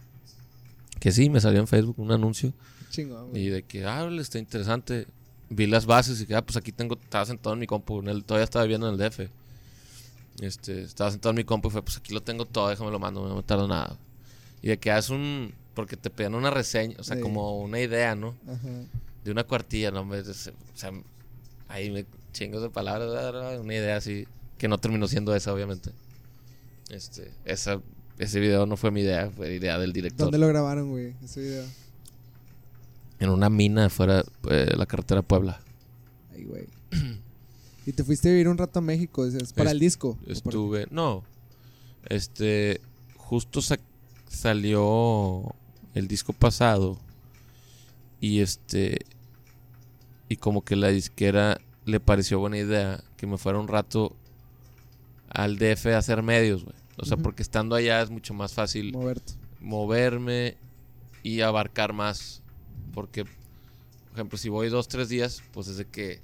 Que 1.00 1.12
sí, 1.12 1.30
me 1.30 1.40
salió 1.40 1.60
en 1.60 1.66
Facebook 1.66 1.98
un 1.98 2.12
anuncio. 2.12 2.52
Chingón, 2.90 3.30
güey. 3.30 3.44
Y 3.44 3.48
de 3.48 3.62
que, 3.62 3.86
ah, 3.86 4.08
está 4.20 4.38
interesante. 4.38 5.06
Vi 5.54 5.66
las 5.66 5.84
bases 5.86 6.20
y 6.20 6.26
que, 6.26 6.34
ah, 6.34 6.42
pues 6.42 6.56
aquí 6.56 6.72
tengo, 6.72 6.98
estaba 7.02 7.26
sentado 7.26 7.52
en 7.54 7.60
mi 7.60 7.66
compu. 7.66 8.00
en 8.00 8.08
el- 8.08 8.24
todavía 8.24 8.44
estaba 8.44 8.64
viviendo 8.64 8.88
en 8.88 8.94
el 8.94 8.98
DF. 8.98 9.28
Este, 10.40 10.82
estaba 10.82 11.10
sentado 11.10 11.30
en 11.30 11.36
mi 11.36 11.44
compu 11.44 11.68
y 11.68 11.70
fue, 11.72 11.82
pues 11.82 11.98
aquí 11.98 12.14
lo 12.14 12.22
tengo 12.22 12.46
todo, 12.46 12.68
déjame 12.70 12.90
lo 12.90 12.98
mando, 12.98 13.28
no 13.28 13.36
me 13.36 13.42
tardo 13.42 13.68
nada. 13.68 13.98
Y 14.62 14.68
de 14.68 14.78
que 14.78 14.90
haces 14.90 15.10
un, 15.10 15.52
porque 15.74 15.96
te 15.96 16.08
pedían 16.10 16.34
una 16.34 16.50
reseña, 16.50 16.96
o 16.98 17.04
sea, 17.04 17.16
Sí. 17.16 17.22
como 17.22 17.58
una 17.60 17.80
idea, 17.80 18.14
¿no? 18.14 18.34
Ajá. 18.48 18.68
De 19.24 19.30
una 19.30 19.44
cuartilla, 19.44 19.90
no 19.90 20.04
me, 20.04 20.18
o 20.20 20.24
sea, 20.34 20.90
ahí 21.68 21.90
me 21.90 22.06
chingos 22.32 22.62
de 22.62 22.70
palabras, 22.70 23.60
una 23.60 23.74
idea 23.74 23.96
así, 23.96 24.26
que 24.56 24.68
no 24.68 24.78
terminó 24.78 25.06
siendo 25.06 25.34
esa, 25.36 25.52
obviamente. 25.52 25.90
Este, 26.88 27.30
esa, 27.44 27.80
ese 28.18 28.40
video 28.40 28.64
no 28.66 28.76
fue 28.78 28.90
mi 28.90 29.02
idea, 29.02 29.30
fue 29.30 29.54
idea 29.54 29.78
del 29.78 29.92
director. 29.92 30.26
¿Dónde 30.26 30.38
lo 30.38 30.48
grabaron, 30.48 30.90
güey? 30.90 31.14
Ese 31.22 31.40
video. 31.40 31.64
En 33.22 33.30
una 33.30 33.48
mina 33.48 33.88
fuera 33.88 34.24
de 34.42 34.74
la 34.76 34.84
carretera 34.86 35.22
Puebla. 35.22 35.60
Ay, 36.34 36.42
güey. 36.44 36.66
y 37.86 37.92
te 37.92 38.02
fuiste 38.02 38.28
a 38.28 38.32
vivir 38.32 38.48
un 38.48 38.58
rato 38.58 38.80
a 38.80 38.82
México, 38.82 39.24
dices, 39.24 39.52
para 39.52 39.70
Est- 39.70 39.74
el 39.74 39.78
disco. 39.78 40.08
¿o 40.08 40.24
por- 40.24 40.32
Estuve, 40.32 40.86
no, 40.90 41.22
este, 42.08 42.80
justo 43.16 43.62
sa- 43.62 43.78
salió 44.28 45.54
el 45.94 46.08
disco 46.08 46.32
pasado 46.32 46.98
y 48.20 48.40
este, 48.40 49.04
y 50.28 50.36
como 50.36 50.64
que 50.64 50.74
la 50.74 50.88
disquera 50.88 51.60
le 51.84 52.00
pareció 52.00 52.38
buena 52.40 52.58
idea 52.58 53.02
que 53.16 53.26
me 53.26 53.38
fuera 53.38 53.58
un 53.60 53.68
rato 53.68 54.16
al 55.28 55.58
DF 55.58 55.86
a 55.94 55.98
hacer 55.98 56.22
medios, 56.22 56.64
güey. 56.64 56.76
O 56.98 57.04
sea, 57.04 57.16
porque 57.16 57.42
estando 57.42 57.74
allá 57.76 58.02
es 58.02 58.10
mucho 58.10 58.34
más 58.34 58.52
fácil 58.52 58.92
Moverte. 58.92 59.32
moverme 59.60 60.56
y 61.22 61.40
abarcar 61.40 61.92
más. 61.92 62.41
Porque, 62.94 63.24
por 63.24 64.12
ejemplo, 64.14 64.38
si 64.38 64.48
voy 64.48 64.68
dos, 64.68 64.88
tres 64.88 65.08
días, 65.08 65.42
pues 65.52 65.68
es 65.68 65.76
de 65.78 65.86
que, 65.86 66.20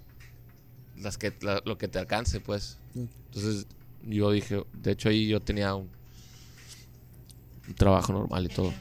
las 0.96 1.16
que 1.18 1.32
la- 1.40 1.62
lo 1.64 1.78
que 1.78 1.88
te 1.88 1.98
alcance, 1.98 2.40
pues. 2.40 2.78
Entonces, 3.26 3.66
yo 4.02 4.30
dije, 4.30 4.64
de 4.72 4.92
hecho 4.92 5.08
ahí 5.08 5.28
yo 5.28 5.40
tenía 5.40 5.74
un, 5.74 5.88
un 7.68 7.74
trabajo 7.74 8.12
normal 8.12 8.44
y 8.46 8.48
todo. 8.48 8.72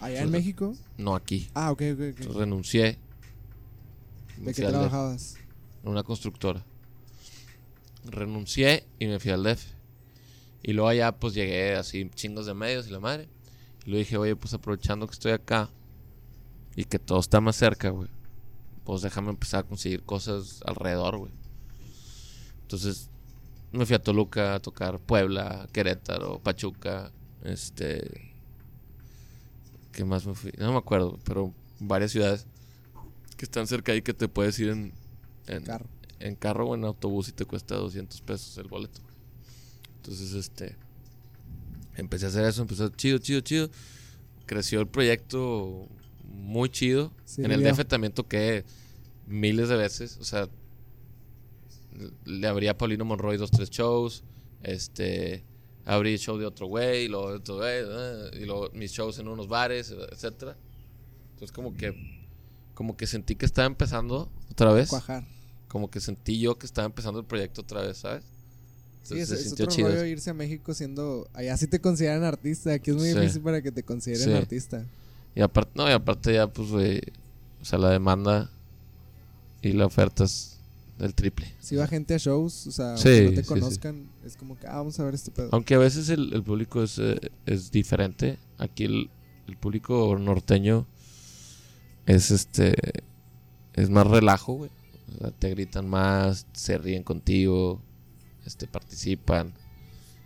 ¿Allá 0.00 0.22
en 0.22 0.30
México? 0.30 0.74
No 0.98 1.14
aquí. 1.14 1.48
Ah, 1.54 1.70
ok, 1.72 1.80
ok. 1.92 2.00
Entonces 2.00 2.34
renuncié. 2.36 2.98
¿De 4.36 4.52
qué 4.52 4.62
trabajabas? 4.66 5.38
En 5.82 5.90
una 5.90 6.02
constructora. 6.02 6.62
Renuncié 8.04 8.84
y 8.98 9.06
me 9.06 9.18
fui 9.18 9.30
al 9.30 9.42
DF. 9.42 9.66
Y 10.62 10.72
luego 10.72 10.88
allá 10.88 11.12
pues 11.12 11.34
llegué 11.34 11.74
así 11.74 12.08
chingos 12.14 12.46
de 12.46 12.54
medios 12.54 12.86
y 12.88 12.90
la 12.90 13.00
madre. 13.00 13.28
Y 13.84 13.90
luego 13.90 13.98
dije, 14.00 14.16
oye, 14.16 14.36
pues 14.36 14.52
aprovechando 14.54 15.06
que 15.06 15.12
estoy 15.12 15.32
acá 15.32 15.70
y 16.76 16.84
que 16.84 16.98
todo 16.98 17.18
está 17.18 17.40
más 17.40 17.56
cerca, 17.56 17.88
güey. 17.90 18.08
Pues 18.84 19.02
déjame 19.02 19.30
empezar 19.30 19.60
a 19.60 19.68
conseguir 19.68 20.02
cosas 20.02 20.60
alrededor, 20.64 21.16
güey. 21.16 21.32
Entonces 22.62 23.10
me 23.72 23.86
fui 23.86 23.96
a 23.96 24.02
Toluca 24.02 24.54
a 24.54 24.60
tocar 24.60 25.00
Puebla, 25.00 25.68
Querétaro, 25.72 26.38
Pachuca, 26.38 27.10
este... 27.42 28.32
¿Qué 29.92 30.04
más 30.04 30.26
me 30.26 30.34
fui? 30.34 30.52
No 30.58 30.72
me 30.72 30.78
acuerdo, 30.78 31.18
pero 31.24 31.54
varias 31.80 32.12
ciudades 32.12 32.46
que 33.38 33.46
están 33.46 33.66
cerca 33.66 33.92
ahí 33.92 34.02
que 34.02 34.12
te 34.12 34.28
puedes 34.28 34.58
ir 34.58 34.68
en, 34.68 34.92
en, 35.46 35.62
Carro. 35.62 35.86
en 36.20 36.34
carro 36.34 36.68
o 36.68 36.74
en 36.74 36.84
autobús 36.84 37.28
y 37.28 37.32
te 37.32 37.46
cuesta 37.46 37.76
200 37.76 38.20
pesos 38.20 38.58
el 38.58 38.68
boleto. 38.68 39.00
güey. 39.02 39.14
Entonces, 39.96 40.34
este, 40.34 40.76
empecé 41.96 42.26
a 42.26 42.28
hacer 42.28 42.44
eso, 42.44 42.60
empezó 42.60 42.88
chido, 42.90 43.18
chido, 43.18 43.40
chido. 43.40 43.70
Creció 44.44 44.80
el 44.80 44.86
proyecto 44.86 45.88
muy 46.36 46.68
chido. 46.68 47.12
Sí, 47.24 47.42
en 47.42 47.50
el. 47.50 47.62
DF 47.62 47.84
también 47.86 48.12
toqué 48.12 48.64
miles 49.26 49.68
de 49.68 49.76
veces, 49.76 50.18
o 50.20 50.24
sea, 50.24 50.48
le 52.24 52.46
abría 52.46 52.72
a 52.72 52.78
Paulino 52.78 53.04
Monroy 53.04 53.36
dos, 53.36 53.50
tres 53.50 53.70
shows, 53.70 54.22
este, 54.62 55.44
abrí 55.84 56.12
el 56.12 56.18
show 56.18 56.36
de 56.38 56.46
otro 56.46 56.66
güey, 56.66 57.04
y 57.04 57.08
luego 57.08 57.26
otro 57.28 57.56
güey, 57.56 57.82
eh, 57.86 58.30
y 58.40 58.44
luego 58.44 58.70
mis 58.74 58.92
shows 58.92 59.18
en 59.18 59.28
unos 59.28 59.48
bares, 59.48 59.94
etcétera. 60.12 60.56
Entonces 61.32 61.52
como 61.52 61.74
que, 61.74 61.94
como 62.74 62.96
que 62.96 63.06
sentí 63.06 63.34
que 63.34 63.46
estaba 63.46 63.66
empezando 63.66 64.30
otra 64.50 64.72
vez 64.72 64.88
Cuajar. 64.90 65.26
como 65.68 65.90
que 65.90 66.00
sentí 66.00 66.38
yo 66.38 66.58
que 66.58 66.66
estaba 66.66 66.86
empezando 66.86 67.18
el 67.20 67.26
proyecto 67.26 67.62
otra 67.62 67.82
vez, 67.82 67.98
¿sabes? 67.98 68.24
Sí, 69.02 69.14
Entonces, 69.14 69.30
es, 69.38 69.40
se 69.42 69.46
es 69.46 69.52
otro 69.52 69.66
chido. 69.66 69.88
rollo 69.88 70.04
irse 70.04 70.30
a 70.30 70.34
México 70.34 70.74
siendo... 70.74 71.28
Allá 71.32 71.56
sí 71.56 71.68
te 71.68 71.80
consideran 71.80 72.24
artista. 72.24 72.72
Aquí 72.72 72.90
es 72.90 72.96
muy 72.96 73.08
Sí. 73.12 73.14
difícil 73.20 73.40
para 73.40 73.62
que 73.62 73.70
te 73.70 73.84
consideren 73.84 74.24
Sí. 74.24 74.32
artista. 74.32 74.84
Y 75.36 75.42
aparte, 75.42 75.70
no, 75.76 75.88
y 75.88 75.92
aparte 75.92 76.32
ya, 76.34 76.46
pues, 76.48 76.70
güey, 76.70 77.00
o 77.60 77.64
sea, 77.64 77.78
la 77.78 77.90
demanda 77.90 78.50
y 79.62 79.72
la 79.72 79.86
oferta 79.86 80.24
es 80.24 80.58
del 80.98 81.14
triple. 81.14 81.52
Si 81.60 81.76
va 81.76 81.86
gente 81.86 82.14
a 82.14 82.18
shows, 82.18 82.66
o 82.66 82.70
sea, 82.72 82.96
Sí, 82.96 83.08
no 83.24 83.30
te 83.30 83.36
sí, 83.36 83.42
sí. 83.42 83.48
conozcan, 83.48 84.08
es 84.24 84.34
como 84.36 84.58
que, 84.58 84.66
ah, 84.66 84.76
vamos 84.76 84.98
a 84.98 85.04
ver 85.04 85.14
este 85.14 85.30
pedo. 85.30 85.50
Aunque 85.52 85.74
a 85.74 85.78
veces 85.78 86.08
el, 86.08 86.32
el 86.32 86.42
público 86.42 86.82
es, 86.82 86.98
eh, 86.98 87.20
es 87.44 87.70
diferente. 87.70 88.38
Aquí 88.58 88.84
el, 88.84 89.10
el 89.46 89.56
público 89.58 90.16
norteño 90.18 90.86
es 92.06 92.30
este. 92.30 92.74
Es 93.74 93.90
más 93.90 94.06
relajo, 94.06 94.54
güey. 94.54 94.70
O 95.14 95.18
sea, 95.18 95.30
te 95.32 95.50
gritan 95.50 95.86
más, 95.86 96.46
se 96.54 96.78
ríen 96.78 97.02
contigo, 97.02 97.82
este, 98.46 98.66
participan. 98.66 99.52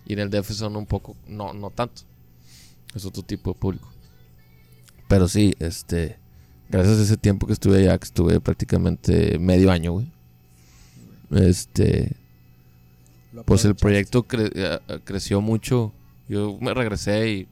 Y 0.07 0.13
en 0.13 0.21
el 0.21 0.31
DF 0.31 0.53
son 0.53 0.77
un 0.77 0.87
poco. 0.87 1.17
No, 1.27 1.53
no 1.53 1.71
tanto. 1.71 2.03
Es 2.95 3.05
otro 3.05 3.25
tipo 3.25 3.53
de 3.53 3.59
público. 3.59 3.93
Pero 5.11 5.29
sí, 5.29 5.55
este. 5.59 6.17
Gracias 6.71 6.99
a 6.99 7.03
ese 7.03 7.17
tiempo 7.19 7.47
que 7.49 7.53
estuve 7.53 7.79
allá, 7.81 7.99
que 7.99 8.05
estuve 8.05 8.41
prácticamente 8.41 9.39
medio 9.39 9.71
año, 9.71 9.93
güey. 9.93 10.07
Este 11.33 12.17
pues 13.45 13.65
el 13.65 13.75
proyecto 13.77 14.27
cre- 14.27 14.53
eh, 14.55 14.79
eh, 14.89 15.01
creció 15.05 15.41
mucho. 15.41 15.93
Yo 16.29 16.57
me 16.61 16.73
regresé 16.75 17.29
y, 17.31 17.49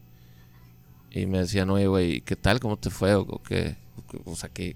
y 1.11 1.25
me 1.25 1.39
decían, 1.39 1.69
oye, 1.69 1.87
güey, 1.87 2.21
¿qué 2.21 2.35
tal? 2.37 2.59
¿Cómo 2.61 2.77
te 2.77 2.89
fue? 2.89 3.13
O, 3.15 3.41
qué, 3.43 3.75
o 4.25 4.35
sea, 4.35 4.49
¿qué, 4.49 4.75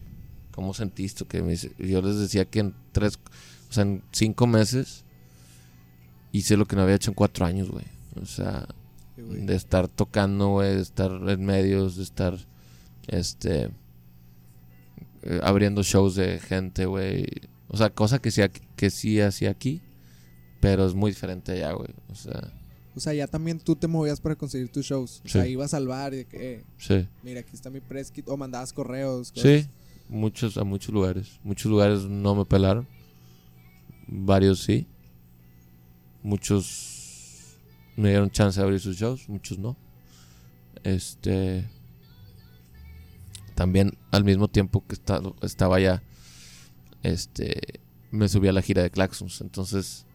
¿cómo 0.51 0.73
sentiste? 0.73 1.25
Que 1.25 1.39
yo 1.79 2.01
les 2.01 2.19
decía 2.19 2.45
que 2.45 2.59
en 2.59 2.73
tres, 2.91 3.17
o 3.69 3.73
sea, 3.73 3.83
en 3.83 4.01
cinco 4.11 4.45
meses 4.47 5.03
hice 6.33 6.57
lo 6.57 6.65
que 6.65 6.75
no 6.75 6.81
había 6.83 6.95
hecho 6.95 7.11
en 7.11 7.15
cuatro 7.15 7.45
años, 7.45 7.69
güey. 7.69 7.85
O 8.21 8.25
sea, 8.25 8.67
de 9.17 9.55
estar 9.55 9.87
tocando, 9.87 10.49
güey, 10.49 10.75
de 10.75 10.81
estar 10.81 11.11
en 11.11 11.45
medios, 11.45 11.95
de 11.97 12.03
estar, 12.03 12.37
este, 13.07 13.69
eh, 15.23 15.39
abriendo 15.43 15.83
shows 15.83 16.15
de 16.15 16.39
gente, 16.39 16.85
güey. 16.85 17.25
O 17.67 17.77
sea, 17.77 17.89
cosa 17.89 18.19
que 18.19 18.31
sí, 18.31 18.41
que 18.75 18.89
sí 18.89 19.19
hacía 19.21 19.49
aquí, 19.49 19.81
pero 20.59 20.85
es 20.85 20.93
muy 20.93 21.11
diferente 21.11 21.51
allá, 21.53 21.71
güey. 21.73 21.89
O 22.09 22.15
sea, 22.15 22.53
O 22.95 22.99
sea, 22.99 23.11
ya 23.13 23.25
también 23.25 23.59
tú 23.59 23.75
te 23.75 23.87
movías 23.87 24.21
para 24.21 24.35
conseguir 24.35 24.71
tus 24.71 24.85
shows. 24.85 25.21
O 25.25 25.27
Sí. 25.27 25.31
sea, 25.33 25.47
ibas 25.47 25.73
al 25.73 25.87
bar 25.87 26.13
y 26.13 26.17
de 26.17 26.25
que, 26.25 26.53
eh, 26.53 26.63
sí. 26.77 27.07
mira, 27.23 27.39
aquí 27.39 27.49
está 27.55 27.71
mi 27.71 27.79
press 27.81 28.11
kit. 28.11 28.27
O 28.29 28.37
mandabas 28.37 28.71
correos. 28.71 29.31
cosas. 29.31 29.61
Sí, 29.63 29.67
muchos, 30.09 30.57
a 30.57 30.63
muchos 30.63 30.93
lugares. 30.93 31.39
Muchos 31.43 31.71
lugares 31.71 32.01
no 32.03 32.35
me 32.35 32.45
pelaron. 32.45 32.87
Varios 34.07 34.61
sí. 34.61 34.85
Muchos 36.21 37.57
me 37.97 38.09
dieron 38.09 38.29
chance 38.29 38.59
de 38.59 38.63
abrir 38.63 38.79
sus 38.79 38.95
shows, 38.97 39.27
muchos 39.27 39.57
no. 39.57 39.75
Este. 40.83 41.67
También 43.55 43.97
al 44.11 44.23
mismo 44.23 44.47
tiempo 44.47 44.83
que 44.87 44.95
esta- 44.95 45.21
estaba 45.41 45.75
allá, 45.77 46.01
este, 47.03 47.79
me 48.11 48.27
subí 48.29 48.47
a 48.47 48.53
la 48.53 48.61
gira 48.61 48.81
de 48.83 48.89
Claxons. 48.91 49.41
Entonces, 49.41 50.05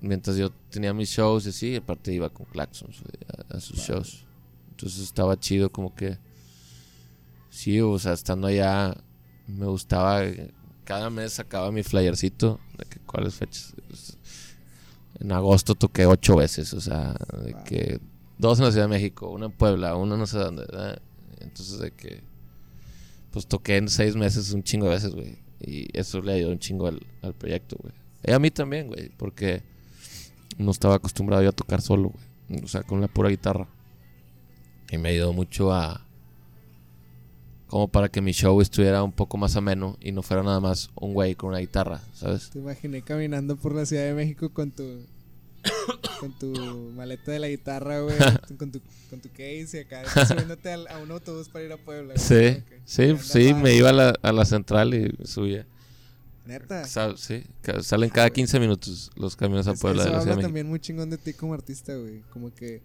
mientras 0.00 0.36
yo 0.36 0.50
tenía 0.70 0.92
mis 0.92 1.08
shows 1.10 1.46
y 1.46 1.50
así, 1.50 1.76
aparte 1.76 2.12
iba 2.12 2.28
con 2.30 2.46
Claxons 2.46 3.00
güey, 3.02 3.14
a, 3.50 3.56
a 3.56 3.60
sus 3.60 3.78
shows. 3.78 4.24
Entonces 4.70 5.00
estaba 5.02 5.38
chido 5.38 5.70
como 5.70 5.94
que 5.94 6.18
Sí, 7.50 7.78
o 7.82 7.98
sea, 7.98 8.14
estando 8.14 8.46
allá 8.46 8.96
me 9.46 9.66
gustaba. 9.66 10.24
eh, 10.24 10.52
Cada 10.84 11.10
mes 11.10 11.34
sacaba 11.34 11.70
mi 11.70 11.82
flyercito. 11.82 12.58
De 12.78 12.86
que 12.86 12.98
cuáles 13.00 13.34
fechas. 13.34 13.74
Es- 13.90 14.16
En 15.20 15.30
agosto 15.32 15.74
toqué 15.74 16.06
ocho 16.06 16.34
veces, 16.36 16.72
o 16.72 16.80
sea, 16.80 17.14
de 17.44 17.52
Wow. 17.52 17.64
que 17.64 18.00
dos 18.38 18.58
en 18.58 18.64
la 18.64 18.72
Ciudad 18.72 18.86
de 18.86 18.94
México, 18.94 19.28
una 19.30 19.46
en 19.46 19.52
Puebla, 19.52 19.94
una 19.96 20.16
no 20.16 20.26
sé 20.26 20.38
dónde. 20.38 20.62
¿verdad? 20.62 21.00
Entonces, 21.42 21.78
de 21.78 21.90
que. 21.90 22.22
Pues 23.30 23.46
toqué 23.46 23.76
en 23.76 23.88
seis 23.88 24.14
meses 24.14 24.52
un 24.52 24.62
chingo 24.62 24.86
de 24.86 24.92
veces, 24.92 25.14
güey. 25.14 25.38
Y 25.60 25.88
eso 25.98 26.20
le 26.20 26.34
ayudó 26.34 26.50
un 26.50 26.58
chingo 26.58 26.86
al, 26.86 27.00
al 27.22 27.34
proyecto, 27.34 27.76
güey. 27.80 27.94
Y 28.24 28.32
a 28.32 28.38
mí 28.38 28.50
también, 28.50 28.88
güey, 28.88 29.10
porque 29.16 29.62
no 30.58 30.70
estaba 30.70 30.96
acostumbrado 30.96 31.42
yo 31.42 31.48
a 31.48 31.52
tocar 31.52 31.80
solo, 31.80 32.10
güey. 32.10 32.62
O 32.62 32.68
sea, 32.68 32.82
con 32.82 33.00
la 33.00 33.08
pura 33.08 33.30
guitarra. 33.30 33.66
Y 34.90 34.98
me 34.98 35.10
ayudó 35.10 35.32
mucho 35.32 35.72
a... 35.72 36.06
Como 37.66 37.88
para 37.88 38.10
que 38.10 38.20
mi 38.20 38.32
show 38.32 38.60
estuviera 38.60 39.02
un 39.02 39.12
poco 39.12 39.38
más 39.38 39.56
ameno 39.56 39.96
y 39.98 40.12
no 40.12 40.22
fuera 40.22 40.42
nada 40.42 40.60
más 40.60 40.90
un 40.94 41.14
güey 41.14 41.34
con 41.34 41.50
una 41.50 41.58
guitarra, 41.60 42.02
¿sabes? 42.12 42.50
Te 42.50 42.58
imaginé 42.58 43.00
caminando 43.00 43.56
por 43.56 43.74
la 43.74 43.86
Ciudad 43.86 44.04
de 44.04 44.12
México 44.12 44.50
con 44.50 44.70
tu 44.70 45.06
con 46.20 46.32
tu 46.38 46.52
maleta 46.94 47.32
de 47.32 47.38
la 47.38 47.48
guitarra, 47.48 48.00
güey, 48.00 48.16
con 48.58 48.70
tu, 48.70 48.80
con 49.10 49.20
tu 49.20 49.28
case 49.30 49.70
y 49.74 49.78
acá, 49.80 50.26
subiéndote 50.26 50.70
a, 50.70 50.76
a, 50.94 50.98
un 50.98 51.10
autobús 51.10 51.48
para 51.48 51.64
ir 51.64 51.72
a 51.72 51.76
Puebla. 51.76 52.16
Sí, 52.16 52.34
okay. 52.34 52.80
sí, 52.84 53.16
sí, 53.20 53.54
me 53.54 53.74
iba 53.74 53.90
a 53.90 53.92
la, 53.92 54.14
a 54.22 54.32
la 54.32 54.44
central 54.44 54.94
y 54.94 55.14
subía. 55.26 55.66
Neta. 56.44 56.84
Sal, 56.84 57.18
sí, 57.18 57.44
salen 57.82 58.10
cada 58.10 58.28
15 58.28 58.58
minutos 58.58 59.10
los 59.14 59.36
camiones 59.36 59.68
a 59.68 59.74
Puebla 59.74 60.02
eso 60.02 60.10
de 60.10 60.16
la 60.16 60.22
Ciudad 60.22 60.32
habla 60.34 60.42
también 60.42 60.68
muy 60.68 60.80
chingón 60.80 61.08
de 61.08 61.18
ti 61.18 61.32
como 61.34 61.54
artista, 61.54 61.94
güey. 61.94 62.22
Como 62.32 62.52
que 62.52 62.82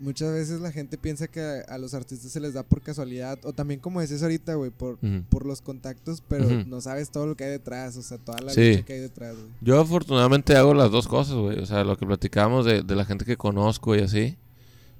muchas 0.00 0.32
veces 0.32 0.60
la 0.60 0.72
gente 0.72 0.98
piensa 0.98 1.28
que 1.28 1.40
a, 1.40 1.60
a, 1.74 1.78
los 1.78 1.94
artistas 1.94 2.30
se 2.30 2.40
les 2.40 2.54
da 2.54 2.62
por 2.62 2.80
casualidad. 2.80 3.38
O 3.44 3.52
también 3.52 3.80
como 3.80 4.00
decías 4.00 4.22
ahorita, 4.22 4.54
güey, 4.54 4.70
por, 4.70 4.94
uh 4.94 4.98
-huh. 5.02 5.24
por 5.28 5.46
los 5.46 5.60
contactos, 5.60 6.22
pero 6.26 6.46
uh 6.46 6.50
-huh. 6.50 6.66
no 6.66 6.80
sabes 6.80 7.10
todo 7.10 7.26
lo 7.26 7.36
que 7.36 7.44
hay 7.44 7.50
detrás. 7.50 7.96
O 7.96 8.02
sea, 8.02 8.18
toda 8.18 8.40
la 8.40 8.52
sí. 8.52 8.70
lucha 8.70 8.84
que 8.84 8.92
hay 8.94 9.00
detrás, 9.00 9.34
güey. 9.36 9.48
Yo 9.60 9.80
afortunadamente 9.80 10.56
hago 10.56 10.74
las 10.74 10.90
dos 10.90 11.08
cosas, 11.08 11.36
güey. 11.36 11.58
O 11.58 11.66
sea, 11.66 11.84
lo 11.84 11.96
que 11.96 12.06
platicábamos 12.06 12.64
de, 12.66 12.82
de 12.82 12.96
la 12.96 13.04
gente 13.04 13.24
que 13.24 13.36
conozco 13.36 13.94
y 13.96 14.00
así, 14.00 14.36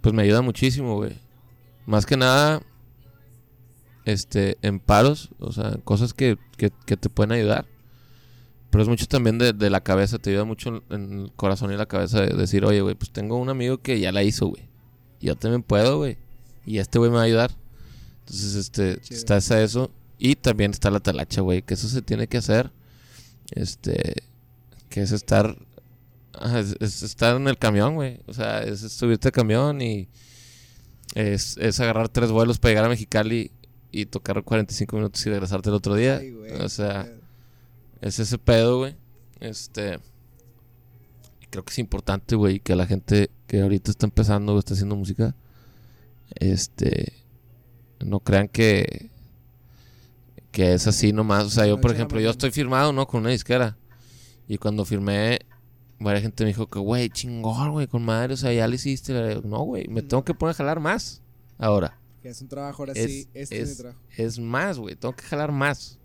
pues 0.00 0.14
me 0.14 0.22
ayuda 0.22 0.42
muchísimo, 0.42 0.96
güey. 0.96 1.16
Más 1.86 2.04
que 2.04 2.16
nada, 2.16 2.62
este, 4.04 4.58
en 4.62 4.80
paros, 4.80 5.30
o 5.38 5.52
sea, 5.52 5.78
cosas 5.84 6.14
que, 6.14 6.38
que, 6.56 6.70
que 6.86 6.96
te 6.96 7.08
pueden 7.08 7.32
ayudar. 7.32 7.66
Pero 8.70 8.82
es 8.82 8.88
mucho 8.88 9.06
también 9.06 9.38
de, 9.38 9.54
de, 9.54 9.70
la 9.70 9.82
cabeza, 9.82 10.18
te 10.18 10.30
ayuda 10.30 10.44
mucho 10.44 10.82
en 10.90 11.20
el 11.20 11.32
corazón 11.34 11.72
y 11.72 11.76
la 11.76 11.86
cabeza 11.86 12.20
de 12.20 12.36
decir, 12.36 12.64
oye, 12.64 12.82
güey, 12.82 12.94
pues 12.94 13.10
tengo 13.10 13.36
un 13.36 13.48
amigo 13.48 13.78
que 13.78 13.98
ya 13.98 14.12
la 14.12 14.22
hizo, 14.22 14.46
güey. 14.46 14.67
Yo 15.20 15.36
también 15.36 15.62
puedo, 15.62 15.98
güey. 15.98 16.16
Y 16.66 16.78
este 16.78 16.98
güey 16.98 17.10
me 17.10 17.16
va 17.16 17.22
a 17.22 17.26
ayudar. 17.26 17.50
Entonces, 18.20 18.54
este, 18.54 19.00
Chido. 19.00 19.16
está 19.18 19.36
esa 19.36 19.62
eso. 19.62 19.90
Y 20.18 20.36
también 20.36 20.72
está 20.72 20.90
la 20.90 21.00
talacha, 21.00 21.40
güey, 21.40 21.62
que 21.62 21.74
eso 21.74 21.88
se 21.88 22.02
tiene 22.02 22.26
que 22.26 22.38
hacer. 22.38 22.70
Este, 23.52 24.22
que 24.88 25.02
es 25.02 25.12
estar, 25.12 25.56
es, 26.56 26.76
es 26.80 27.02
estar 27.02 27.36
en 27.36 27.48
el 27.48 27.56
camión, 27.56 27.94
güey. 27.94 28.20
O 28.26 28.34
sea, 28.34 28.62
es 28.62 28.80
subirte 28.80 29.28
al 29.28 29.32
camión 29.32 29.80
y 29.80 30.08
es, 31.14 31.56
es 31.58 31.80
agarrar 31.80 32.08
tres 32.08 32.30
vuelos 32.30 32.58
para 32.58 32.70
llegar 32.70 32.84
a 32.84 32.88
Mexicali 32.88 33.50
y 33.90 34.06
tocar 34.06 34.42
45 34.42 34.96
minutos 34.96 35.24
y 35.26 35.30
regresarte 35.30 35.70
el 35.70 35.74
otro 35.74 35.94
día. 35.94 36.18
Ay, 36.18 36.34
o 36.60 36.68
sea, 36.68 37.10
es 38.00 38.18
ese 38.18 38.38
pedo, 38.38 38.78
güey. 38.78 38.96
Este. 39.40 39.98
Creo 41.50 41.64
que 41.64 41.72
es 41.72 41.78
importante, 41.78 42.36
güey, 42.36 42.60
que 42.60 42.76
la 42.76 42.86
gente 42.86 43.30
que 43.46 43.62
ahorita 43.62 43.90
está 43.90 44.06
empezando 44.06 44.54
o 44.54 44.58
está 44.58 44.74
haciendo 44.74 44.96
música, 44.96 45.34
este. 46.34 47.12
No 48.00 48.20
crean 48.20 48.48
que. 48.48 49.10
Que 50.52 50.74
es 50.74 50.86
así 50.86 51.12
nomás. 51.12 51.44
O 51.44 51.50
sea, 51.50 51.66
yo, 51.66 51.80
por 51.80 51.92
ejemplo, 51.92 52.20
yo 52.20 52.30
estoy 52.30 52.50
firmado, 52.50 52.92
¿no? 52.92 53.06
Con 53.06 53.22
una 53.22 53.30
disquera. 53.30 53.76
Y 54.46 54.58
cuando 54.58 54.84
firmé, 54.84 55.38
varias 55.98 56.22
gente 56.22 56.44
me 56.44 56.48
dijo 56.48 56.68
que, 56.68 56.78
güey, 56.78 57.10
chingón, 57.10 57.72
güey, 57.72 57.86
con 57.86 58.04
madre. 58.04 58.34
O 58.34 58.36
sea, 58.36 58.52
ya 58.52 58.66
le 58.66 58.76
hiciste. 58.76 59.40
No, 59.44 59.60
güey, 59.60 59.88
me 59.88 60.02
tengo 60.02 60.24
que 60.24 60.34
poner 60.34 60.54
a 60.54 60.58
jalar 60.58 60.80
más. 60.80 61.22
Ahora. 61.58 61.98
Que 62.22 62.28
es 62.28 62.40
un 62.42 62.48
trabajo 62.48 62.82
ahora 62.82 62.92
es, 62.94 63.10
sí, 63.10 63.28
este 63.32 63.60
es, 63.60 63.70
es 63.70 63.76
mi 63.76 63.82
trabajo. 63.82 64.00
Es 64.16 64.38
más, 64.38 64.78
güey, 64.78 64.96
tengo 64.96 65.14
que 65.14 65.24
jalar 65.24 65.52
más 65.52 65.98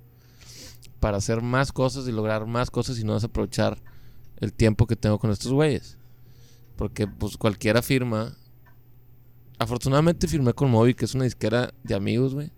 para 1.04 1.18
hacer 1.18 1.42
más 1.42 1.74
cosas 1.74 2.08
y 2.08 2.14
lograr 2.14 2.46
más 2.46 2.72
cosas 2.72 2.98
y 2.98 3.04
no 3.04 3.16
desaprovechar 3.16 3.78
el 4.44 4.54
tiempo 4.54 4.86
que 4.88 4.96
tengo 4.96 5.18
con 5.18 5.32
estos 5.32 5.52
güeyes. 5.52 5.98
Porque 6.76 7.08
pues 7.08 7.38
cualquiera 7.38 7.82
firma. 7.82 8.36
Afortunadamente 9.60 10.28
firmé 10.28 10.54
con 10.54 10.70
Moby, 10.70 10.94
que 10.94 11.06
es 11.06 11.16
una 11.16 11.24
disquera 11.24 11.74
de 11.84 11.96
amigos, 11.96 12.34
güey. 12.34 12.52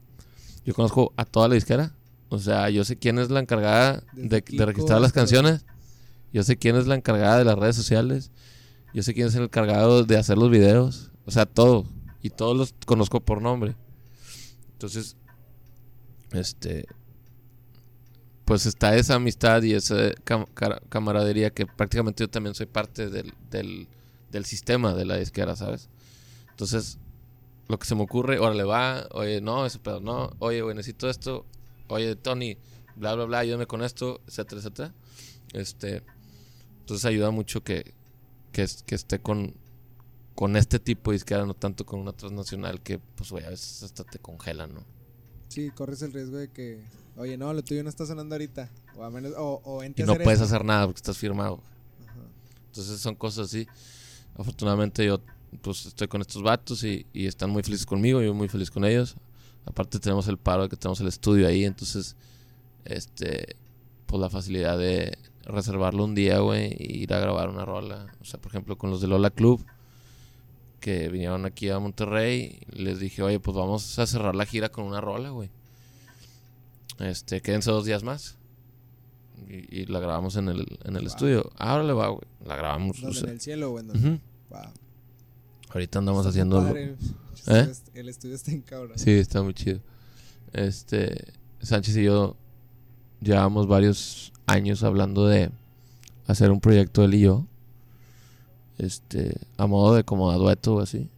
Yo 0.65 0.73
conozco 0.73 1.13
a 1.15 1.25
toda 1.25 1.47
la 1.47 1.55
disquera. 1.55 1.95
O 2.29 2.39
sea, 2.39 2.69
yo 2.69 2.83
sé 2.83 2.97
quién 2.97 3.19
es 3.19 3.29
la 3.29 3.39
encargada 3.39 4.03
de, 4.13 4.41
de, 4.41 4.65
registrar 4.65 4.99
las 4.99 5.13
canciones. 5.13 5.65
Yo 6.33 6.43
sé 6.43 6.57
quién 6.57 6.75
es 6.75 6.87
la 6.87 6.95
encargada 6.95 7.37
de 7.37 7.45
las 7.45 7.57
redes 7.57 7.75
sociales. 7.75 8.31
Yo 8.93 9.03
sé 9.03 9.13
quién 9.13 9.27
es 9.27 9.35
el 9.35 9.43
encargado 9.43 10.03
de 10.03 10.17
hacer 10.17 10.37
los 10.37 10.49
videos. 10.49 11.11
O 11.25 11.31
sea, 11.31 11.45
todo. 11.45 11.85
Y 12.21 12.31
todos 12.31 12.57
los 12.57 12.73
conozco 12.85 13.19
por 13.19 13.41
nombre. 13.41 13.75
Entonces, 14.73 15.15
este, 16.31 16.87
pues 18.45 18.67
está 18.67 18.95
esa 18.95 19.15
amistad 19.15 19.63
y 19.63 19.73
esa 19.73 20.11
cam 20.23 20.45
camaradería 20.89 21.49
que 21.49 21.65
prácticamente 21.65 22.23
yo 22.23 22.29
también 22.29 22.53
soy 22.53 22.67
parte 22.67 23.09
del, 23.09 23.33
del, 23.49 23.87
del, 24.31 24.45
sistema 24.45 24.93
de 24.93 25.05
la 25.05 25.17
disquera, 25.17 25.55
¿sabes? 25.55 25.89
Entonces, 26.51 26.99
lo 27.67 27.79
que 27.79 27.87
se 27.87 27.95
me 27.95 28.03
ocurre, 28.03 28.37
órale 28.37 28.63
va, 28.63 29.07
oye, 29.11 29.41
no, 29.41 29.65
ese 29.65 29.79
pedo, 29.79 29.99
no, 29.99 30.31
oye, 30.37 30.61
güey, 30.61 30.75
necesito 30.75 31.09
esto, 31.09 31.45
oye, 31.87 32.15
Tony, 32.15 32.57
bla, 32.95 33.15
bla, 33.15 33.25
bla, 33.25 33.39
ayúdame 33.39 33.65
con 33.65 33.83
esto, 33.83 34.21
etcétera, 34.27 34.59
etcétera. 34.59 34.93
Este, 35.53 36.03
entonces 36.81 37.05
ayuda 37.05 37.31
mucho 37.31 37.63
que, 37.63 37.93
que, 38.51 38.67
que 38.85 38.95
esté 38.95 39.19
con, 39.19 39.55
con 40.35 40.55
este 40.55 40.77
tipo 40.77 41.09
de 41.09 41.15
disquera, 41.15 41.45
no 41.45 41.55
tanto 41.55 41.83
con 41.83 41.99
una 41.99 42.13
transnacional 42.13 42.81
que, 42.81 42.99
pues, 42.99 43.31
güey, 43.31 43.43
a 43.43 43.49
veces 43.49 43.81
hasta 43.81 44.03
te 44.03 44.19
congelan, 44.19 44.75
¿no? 44.75 44.83
Sí, 45.47 45.71
corres 45.71 46.03
el 46.03 46.13
riesgo 46.13 46.37
de 46.37 46.49
que, 46.49 46.83
oye, 47.17 47.37
no, 47.37 47.53
lo 47.53 47.63
tuyo 47.63 47.83
no 47.83 47.89
está 47.89 48.05
sonando 48.05 48.35
ahorita. 48.35 48.69
O 48.97 49.03
a 49.03 49.09
menos, 49.09 49.33
o, 49.37 49.61
o 49.63 49.83
y 49.83 49.89
no 50.03 50.15
puedes 50.15 50.41
hacer 50.41 50.63
nada 50.63 50.85
porque 50.85 50.99
estás 50.99 51.17
firmado. 51.17 51.61
Ajá. 52.03 52.19
Entonces 52.67 52.99
son 52.99 53.15
cosas 53.15 53.47
así. 53.47 53.67
Afortunadamente 54.37 55.05
yo, 55.05 55.19
pues, 55.61 55.85
estoy 55.85 56.07
con 56.07 56.21
estos 56.21 56.43
vatos 56.43 56.83
y, 56.83 57.05
y 57.13 57.25
están 57.25 57.49
muy 57.49 57.63
felices 57.63 57.85
conmigo, 57.85 58.21
yo 58.21 58.33
muy 58.33 58.49
feliz 58.49 58.69
con 58.69 58.85
ellos. 58.85 59.15
Aparte 59.65 59.99
tenemos 59.99 60.27
el 60.27 60.37
paro 60.37 60.63
de 60.63 60.69
que 60.69 60.75
tenemos 60.75 60.99
el 61.01 61.07
estudio 61.07 61.47
ahí, 61.47 61.65
entonces, 61.65 62.15
este, 62.83 63.55
pues 64.05 64.21
la 64.21 64.29
facilidad 64.29 64.77
de 64.77 65.17
reservarlo 65.45 66.03
un 66.03 66.15
día, 66.15 66.39
güey, 66.39 66.73
e 66.77 66.97
ir 66.97 67.13
a 67.13 67.19
grabar 67.19 67.49
una 67.49 67.65
rola. 67.65 68.13
O 68.21 68.25
sea, 68.25 68.39
por 68.39 68.51
ejemplo, 68.51 68.77
con 68.77 68.89
los 68.89 69.01
de 69.01 69.07
Lola 69.07 69.29
Club 69.29 69.65
que 70.79 71.09
vinieron 71.09 71.45
aquí 71.45 71.69
a 71.69 71.79
Monterrey, 71.79 72.59
les 72.69 72.99
dije, 72.99 73.23
oye, 73.23 73.39
pues 73.39 73.57
vamos 73.57 73.97
a 73.97 74.05
cerrar 74.05 74.35
la 74.35 74.45
gira 74.45 74.69
con 74.69 74.85
una 74.85 75.01
rola, 75.01 75.29
güey. 75.29 75.49
Este, 76.99 77.41
quédense 77.41 77.71
dos 77.71 77.85
días 77.85 78.03
más. 78.03 78.37
Y, 79.47 79.81
y 79.81 79.85
la 79.85 79.99
grabamos 79.99 80.35
en 80.37 80.49
el, 80.49 80.61
en 80.83 80.95
el 80.95 81.01
wow. 81.01 81.07
estudio. 81.07 81.51
Ahora 81.57 81.83
le 81.83 81.93
va, 81.93 82.07
güey. 82.07 82.23
La 82.45 82.55
grabamos. 82.55 83.01
¿Dónde, 83.01 83.17
o 83.17 83.19
sea. 83.19 83.29
en 83.29 83.35
el 83.35 83.41
cielo, 83.41 83.71
güey. 83.71 83.85
Uh 83.85 83.93
-huh. 83.93 84.19
wow. 84.49 84.71
Ahorita 85.69 85.99
andamos 85.99 86.25
haciendo. 86.25 86.61
Padre. 86.61 86.95
¿Eh? 87.47 87.73
El 87.93 88.09
estudio 88.09 88.35
está 88.35 88.51
en 88.51 88.61
cabra. 88.61 88.97
Sí, 88.97 89.11
está 89.11 89.43
muy 89.43 89.53
chido. 89.53 89.79
Este, 90.53 91.33
Sánchez 91.61 91.97
y 91.97 92.03
yo 92.03 92.37
llevamos 93.21 93.67
varios 93.67 94.31
años 94.47 94.83
hablando 94.83 95.27
de 95.27 95.51
hacer 96.27 96.49
un 96.51 96.59
proyecto 96.59 97.03
él 97.03 97.15
y 97.15 97.21
yo 97.21 97.45
este, 98.77 99.37
a 99.57 99.67
modo 99.67 99.95
de 99.95 100.03
como 100.03 100.31
a 100.31 100.35
dueto 100.35 100.75
o 100.75 100.79
así. 100.81 101.09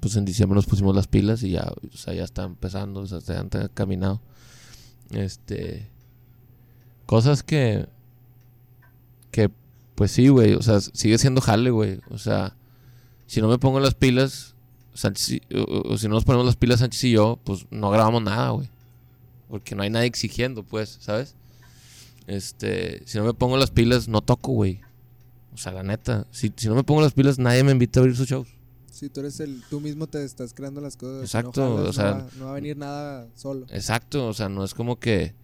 Pues 0.00 0.16
en 0.16 0.24
diciembre 0.24 0.56
nos 0.56 0.66
pusimos 0.66 0.94
las 0.94 1.06
pilas 1.06 1.42
y 1.42 1.50
ya, 1.50 1.70
o 1.92 1.96
sea, 1.96 2.14
ya 2.14 2.24
está 2.24 2.44
empezando, 2.44 3.00
o 3.00 3.06
sea, 3.06 3.20
se 3.20 3.36
han 3.36 3.50
caminado. 3.74 4.20
Este, 5.10 5.88
cosas 7.06 7.42
que, 7.42 7.86
que, 9.30 9.50
pues 9.94 10.12
sí, 10.12 10.28
güey, 10.28 10.54
o 10.54 10.62
sea, 10.62 10.80
sigue 10.80 11.18
siendo 11.18 11.40
jale, 11.40 11.70
güey. 11.70 12.00
O 12.10 12.18
sea, 12.18 12.56
si 13.26 13.40
no 13.40 13.48
me 13.48 13.58
pongo 13.58 13.80
las 13.80 13.94
pilas, 13.94 14.54
Sánchez, 14.94 15.40
o, 15.68 15.96
si 15.98 16.08
no 16.08 16.14
nos 16.14 16.24
ponemos 16.24 16.46
las 16.46 16.56
pilas 16.56 16.80
Sánchez 16.80 17.04
y 17.04 17.10
yo, 17.12 17.38
pues 17.44 17.66
no 17.70 17.90
grabamos 17.90 18.22
nada, 18.22 18.50
güey. 18.50 18.68
Porque 19.48 19.74
no 19.74 19.82
hay 19.82 19.90
nadie 19.90 20.06
exigiendo, 20.06 20.62
pues, 20.62 20.98
¿sabes? 21.00 21.34
Este, 22.26 23.02
si 23.06 23.18
no 23.18 23.24
me 23.24 23.34
pongo 23.34 23.56
las 23.56 23.70
pilas, 23.70 24.06
no 24.06 24.20
toco, 24.20 24.52
güey. 24.52 24.80
O 25.52 25.56
sea, 25.56 25.72
la 25.72 25.82
neta, 25.82 26.26
si, 26.30 26.52
si 26.54 26.68
no 26.68 26.76
me 26.76 26.84
pongo 26.84 27.02
las 27.02 27.12
pilas, 27.12 27.38
nadie 27.38 27.64
me 27.64 27.72
invita 27.72 27.98
a 27.98 28.02
abrir 28.02 28.16
sus 28.16 28.28
shows. 28.28 28.48
Si 28.90 29.08
tú 29.08 29.20
eres 29.20 29.40
el, 29.40 29.62
tú 29.70 29.80
mismo 29.80 30.06
te 30.06 30.24
estás 30.24 30.52
creando 30.52 30.80
las 30.80 30.96
cosas. 30.96 31.22
Exacto, 31.22 31.68
no 31.68 31.76
jalas, 31.76 31.88
o 31.88 31.92
sea, 31.92 32.10
no 32.10 32.18
va, 32.18 32.30
no 32.38 32.44
va, 32.46 32.50
a 32.50 32.54
venir 32.54 32.76
nada 32.76 33.28
solo. 33.34 33.66
Exacto, 33.70 34.26
o 34.26 34.34
sea, 34.34 34.48
no 34.48 34.64
es 34.64 34.74
como 34.74 34.98
que, 34.98 35.34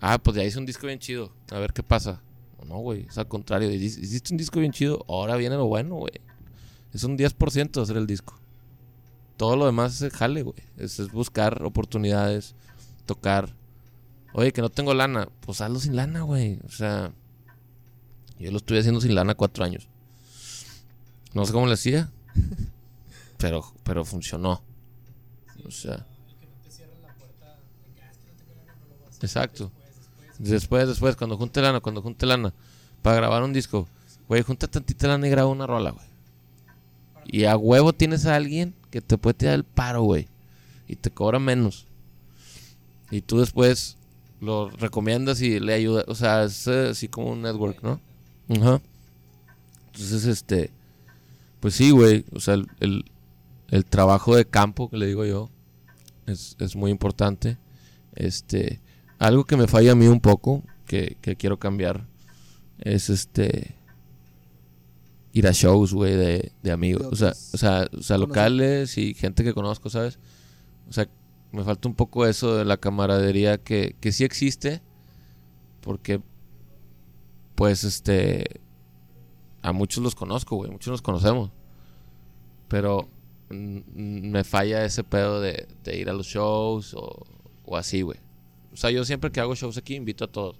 ah, 0.00 0.18
pues 0.18 0.36
ya 0.36 0.44
hice 0.44 0.58
un 0.58 0.66
disco 0.66 0.86
bien 0.86 0.98
chido, 0.98 1.32
a 1.50 1.58
ver 1.58 1.72
qué 1.72 1.82
pasa. 1.82 2.22
No, 2.66 2.78
güey, 2.78 3.06
es 3.08 3.16
al 3.16 3.28
contrario, 3.28 3.70
hiciste 3.70 4.32
un 4.32 4.38
disco 4.38 4.58
bien 4.58 4.72
chido, 4.72 5.04
ahora 5.08 5.36
viene 5.36 5.56
lo 5.56 5.66
bueno, 5.66 5.96
güey. 5.96 6.20
Es 6.92 7.04
un 7.04 7.16
10% 7.16 7.70
de 7.70 7.82
hacer 7.82 7.96
el 7.96 8.06
disco. 8.06 8.38
Todo 9.36 9.56
lo 9.56 9.66
demás 9.66 10.00
es 10.00 10.12
jale, 10.12 10.42
güey. 10.42 10.56
Es, 10.76 10.98
es 10.98 11.12
buscar 11.12 11.62
oportunidades, 11.62 12.54
tocar. 13.04 13.54
Oye, 14.32 14.52
que 14.52 14.62
no 14.62 14.70
tengo 14.70 14.94
lana, 14.94 15.28
pues 15.40 15.60
hazlo 15.60 15.78
sin 15.78 15.94
lana, 15.94 16.22
güey. 16.22 16.58
O 16.66 16.70
sea, 16.70 17.12
yo 18.38 18.50
lo 18.50 18.56
estuve 18.56 18.80
haciendo 18.80 19.00
sin 19.00 19.14
lana 19.14 19.34
cuatro 19.34 19.64
años. 19.64 19.88
No 21.34 21.44
sé 21.44 21.52
cómo 21.52 21.66
le 21.66 21.74
hacía, 21.74 22.10
pero, 23.38 23.64
pero 23.82 24.04
funcionó. 24.04 24.62
O 25.64 25.70
sea. 25.70 26.06
Exacto. 29.20 29.70
Después, 30.38 30.86
después, 30.86 31.16
cuando 31.16 31.36
junte 31.36 31.60
lana, 31.62 31.80
cuando 31.80 32.02
junte 32.02 32.26
lana, 32.26 32.52
para 33.02 33.16
grabar 33.16 33.42
un 33.42 33.52
disco, 33.52 33.88
güey, 34.28 34.42
junta 34.42 34.68
tantita 34.68 35.08
lana 35.08 35.26
y 35.26 35.30
graba 35.30 35.48
una 35.48 35.66
rola, 35.66 35.90
güey. 35.90 36.06
Y 37.24 37.44
a 37.44 37.56
huevo 37.56 37.92
tienes 37.92 38.26
a 38.26 38.36
alguien 38.36 38.74
que 38.90 39.00
te 39.00 39.18
puede 39.18 39.34
tirar 39.34 39.54
el 39.54 39.64
paro, 39.64 40.02
güey. 40.02 40.28
Y 40.86 40.96
te 40.96 41.10
cobra 41.10 41.38
menos. 41.38 41.86
Y 43.10 43.20
tú 43.20 43.38
después 43.40 43.96
lo 44.40 44.70
recomiendas 44.70 45.40
y 45.40 45.58
le 45.58 45.74
ayuda. 45.74 46.04
O 46.06 46.14
sea, 46.14 46.44
es 46.44 46.66
eh, 46.66 46.88
así 46.90 47.08
como 47.08 47.32
un 47.32 47.42
network, 47.42 47.82
¿no? 47.82 48.00
Ajá. 48.48 48.80
Entonces, 49.86 50.24
este. 50.26 50.70
Pues 51.66 51.74
sí, 51.74 51.90
güey. 51.90 52.24
O 52.32 52.38
sea, 52.38 52.54
el, 52.54 52.68
el, 52.78 53.04
el 53.70 53.84
trabajo 53.84 54.36
de 54.36 54.44
campo, 54.44 54.88
que 54.88 54.98
le 54.98 55.06
digo 55.08 55.24
yo, 55.24 55.50
es, 56.28 56.54
es 56.60 56.76
muy 56.76 56.92
importante. 56.92 57.58
Este. 58.14 58.80
Algo 59.18 59.46
que 59.46 59.56
me 59.56 59.66
falla 59.66 59.90
a 59.90 59.94
mí 59.96 60.06
un 60.06 60.20
poco, 60.20 60.62
que, 60.86 61.16
que 61.20 61.34
quiero 61.34 61.58
cambiar, 61.58 62.06
es 62.78 63.10
este. 63.10 63.74
Ir 65.32 65.48
a 65.48 65.50
shows, 65.50 65.92
güey, 65.92 66.14
de, 66.14 66.52
de 66.62 66.70
amigos. 66.70 67.08
O 67.10 67.16
sea, 67.16 67.30
o 67.30 67.58
sea, 67.58 67.88
o 67.98 68.02
sea, 68.02 68.16
locales 68.16 68.96
y 68.96 69.14
gente 69.14 69.42
que 69.42 69.52
conozco, 69.52 69.90
¿sabes? 69.90 70.20
O 70.88 70.92
sea, 70.92 71.08
me 71.50 71.64
falta 71.64 71.88
un 71.88 71.96
poco 71.96 72.26
eso 72.26 72.54
de 72.54 72.64
la 72.64 72.76
camaradería 72.76 73.58
que, 73.58 73.96
que 73.98 74.12
sí 74.12 74.22
existe. 74.22 74.82
Porque, 75.80 76.22
pues, 77.56 77.82
este. 77.82 78.60
A 79.62 79.72
muchos 79.72 80.00
los 80.00 80.14
conozco, 80.14 80.54
güey. 80.54 80.70
Muchos 80.70 80.92
los 80.92 81.02
conocemos. 81.02 81.50
Pero 82.68 83.08
me 83.48 84.44
falla 84.44 84.84
ese 84.84 85.04
pedo 85.04 85.40
de, 85.40 85.68
de 85.84 85.96
ir 85.96 86.10
a 86.10 86.12
los 86.12 86.26
shows 86.26 86.94
o, 86.94 87.24
o 87.64 87.76
así, 87.76 88.02
güey. 88.02 88.18
O 88.72 88.76
sea, 88.76 88.90
yo 88.90 89.04
siempre 89.04 89.30
que 89.30 89.40
hago 89.40 89.54
shows 89.54 89.76
aquí 89.78 89.94
invito 89.94 90.24
a 90.24 90.28
todos. 90.28 90.56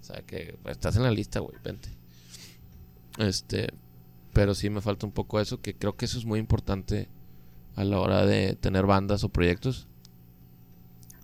O 0.00 0.04
sea, 0.04 0.22
que 0.22 0.58
estás 0.66 0.96
en 0.96 1.02
la 1.02 1.10
lista, 1.10 1.40
güey, 1.40 1.56
vente. 1.62 1.88
Este, 3.18 3.68
pero 4.32 4.54
sí 4.54 4.70
me 4.70 4.80
falta 4.80 5.06
un 5.06 5.12
poco 5.12 5.40
eso, 5.40 5.60
que 5.60 5.74
creo 5.74 5.96
que 5.96 6.06
eso 6.06 6.18
es 6.18 6.24
muy 6.24 6.40
importante 6.40 7.08
a 7.76 7.84
la 7.84 8.00
hora 8.00 8.26
de 8.26 8.56
tener 8.56 8.86
bandas 8.86 9.22
o 9.24 9.28
proyectos. 9.28 9.86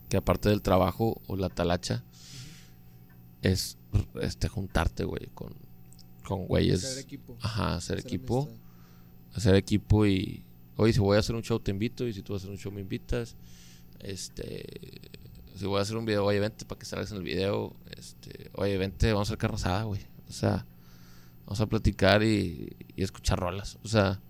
Que 0.09 0.16
aparte 0.16 0.49
del 0.49 0.62
trabajo 0.62 1.20
o 1.26 1.37
la 1.37 1.49
talacha, 1.49 2.05
es 3.43 3.76
este 4.20 4.49
juntarte, 4.49 5.05
güey, 5.05 5.26
con, 5.35 5.55
con 6.24 6.47
güeyes. 6.47 6.85
Hacer 6.85 7.05
equipo. 7.05 7.37
Ajá, 7.41 7.74
hacer 7.74 7.99
equipo 7.99 8.43
amistad. 8.43 8.68
Hacer 9.35 9.55
equipo 9.55 10.07
y 10.07 10.43
oye 10.76 10.93
si 10.93 11.01
voy 11.01 11.16
a 11.16 11.20
hacer 11.20 11.35
un 11.35 11.43
show 11.43 11.59
te 11.61 11.70
invito 11.70 12.07
y 12.07 12.12
si 12.12 12.22
tú 12.22 12.33
vas 12.33 12.43
a 12.43 12.45
hacer 12.45 12.53
un 12.53 12.59
show 12.59 12.72
me 12.72 12.81
invitas 12.81 13.37
este 14.01 15.11
si 15.55 15.66
voy 15.66 15.79
a 15.79 15.83
hacer 15.83 15.97
un 15.97 16.05
video 16.05 16.24
oye 16.24 16.41
vente 16.41 16.64
para 16.64 16.79
que 16.79 16.87
salgas 16.87 17.11
en 17.11 17.18
el 17.18 17.22
video 17.22 17.74
este 17.97 18.51
oye 18.55 18.76
vente 18.79 19.12
vamos 19.12 19.29
a 19.29 19.33
hacer 19.33 19.39
carne 19.39 19.57
asada 19.57 19.85
güey 19.85 20.01
o 20.29 20.33
sea 20.33 20.66
vamos 21.47 21.61
a 21.61 21.66
platicar 21.66 22.22
y, 22.22 22.76
y 22.97 23.03
escuchar 23.03 23.39
rolas 23.41 23.79
o 23.83 23.89
sea 23.89 24.20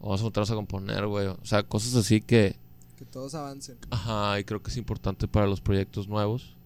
vamos 0.00 0.20
a 0.20 0.24
juntarnos 0.24 0.50
a 0.50 0.54
componer 0.54 1.06
güey 1.06 1.26
o 1.26 1.44
sea 1.44 1.62
cosas 1.62 1.94
así 1.94 2.20
que 2.20 2.56
Que 2.98 3.04
todos 3.04 3.34
avancen. 3.36 3.78
Ajá, 3.90 4.40
y 4.40 4.44
creo 4.44 4.60
que 4.60 4.70
es 4.70 4.76
importante 4.76 5.28
para 5.28 5.46
los 5.46 5.60
proyectos 5.60 6.08
nuevos. 6.08 6.56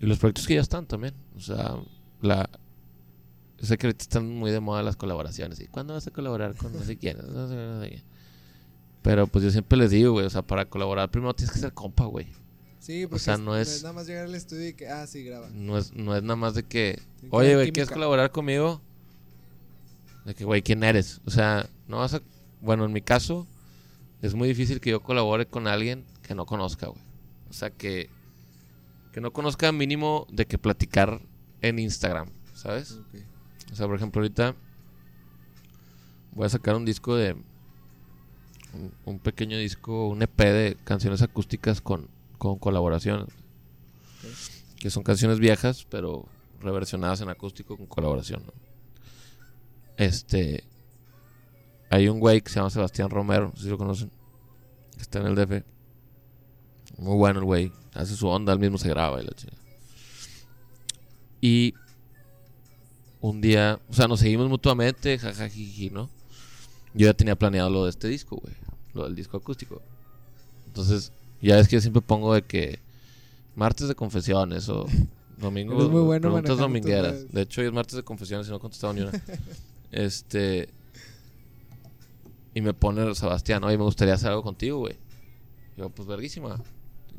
Y 0.00 0.06
los 0.06 0.18
proyectos 0.18 0.48
que 0.48 0.56
ya 0.56 0.60
están 0.60 0.84
también. 0.84 1.14
O 1.36 1.40
sea, 1.40 1.76
la... 2.20 2.50
Sé 3.62 3.78
que 3.78 3.86
ahorita 3.86 4.02
están 4.02 4.28
muy 4.28 4.50
de 4.50 4.60
moda 4.60 4.82
las 4.82 4.96
colaboraciones. 4.96 5.60
¿Y 5.60 5.66
cuándo 5.68 5.94
vas 5.94 6.06
a 6.06 6.10
colaborar 6.10 6.54
con 6.56 6.72
no 6.72 6.82
sé 6.82 6.96
quién? 6.98 7.16
No 7.18 7.48
sé, 7.48 7.54
no 7.54 7.80
sé 7.80 7.88
quién. 7.88 8.02
Pero 9.02 9.26
pues 9.26 9.44
yo 9.44 9.50
siempre 9.50 9.78
les 9.78 9.90
digo, 9.90 10.12
güey, 10.12 10.26
o 10.26 10.30
sea, 10.30 10.42
para 10.42 10.64
colaborar 10.66 11.10
primero 11.10 11.34
tienes 11.34 11.52
que 11.52 11.60
ser 11.60 11.72
compa, 11.72 12.04
güey. 12.06 12.26
Sí, 12.80 13.06
porque 13.06 13.20
sea, 13.20 13.34
es- 13.34 13.40
no 13.40 13.56
es- 13.56 13.82
nada 13.82 13.92
más 13.94 14.06
llegar 14.08 14.24
al 14.26 14.34
estudio 14.34 14.68
y 14.68 14.74
que, 14.74 14.88
ah, 14.88 15.06
sí, 15.06 15.22
graba. 15.24 15.48
No 15.50 15.78
es, 15.78 15.92
no 15.92 16.16
es 16.16 16.22
nada 16.22 16.36
más 16.36 16.54
de 16.54 16.64
que, 16.64 17.00
oye, 17.30 17.54
güey, 17.54 17.70
¿quieres 17.72 17.90
colaborar 17.90 18.32
conmigo? 18.32 18.80
De 20.24 20.34
que, 20.34 20.44
güey, 20.44 20.62
¿quién 20.62 20.82
eres? 20.84 21.20
O 21.24 21.30
sea, 21.30 21.68
no 21.88 21.98
vas 21.98 22.14
a... 22.14 22.22
Bueno, 22.60 22.84
en 22.84 22.92
mi 22.92 23.02
caso, 23.02 23.46
es 24.22 24.34
muy 24.34 24.46
difícil 24.48 24.80
que 24.80 24.90
yo 24.90 25.00
colabore 25.00 25.46
con 25.46 25.66
alguien 25.66 26.04
que 26.22 26.34
no 26.34 26.46
conozca, 26.46 26.86
güey. 26.88 27.00
O 27.50 27.52
sea, 27.52 27.70
que... 27.70 28.08
Que 29.12 29.20
no 29.20 29.32
conozca 29.32 29.70
mínimo 29.72 30.26
de 30.30 30.46
que 30.46 30.58
platicar 30.58 31.20
en 31.60 31.78
Instagram, 31.78 32.28
¿sabes? 32.54 32.92
Ok. 32.92 33.20
O 33.72 33.74
sea, 33.74 33.86
por 33.86 33.96
ejemplo, 33.96 34.20
ahorita 34.20 34.54
voy 36.32 36.46
a 36.46 36.50
sacar 36.50 36.76
un 36.76 36.84
disco 36.84 37.16
de. 37.16 37.32
Un, 38.74 38.92
un 39.04 39.18
pequeño 39.18 39.56
disco, 39.58 40.08
un 40.08 40.22
EP 40.22 40.38
de 40.38 40.76
canciones 40.84 41.22
acústicas 41.22 41.80
con, 41.80 42.08
con 42.36 42.58
colaboración. 42.58 43.26
Que 44.78 44.90
son 44.90 45.02
canciones 45.02 45.38
viejas, 45.38 45.86
pero 45.88 46.26
reversionadas 46.60 47.22
en 47.22 47.30
acústico 47.30 47.76
con 47.76 47.86
colaboración. 47.86 48.44
¿no? 48.46 48.52
Este. 49.96 50.64
Hay 51.90 52.08
un 52.08 52.20
güey 52.20 52.40
que 52.40 52.50
se 52.50 52.56
llama 52.56 52.70
Sebastián 52.70 53.10
Romero, 53.10 53.48
no 53.48 53.56
sé 53.56 53.64
si 53.64 53.68
lo 53.70 53.78
conocen. 53.78 54.10
Que 54.96 55.02
está 55.02 55.20
en 55.20 55.26
el 55.26 55.34
DF. 55.34 55.64
Muy 56.98 57.16
bueno 57.16 57.40
el 57.40 57.46
güey. 57.46 57.72
Hace 57.94 58.16
su 58.16 58.28
onda, 58.28 58.52
él 58.52 58.58
mismo 58.58 58.76
se 58.76 58.88
graba 58.88 59.20
y 59.22 59.24
la 59.24 59.32
chingada. 59.32 59.62
Y 61.40 61.74
un 63.22 63.40
día, 63.40 63.80
o 63.88 63.94
sea, 63.94 64.08
nos 64.08 64.20
seguimos 64.20 64.48
mutuamente, 64.48 65.16
jajajiji, 65.16 65.90
¿no? 65.90 66.10
Yo 66.92 67.06
ya 67.06 67.14
tenía 67.14 67.36
planeado 67.36 67.70
lo 67.70 67.84
de 67.84 67.90
este 67.90 68.08
disco, 68.08 68.36
güey, 68.36 68.54
lo 68.92 69.04
del 69.04 69.14
disco 69.14 69.36
acústico. 69.36 69.80
Entonces, 70.66 71.12
ya 71.40 71.58
es 71.58 71.68
que 71.68 71.76
yo 71.76 71.80
siempre 71.80 72.02
pongo 72.02 72.34
de 72.34 72.42
que 72.42 72.80
martes 73.54 73.88
de 73.88 73.94
confesiones 73.94 74.68
o 74.68 74.86
domingo 75.38 75.74
Eres 75.74 75.88
muy 75.88 76.02
bueno 76.02 76.22
preguntas 76.22 76.58
domingueras. 76.58 77.32
De 77.32 77.42
hecho, 77.42 77.60
hoy 77.60 77.68
es 77.68 77.72
martes 77.72 77.94
de 77.94 78.02
confesiones 78.02 78.48
y 78.48 78.50
no 78.50 78.56
he 78.56 78.60
contestado 78.60 78.92
ni 78.92 79.02
una. 79.02 79.12
este 79.92 80.68
y 82.54 82.60
me 82.60 82.74
pone 82.74 83.14
Sebastián, 83.14 83.64
oye, 83.64 83.78
me 83.78 83.84
gustaría 83.84 84.14
hacer 84.14 84.30
algo 84.30 84.42
contigo, 84.42 84.78
güey. 84.78 84.96
Yo, 85.76 85.88
pues 85.88 86.06
verguísima. 86.06 86.60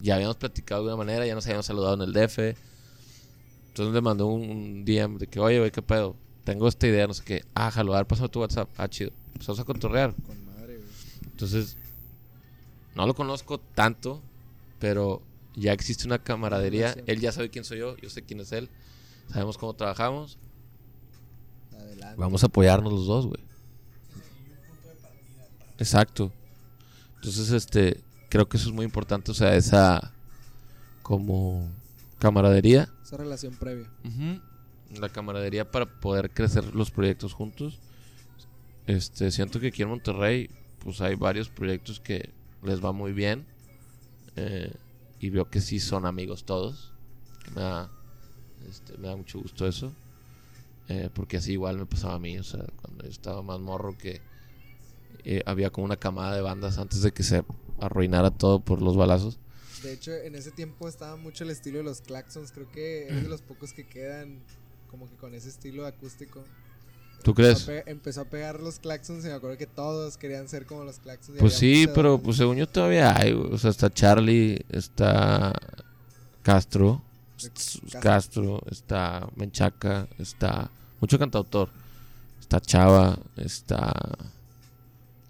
Ya 0.02 0.16
habíamos 0.16 0.36
platicado 0.36 0.82
de 0.82 0.88
una 0.90 0.98
manera, 0.98 1.26
ya 1.26 1.34
nos 1.34 1.46
habíamos 1.46 1.66
saludado 1.66 1.96
en 1.96 2.02
el 2.02 2.14
DF. 2.14 2.58
Entonces 3.74 3.92
le 3.96 4.02
mandó 4.02 4.28
un, 4.28 4.48
un 4.52 4.86
DM 4.86 5.18
de 5.18 5.26
que, 5.26 5.40
oye, 5.40 5.58
güey, 5.58 5.72
¿qué 5.72 5.82
pedo? 5.82 6.16
Tengo 6.44 6.68
esta 6.68 6.86
idea, 6.86 7.08
no 7.08 7.16
sé 7.16 7.24
qué. 7.24 7.44
Ah, 7.56 7.72
jalo, 7.72 7.96
a 7.96 7.98
ver, 7.98 8.06
pásame 8.06 8.30
tu 8.30 8.40
WhatsApp. 8.40 8.70
Ah, 8.78 8.88
chido. 8.88 9.10
Pues 9.34 9.48
vamos 9.48 9.60
a 9.62 9.64
contorrear. 9.64 10.14
Con 10.14 10.46
madre, 10.46 10.78
güey. 10.78 10.90
Entonces, 11.26 11.76
no 12.94 13.08
lo 13.08 13.16
conozco 13.16 13.60
tanto, 13.60 14.22
pero 14.78 15.24
ya 15.56 15.74
existe 15.74 16.06
una 16.06 16.20
camaradería. 16.20 16.96
Él 17.08 17.20
ya 17.20 17.32
sabe 17.32 17.50
quién 17.50 17.66
soy 17.66 17.80
yo, 17.80 17.98
yo 17.98 18.12
sé 18.12 18.22
quién 18.22 18.42
es 18.42 18.52
él. 18.52 18.70
Sabemos 19.32 19.58
cómo 19.58 19.74
trabajamos. 19.74 20.38
Adelante. 21.72 22.16
Vamos 22.20 22.44
a 22.44 22.46
apoyarnos 22.46 22.94
los 22.94 23.08
dos, 23.08 23.26
güey. 23.26 23.42
Exacto. 25.80 26.32
Entonces, 27.16 27.50
este, 27.50 28.04
creo 28.30 28.48
que 28.48 28.58
eso 28.58 28.70
es 28.70 28.76
muy 28.76 28.86
importante, 28.86 29.32
o 29.32 29.34
sea, 29.34 29.56
esa 29.56 30.14
como 31.02 31.72
camaradería. 32.24 32.90
Esa 33.04 33.18
relación 33.18 33.54
previa. 33.56 33.90
La 35.00 35.10
camaradería 35.10 35.70
para 35.70 35.86
poder 36.00 36.32
crecer 36.32 36.74
los 36.74 36.90
proyectos 36.90 37.34
juntos. 37.34 37.80
Este, 38.88 39.30
siento 39.32 39.60
que 39.60 39.68
aquí 39.68 39.82
en 39.82 39.90
Monterrey, 39.90 40.50
pues 40.80 41.02
hay 41.02 41.16
varios 41.16 41.50
proyectos 41.50 42.00
que 42.00 42.30
les 42.64 42.84
va 42.84 42.92
muy 42.94 43.12
bien. 43.14 43.46
eh, 44.36 44.74
y 45.20 45.30
veo 45.30 45.50
que 45.50 45.62
sí 45.62 45.80
son 45.80 46.06
amigos 46.06 46.44
todos. 46.44 46.92
Me 47.56 47.62
da, 47.62 47.90
este, 48.70 48.98
me 48.98 49.08
da 49.08 49.16
mucho 49.16 49.40
gusto 49.40 49.68
eso. 49.68 49.92
eh, 50.90 51.10
porque 51.14 51.38
así 51.38 51.54
igual 51.54 51.78
me 51.78 51.86
pasaba 51.86 52.16
a 52.16 52.20
mí. 52.20 52.38
O 52.40 52.44
sea, 52.44 52.66
cuando 52.82 53.04
yo 53.06 53.10
estaba 53.10 53.42
más 53.42 53.60
morro 53.60 53.98
que 53.98 54.22
eh, 55.26 55.42
había 55.46 55.70
como 55.70 55.86
una 55.86 55.96
camada 55.98 56.36
de 56.36 56.42
bandas 56.42 56.78
antes 56.78 57.02
de 57.02 57.12
que 57.12 57.24
se 57.24 57.44
arruinara 57.80 58.32
todo 58.32 58.60
por 58.60 58.82
los 58.82 58.96
balazos. 58.98 59.40
De 59.84 59.94
hecho, 59.94 60.12
en 60.14 60.36
ese 60.36 60.52
tiempo 60.52 60.88
estaba 60.88 61.16
mucho 61.18 61.44
el 61.44 61.50
estilo 61.50 61.78
de 61.80 61.84
los 61.84 62.02
claxons. 62.02 62.52
Creo 62.52 62.72
que 62.72 63.08
es 63.10 63.24
de 63.24 63.30
los 63.30 63.42
pocos 63.42 63.74
que 63.74 63.86
quedan 63.86 64.40
como 64.90 65.10
que 65.10 65.16
con 65.18 65.34
ese 65.34 65.50
estilo 65.50 65.86
acústico. 65.86 66.44
¿Tú 67.24 67.32
Empezó 67.32 67.36
crees? 67.36 67.64
a 67.64 67.66
pe- 67.86 67.92
empezó 67.92 68.22
a 68.22 68.26
pegar 68.26 68.60
los 68.60 68.80
claxons 68.80 69.24
y 69.26 69.28
me 69.28 69.34
acuerdo 69.34 69.58
que 69.58 69.68
todos 69.68 70.18
querían 70.18 70.48
ser 70.50 70.66
como 70.66 70.84
los 70.84 71.00
claxons. 71.00 71.38
Pues 71.40 71.54
sí, 71.54 71.88
pero 71.94 72.18
pues 72.22 72.38
según 72.38 72.58
yo 72.58 72.68
todavía 72.68 73.16
hay, 73.16 73.34
o 73.34 73.58
sea, 73.58 73.70
está 73.70 73.90
Charlie, 73.94 74.66
está 74.70 75.54
Castro, 76.42 77.02
Castro. 77.38 78.00
Castro, 78.02 78.62
está 78.70 79.28
Menchaca, 79.36 80.08
está 80.18 80.70
mucho 81.00 81.18
cantautor, 81.18 81.70
está 82.40 82.60
Chava, 82.60 83.18
está 83.38 83.94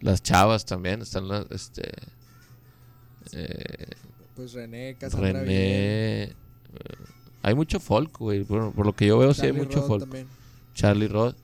las 0.02 0.22
Chavas 0.22 0.66
también, 0.66 1.02
están 1.04 1.28
las, 1.28 1.46
este, 1.52 1.90
eh, 3.32 3.88
Pues 4.36 4.54
René, 4.54 4.96
Cassandra 5.00 5.42
René, 5.42 6.24
eh, 6.24 6.34
hay 7.42 7.56
mucho 7.56 7.80
folk, 7.80 8.18
güey, 8.18 8.44
por, 8.44 8.74
por 8.74 8.86
lo 8.86 8.94
que 8.94 9.06
yo 9.08 9.18
veo 9.18 9.34
sí 9.34 9.46
hay 9.46 9.54
mucho 9.54 9.82
Rod 9.82 9.88
folk, 9.88 10.04
también. 10.04 10.28
Charlie 10.74 11.08
Rod, 11.08 11.36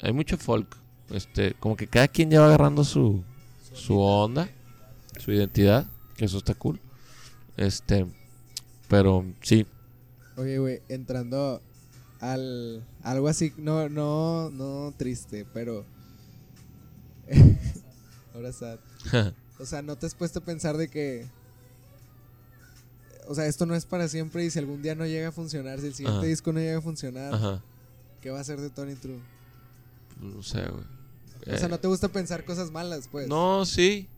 hay 0.00 0.12
mucho 0.12 0.38
folk, 0.38 0.76
este, 1.10 1.54
como 1.54 1.76
que 1.76 1.86
cada 1.86 2.08
quien 2.08 2.30
ya 2.30 2.40
va 2.40 2.46
agarrando 2.46 2.84
su 2.84 3.22
su 3.72 3.98
onda, 3.98 4.48
su 5.18 5.32
identidad, 5.32 5.86
que 6.16 6.24
eso 6.24 6.38
está 6.38 6.54
cool. 6.54 6.80
Este, 7.56 8.06
pero 8.88 9.24
sí, 9.42 9.66
Oye, 10.36 10.58
güey, 10.58 10.80
entrando 10.88 11.60
al 12.20 12.84
algo 13.02 13.28
así, 13.28 13.52
no, 13.58 13.88
no, 13.88 14.50
no 14.50 14.94
triste, 14.96 15.46
pero 15.52 15.84
Ahora 18.34 18.52
sad. 18.52 18.78
O 19.58 19.64
sea, 19.64 19.80
no 19.80 19.96
te 19.96 20.04
has 20.04 20.14
puesto 20.14 20.40
a 20.40 20.44
pensar 20.44 20.76
de 20.76 20.88
que. 20.88 21.26
O 23.28 23.34
sea, 23.34 23.46
esto 23.46 23.66
no 23.66 23.74
es 23.74 23.84
para 23.86 24.08
siempre 24.08 24.44
y 24.44 24.50
si 24.50 24.58
algún 24.58 24.82
día 24.82 24.94
no 24.94 25.06
llega 25.06 25.28
a 25.28 25.32
funcionar, 25.32 25.80
si 25.80 25.86
el 25.86 25.94
siguiente 25.94 26.18
Ajá. 26.20 26.26
disco 26.28 26.52
no 26.52 26.60
llega 26.60 26.78
a 26.78 26.82
funcionar, 26.82 27.34
Ajá. 27.34 27.62
¿qué 28.20 28.30
va 28.30 28.38
a 28.38 28.40
hacer 28.40 28.60
de 28.60 28.70
Tony 28.70 28.94
True? 28.94 29.20
No 30.20 30.42
sé, 30.42 30.62
güey. 30.62 30.84
O 31.52 31.56
sea, 31.58 31.66
Eh, 31.66 31.70
no 31.70 31.78
te 31.78 31.88
gusta 31.88 32.08
pensar 32.08 32.44
cosas 32.44 32.70
malas, 32.70 33.08
pues. 33.10 33.28
No, 33.28 33.64
sí. 33.66 34.08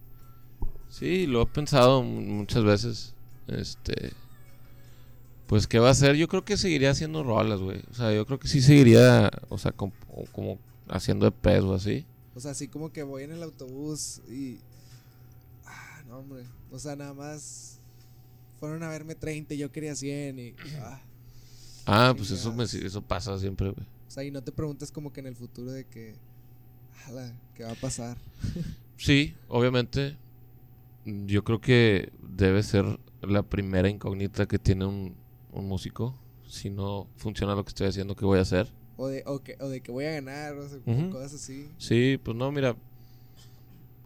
Sí, 0.88 1.26
lo 1.26 1.42
he 1.42 1.46
pensado 1.46 2.02
mu- 2.02 2.20
muchas 2.22 2.64
veces. 2.64 3.14
Este. 3.46 4.12
Pues, 5.46 5.66
¿qué 5.66 5.78
va 5.78 5.88
a 5.88 5.92
hacer? 5.92 6.16
Yo 6.16 6.28
creo 6.28 6.44
que 6.44 6.56
seguiría 6.56 6.90
haciendo 6.90 7.22
rolas, 7.24 7.60
güey. 7.60 7.82
O 7.90 7.94
sea, 7.94 8.12
yo 8.12 8.26
creo 8.26 8.38
que 8.38 8.48
sí 8.48 8.60
seguiría, 8.62 9.30
o 9.48 9.56
sea, 9.58 9.72
com- 9.72 9.92
o 10.14 10.24
como 10.32 10.58
haciendo 10.88 11.26
EPs 11.26 11.64
o 11.64 11.74
así. 11.74 12.06
O 12.34 12.40
sea, 12.40 12.50
así 12.52 12.68
como 12.68 12.92
que 12.92 13.02
voy 13.02 13.22
en 13.24 13.32
el 13.32 13.42
autobús 13.42 14.20
y. 14.28 14.58
Ah, 15.66 16.02
no, 16.08 16.18
hombre. 16.18 16.44
O 16.70 16.78
sea, 16.78 16.96
nada 16.96 17.14
más. 17.14 17.77
Fueron 18.60 18.82
a 18.82 18.88
verme 18.88 19.14
30 19.14 19.54
y 19.54 19.58
yo 19.58 19.70
quería 19.70 19.94
100 19.94 20.38
y. 20.38 20.54
Ah. 20.80 21.00
Ah, 21.86 22.14
pues 22.16 22.30
eso, 22.30 22.52
me, 22.52 22.64
eso 22.64 23.02
pasa 23.02 23.38
siempre, 23.38 23.70
güey. 23.70 23.86
O 24.06 24.10
sea, 24.10 24.24
y 24.24 24.30
no 24.30 24.42
te 24.42 24.52
preguntas 24.52 24.90
como 24.90 25.12
que 25.12 25.20
en 25.20 25.26
el 25.26 25.36
futuro 25.36 25.72
de 25.72 25.84
que. 25.86 26.16
Ala, 27.06 27.32
¿qué 27.54 27.64
va 27.64 27.72
a 27.72 27.76
pasar? 27.76 28.16
Sí, 28.98 29.32
obviamente. 29.46 30.16
Yo 31.04 31.44
creo 31.44 31.60
que 31.60 32.10
debe 32.20 32.64
ser 32.64 32.98
la 33.22 33.44
primera 33.44 33.88
incógnita 33.88 34.46
que 34.48 34.58
tiene 34.58 34.86
un, 34.86 35.14
un 35.52 35.68
músico. 35.68 36.18
Si 36.48 36.68
no 36.68 37.06
funciona 37.16 37.54
lo 37.54 37.64
que 37.64 37.68
estoy 37.68 37.86
haciendo, 37.86 38.16
¿qué 38.16 38.24
voy 38.24 38.40
a 38.40 38.42
hacer? 38.42 38.66
O 38.96 39.06
de, 39.06 39.22
o 39.24 39.40
que, 39.40 39.56
o 39.60 39.68
de 39.68 39.80
que 39.80 39.92
voy 39.92 40.06
a 40.06 40.10
ganar, 40.10 40.56
o 40.56 40.68
sea, 40.68 40.80
cosas 41.12 41.34
así. 41.34 41.70
Sí, 41.78 42.18
pues 42.20 42.36
no, 42.36 42.50
mira. 42.50 42.74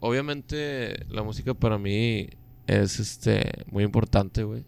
Obviamente 0.00 1.06
la 1.08 1.22
música 1.22 1.54
para 1.54 1.78
mí 1.78 2.28
es 2.66 3.00
este 3.00 3.64
muy 3.70 3.84
importante, 3.84 4.44
güey. 4.44 4.64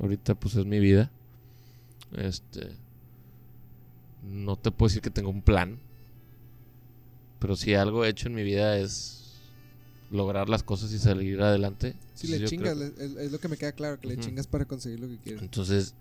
Ahorita 0.00 0.34
pues 0.34 0.54
es 0.56 0.64
mi 0.66 0.78
vida. 0.78 1.10
Este 2.16 2.68
no 4.24 4.56
te 4.56 4.70
puedo 4.70 4.88
decir 4.88 5.02
que 5.02 5.10
tengo 5.10 5.30
un 5.30 5.42
plan. 5.42 5.78
Pero 7.38 7.56
si 7.56 7.74
algo 7.74 8.04
he 8.04 8.08
hecho 8.08 8.28
en 8.28 8.34
mi 8.34 8.42
vida 8.42 8.78
es 8.78 9.34
lograr 10.10 10.48
las 10.48 10.62
cosas 10.62 10.92
y 10.92 10.98
salir 10.98 11.40
adelante. 11.40 11.94
Si 12.14 12.26
Entonces, 12.26 12.30
le 12.30 12.38
yo 12.40 12.46
chingas, 12.48 12.74
creo- 12.76 13.14
le- 13.16 13.24
es, 13.26 13.32
lo 13.32 13.38
que 13.38 13.48
me 13.48 13.56
queda 13.56 13.72
claro, 13.72 14.00
que 14.00 14.08
le 14.08 14.18
chingas 14.18 14.46
para 14.46 14.64
conseguir 14.64 15.00
lo 15.00 15.06
que 15.08 15.18
quieres. 15.18 15.42
Entonces, 15.42 15.94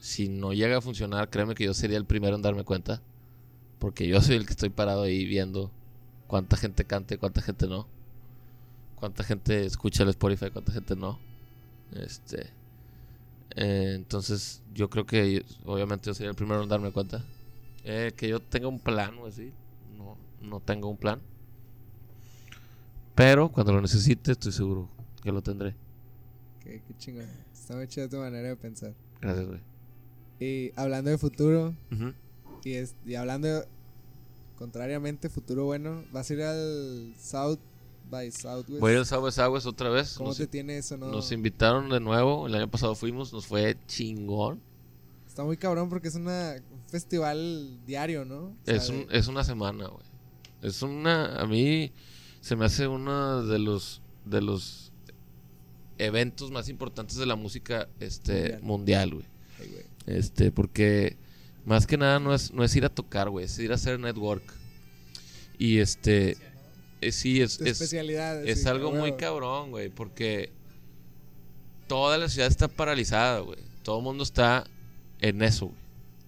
si 0.00 0.28
no 0.28 0.52
llega 0.52 0.78
a 0.78 0.80
funcionar, 0.80 1.30
créeme 1.30 1.54
que 1.54 1.64
yo 1.64 1.74
sería 1.74 1.98
el 1.98 2.04
primero 2.04 2.34
en 2.34 2.42
darme 2.42 2.64
cuenta. 2.64 3.00
Porque 3.78 4.06
yo 4.08 4.20
soy 4.20 4.36
el 4.36 4.46
que 4.46 4.52
estoy 4.52 4.70
parado 4.70 5.02
ahí 5.02 5.24
viendo 5.24 5.70
cuánta 6.26 6.56
gente 6.56 6.84
canta 6.84 7.14
y 7.14 7.18
cuánta 7.18 7.42
gente 7.42 7.66
no. 7.68 7.86
Cuánta 9.02 9.24
gente 9.24 9.66
escucha 9.66 10.04
el 10.04 10.10
Spotify 10.10 10.50
cuánta 10.52 10.70
gente 10.70 10.94
no. 10.94 11.18
Este. 11.92 12.42
eh, 13.56 13.94
entonces, 13.96 14.62
yo 14.72 14.88
creo 14.88 15.04
que 15.04 15.44
obviamente 15.64 16.06
yo 16.06 16.14
sería 16.14 16.30
el 16.30 16.36
primero 16.36 16.62
en 16.62 16.68
darme 16.68 16.92
cuenta. 16.92 17.24
Eh, 17.82 18.12
que 18.16 18.28
yo 18.28 18.38
tenga 18.38 18.68
un 18.68 18.78
plan 18.78 19.18
o 19.18 19.26
así. 19.26 19.50
No, 19.98 20.16
no 20.40 20.60
tengo 20.60 20.88
un 20.88 20.96
plan. 20.96 21.20
Pero 23.16 23.50
cuando 23.50 23.72
lo 23.72 23.80
necesite, 23.80 24.30
estoy 24.30 24.52
seguro 24.52 24.88
que 25.20 25.32
lo 25.32 25.42
tendré. 25.42 25.74
Qué, 26.62 26.80
qué 26.86 26.96
chingón. 26.96 27.26
Está 27.52 27.74
muy 27.74 27.88
chida 27.88 28.08
tu 28.08 28.18
manera 28.18 28.50
de 28.50 28.56
pensar. 28.56 28.94
Gracias, 29.20 29.46
güey. 29.48 29.60
Y 30.38 30.70
hablando 30.76 31.10
de 31.10 31.18
futuro, 31.18 31.74
y, 32.64 32.74
es, 32.74 32.94
y 33.04 33.16
hablando 33.16 33.48
de- 33.48 33.66
contrariamente, 34.56 35.28
futuro 35.28 35.64
bueno, 35.64 36.04
vas 36.12 36.30
a 36.30 36.34
ir 36.34 36.42
al 36.42 37.14
South 37.18 37.58
by 38.12 38.30
Southwest. 38.30 38.80
Voy 38.80 38.94
al 38.94 39.04
Southwest 39.06 39.38
Southwest 39.38 39.66
otra 39.66 39.88
vez. 39.88 40.14
¿Cómo 40.16 40.28
Nos, 40.28 40.36
te 40.38 40.46
tiene 40.46 40.78
eso, 40.78 40.96
no? 40.96 41.08
nos 41.10 41.32
invitaron 41.32 41.88
de 41.88 41.98
nuevo. 41.98 42.46
El 42.46 42.54
año 42.54 42.70
pasado 42.70 42.94
fuimos, 42.94 43.32
nos 43.32 43.46
fue 43.46 43.76
chingón. 43.88 44.60
Está 45.26 45.42
muy 45.42 45.56
cabrón 45.56 45.88
porque 45.88 46.08
es 46.08 46.14
una, 46.14 46.54
un 46.70 46.88
festival 46.88 47.80
diario, 47.86 48.24
¿no? 48.24 48.38
O 48.44 48.56
sea, 48.64 48.74
Es, 48.76 48.88
un- 48.90 49.06
de- 49.08 49.18
es 49.18 49.26
una 49.26 49.42
semana, 49.42 49.88
güey. 49.88 50.04
Es 50.60 50.82
una. 50.82 51.36
A 51.40 51.46
mí 51.46 51.90
se 52.40 52.54
me 52.54 52.66
hace 52.66 52.86
uno 52.86 53.42
de 53.44 53.58
los 53.58 54.00
de 54.26 54.40
los 54.40 54.92
eventos 55.98 56.50
más 56.50 56.68
importantes 56.68 57.16
de 57.16 57.26
la 57.26 57.34
música 57.36 57.88
este 58.00 58.58
Mundial. 58.62 59.14
güey. 59.14 59.26
Este, 60.06 60.50
porque 60.52 61.16
más 61.64 61.86
que 61.86 61.96
nada 61.96 62.18
no 62.18 62.34
es, 62.34 62.52
no 62.52 62.64
es 62.64 62.74
ir 62.76 62.84
a 62.84 62.88
tocar, 62.88 63.30
güey, 63.30 63.44
es 63.46 63.58
ir 63.58 63.70
a 63.72 63.76
hacer 63.76 63.98
network. 64.00 64.42
Y 65.58 65.78
este, 65.78 66.36
eh, 67.02 67.12
sí, 67.12 67.40
es, 67.42 67.60
es, 67.60 67.80
es 67.80 67.90
sí, 67.90 68.68
algo 68.68 68.92
muy 68.92 69.16
cabrón, 69.16 69.70
güey, 69.70 69.88
porque 69.88 70.50
toda 71.88 72.16
la 72.16 72.28
ciudad 72.28 72.48
está 72.48 72.68
paralizada, 72.68 73.40
güey. 73.40 73.58
Todo 73.82 73.98
el 73.98 74.04
mundo 74.04 74.24
está 74.24 74.64
en 75.20 75.42
eso, 75.42 75.66
güey. 75.66 75.78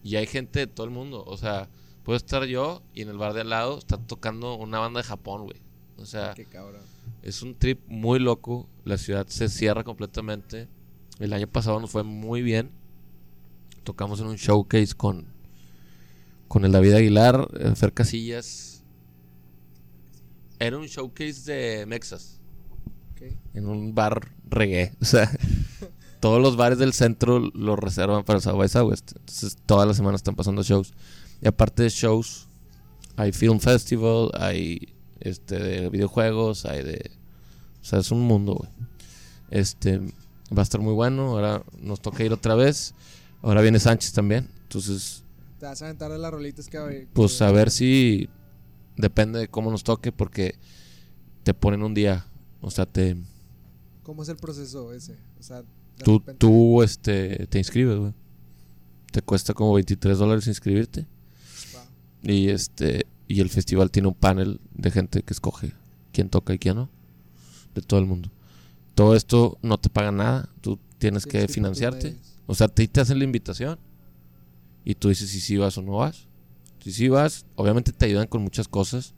Y 0.02 0.16
hay 0.16 0.26
gente 0.26 0.58
de 0.60 0.66
todo 0.66 0.84
el 0.84 0.92
mundo, 0.92 1.24
o 1.26 1.36
sea, 1.38 1.68
puedo 2.02 2.16
estar 2.16 2.44
yo 2.44 2.82
y 2.92 3.02
en 3.02 3.08
el 3.08 3.16
bar 3.16 3.32
de 3.32 3.40
al 3.40 3.50
lado 3.50 3.78
está 3.78 3.96
tocando 3.96 4.54
una 4.54 4.78
banda 4.78 5.00
de 5.00 5.04
Japón, 5.04 5.44
güey. 5.44 5.56
O 5.96 6.04
sea, 6.04 6.34
Qué 6.34 6.44
cabrón. 6.44 6.82
es 7.22 7.40
un 7.42 7.54
trip 7.54 7.80
muy 7.86 8.18
loco. 8.18 8.68
La 8.84 8.98
ciudad 8.98 9.26
se 9.28 9.48
cierra 9.48 9.84
completamente. 9.84 10.68
El 11.20 11.32
año 11.32 11.46
pasado 11.46 11.80
nos 11.80 11.90
fue 11.90 12.02
muy 12.02 12.42
bien. 12.42 12.70
Tocamos 13.84 14.20
en 14.20 14.26
un 14.26 14.36
showcase 14.36 14.94
con, 14.94 15.26
con 16.48 16.64
el 16.64 16.72
David 16.72 16.94
Aguilar, 16.94 17.48
eh, 17.58 17.72
Fer 17.76 17.92
Casillas. 17.92 18.73
Era 20.64 20.78
un 20.78 20.86
showcase 20.86 21.42
de 21.52 21.86
Mexas 21.86 22.40
Ok. 23.12 23.22
en 23.54 23.66
un 23.66 23.94
bar 23.94 24.32
reggae. 24.48 24.92
O 25.00 25.04
sea, 25.04 25.30
todos 26.20 26.40
los 26.40 26.56
bares 26.56 26.78
del 26.78 26.92
centro 26.92 27.38
lo 27.38 27.76
reservan 27.76 28.24
para 28.24 28.38
el 28.38 28.42
South 28.42 28.56
by 28.56 28.68
Southwest. 28.68 29.12
Entonces, 29.16 29.56
todas 29.66 29.86
las 29.86 29.96
semanas 29.96 30.20
están 30.20 30.34
pasando 30.36 30.62
shows. 30.62 30.94
Y 31.42 31.48
aparte 31.48 31.82
de 31.82 31.90
shows, 31.90 32.48
hay 33.16 33.32
film 33.32 33.60
festival, 33.60 34.30
hay 34.34 34.94
este 35.20 35.58
de 35.58 35.88
videojuegos, 35.90 36.64
hay 36.64 36.82
de. 36.82 37.10
O 37.82 37.84
sea, 37.84 37.98
es 37.98 38.10
un 38.10 38.22
mundo, 38.22 38.54
güey. 38.54 38.70
Este 39.50 39.98
va 40.56 40.60
a 40.60 40.62
estar 40.62 40.80
muy 40.80 40.94
bueno. 40.94 41.30
Ahora 41.32 41.62
nos 41.78 42.00
toca 42.00 42.24
ir 42.24 42.32
otra 42.32 42.54
vez. 42.54 42.94
Ahora 43.42 43.60
viene 43.60 43.78
Sánchez 43.78 44.12
también. 44.14 44.48
Entonces, 44.62 45.22
Te 45.60 45.66
vas 45.66 45.82
a 45.82 45.84
aventar 45.86 46.10
de 46.10 46.18
las 46.18 46.32
rolitas 46.32 46.68
que 46.68 46.78
hay. 46.78 47.06
pues 47.12 47.40
a 47.42 47.52
ver 47.52 47.70
si 47.70 48.28
depende 48.96 49.38
de 49.38 49.48
cómo 49.48 49.70
nos 49.70 49.84
toque, 49.84 50.12
porque 50.12 50.56
te 51.42 51.54
ponen 51.54 51.82
un 51.82 51.94
día. 51.94 52.26
O 52.60 52.70
sea, 52.70 52.86
te. 52.86 53.16
¿Cómo 54.02 54.22
es 54.22 54.28
el 54.28 54.36
proceso 54.36 54.92
ese? 54.92 55.16
O 55.38 55.42
sea, 55.42 55.62
Tú, 56.02 56.18
repente- 56.18 56.38
tú 56.38 56.82
este, 56.82 57.46
te 57.46 57.58
inscribes, 57.58 57.98
güey. 57.98 58.12
Te 59.12 59.22
cuesta 59.22 59.54
como 59.54 59.74
23 59.74 60.18
dólares 60.18 60.46
inscribirte. 60.48 61.06
Wow. 61.72 61.82
Y 62.34 62.48
este 62.48 63.06
y 63.28 63.40
el 63.40 63.48
festival 63.48 63.90
tiene 63.90 64.08
un 64.08 64.14
panel 64.14 64.60
de 64.74 64.90
gente 64.90 65.22
que 65.22 65.32
escoge 65.32 65.72
quién 66.12 66.28
toca 66.28 66.52
y 66.52 66.58
quién 66.58 66.76
no. 66.76 66.90
De 67.74 67.82
todo 67.82 68.00
el 68.00 68.06
mundo. 68.06 68.30
Todo 68.94 69.14
esto 69.16 69.58
no 69.62 69.78
te 69.78 69.88
paga 69.88 70.12
nada. 70.12 70.48
Tú 70.60 70.78
tienes 70.98 71.24
que 71.24 71.32
Tienes 71.38 71.52
financiarte. 71.52 72.16
O 72.46 72.54
sea, 72.54 72.68
te, 72.68 72.86
te 72.88 73.00
hacen 73.00 73.18
la 73.18 73.24
invitación. 73.24 73.78
Y 74.84 74.94
tú 74.96 75.08
dices 75.08 75.30
si 75.30 75.40
sí 75.40 75.56
vas 75.56 75.78
o 75.78 75.82
no 75.82 75.92
vas. 75.92 76.26
Si 76.84 76.92
sí 76.92 77.08
vas, 77.08 77.46
obviamente 77.56 77.92
te 77.92 78.04
ayudan 78.04 78.26
con 78.26 78.42
muchas 78.42 78.68
cosas. 78.68 79.14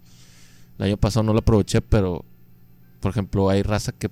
El 0.79 0.85
año 0.87 0.97
pasado 0.97 1.25
no 1.25 1.33
lo 1.33 1.41
aproveché, 1.41 1.81
pero 1.83 2.25
por 3.01 3.11
ejemplo, 3.11 3.51
hay 3.51 3.62
raza 3.64 3.91
que, 3.91 4.09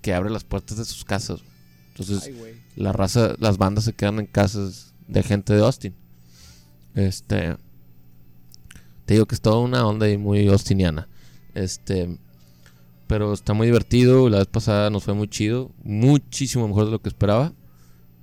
que 0.00 0.14
abre 0.14 0.30
las 0.30 0.44
puertas 0.44 0.78
de 0.78 0.84
sus 0.84 1.04
casas. 1.04 1.40
Entonces, 1.88 2.22
Ay, 2.24 2.60
la 2.76 2.92
raza, 2.92 3.34
las 3.40 3.58
bandas 3.58 3.82
se 3.84 3.94
quedan 3.94 4.20
en 4.20 4.26
casas 4.26 4.94
de 5.08 5.22
gente 5.24 5.54
de 5.54 5.62
Austin. 5.64 5.94
Este. 6.94 7.56
Te 9.06 9.14
digo 9.14 9.26
que 9.26 9.34
es 9.34 9.40
toda 9.40 9.58
una 9.58 9.84
onda 9.86 10.06
ahí 10.06 10.16
muy 10.16 10.46
austiniana. 10.46 11.08
Este. 11.54 12.16
Pero 13.08 13.32
está 13.32 13.54
muy 13.54 13.66
divertido. 13.66 14.28
La 14.28 14.38
vez 14.38 14.46
pasada 14.46 14.88
nos 14.90 15.02
fue 15.02 15.14
muy 15.14 15.26
chido. 15.28 15.72
Muchísimo 15.82 16.68
mejor 16.68 16.84
de 16.86 16.90
lo 16.92 17.02
que 17.02 17.08
esperaba. 17.08 17.52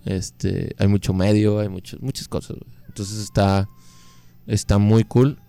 Este. 0.06 0.76
Hay 0.80 0.88
mucho 0.88 1.14
medio, 1.14 1.60
hay 1.60 1.68
mucho- 1.68 1.98
muchas 2.00 2.28
cosas. 2.30 2.56
Entonces 2.88 3.20
está. 3.20 3.68
Está 4.48 4.78
muy 4.78 5.04
cool. 5.04 5.40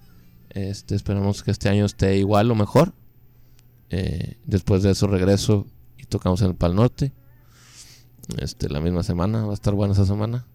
Este, 0.51 0.95
esperamos 0.95 1.43
que 1.43 1.51
este 1.51 1.69
año 1.69 1.85
esté 1.85 2.17
igual 2.19 2.51
o 2.51 2.55
mejor. 2.55 2.93
Eh, 3.91 4.39
después 4.45 4.83
de 4.83 4.91
eso 4.91 5.07
regreso 5.07 5.67
y 5.99 6.05
tocamos 6.05 6.41
en 6.43 6.49
el 6.49 6.55
Pal 6.55 6.75
Norte. 6.75 7.13
Este, 8.39 8.69
la 8.69 8.81
misma 8.81 9.03
semana, 9.03 9.45
va 9.45 9.51
a 9.51 9.55
estar 9.55 9.75
buena 9.75 9.95
esa 9.95 10.07
semana. 10.07 10.47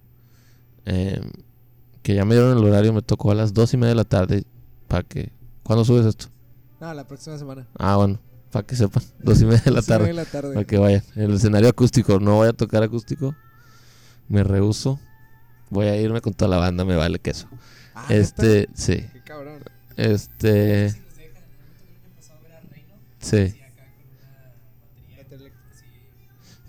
Eh, 0.86 1.22
que 2.02 2.16
ya 2.16 2.26
me 2.26 2.36
dieron 2.36 2.58
el 2.58 2.64
horario, 2.64 2.94
me 2.94 3.02
tocó 3.02 3.32
a 3.32 3.36
las 3.36 3.54
dos 3.54 3.74
y 3.74 3.78
media 3.78 3.90
de 3.90 3.96
la 3.96 4.06
tarde. 4.06 4.46
Para 4.88 5.04
que. 5.04 5.32
¿Cuándo 5.64 5.84
subes 5.84 6.06
esto? 6.06 6.28
No, 6.80 6.94
la 6.94 7.06
próxima 7.06 7.38
semana. 7.38 7.68
Ah, 7.78 7.98
bueno, 7.98 8.20
para 8.52 8.66
que 8.66 8.76
sepan, 8.76 9.04
dos 9.20 9.42
y 9.42 9.46
media 9.46 9.62
de 9.66 9.72
la 9.72 9.82
tarde. 9.82 10.14
la 10.14 10.26
tarde. 10.26 10.54
Para 10.54 10.66
que 10.66 10.78
vayan. 10.78 11.04
El 11.16 11.34
escenario 11.34 11.68
acústico, 11.68 12.20
no 12.20 12.36
voy 12.36 12.48
a 12.48 12.54
tocar 12.54 12.84
acústico. 12.84 13.36
Me 14.30 14.44
rehuso. 14.44 15.00
Voy 15.70 15.88
a 15.88 16.00
irme 16.00 16.22
con 16.22 16.34
toda 16.34 16.50
la 16.50 16.58
banda, 16.58 16.86
me 16.86 16.96
vale 16.96 17.20
queso. 17.20 17.50
Ah, 18.00 18.06
Este, 18.14 18.60
¿neta? 18.62 18.72
sí. 18.76 19.06
Qué 19.14 19.22
cabrón. 19.26 19.60
Este. 19.96 20.90
Sí. 23.20 23.38
Batería 25.18 25.38
eléctrica. 25.38 25.52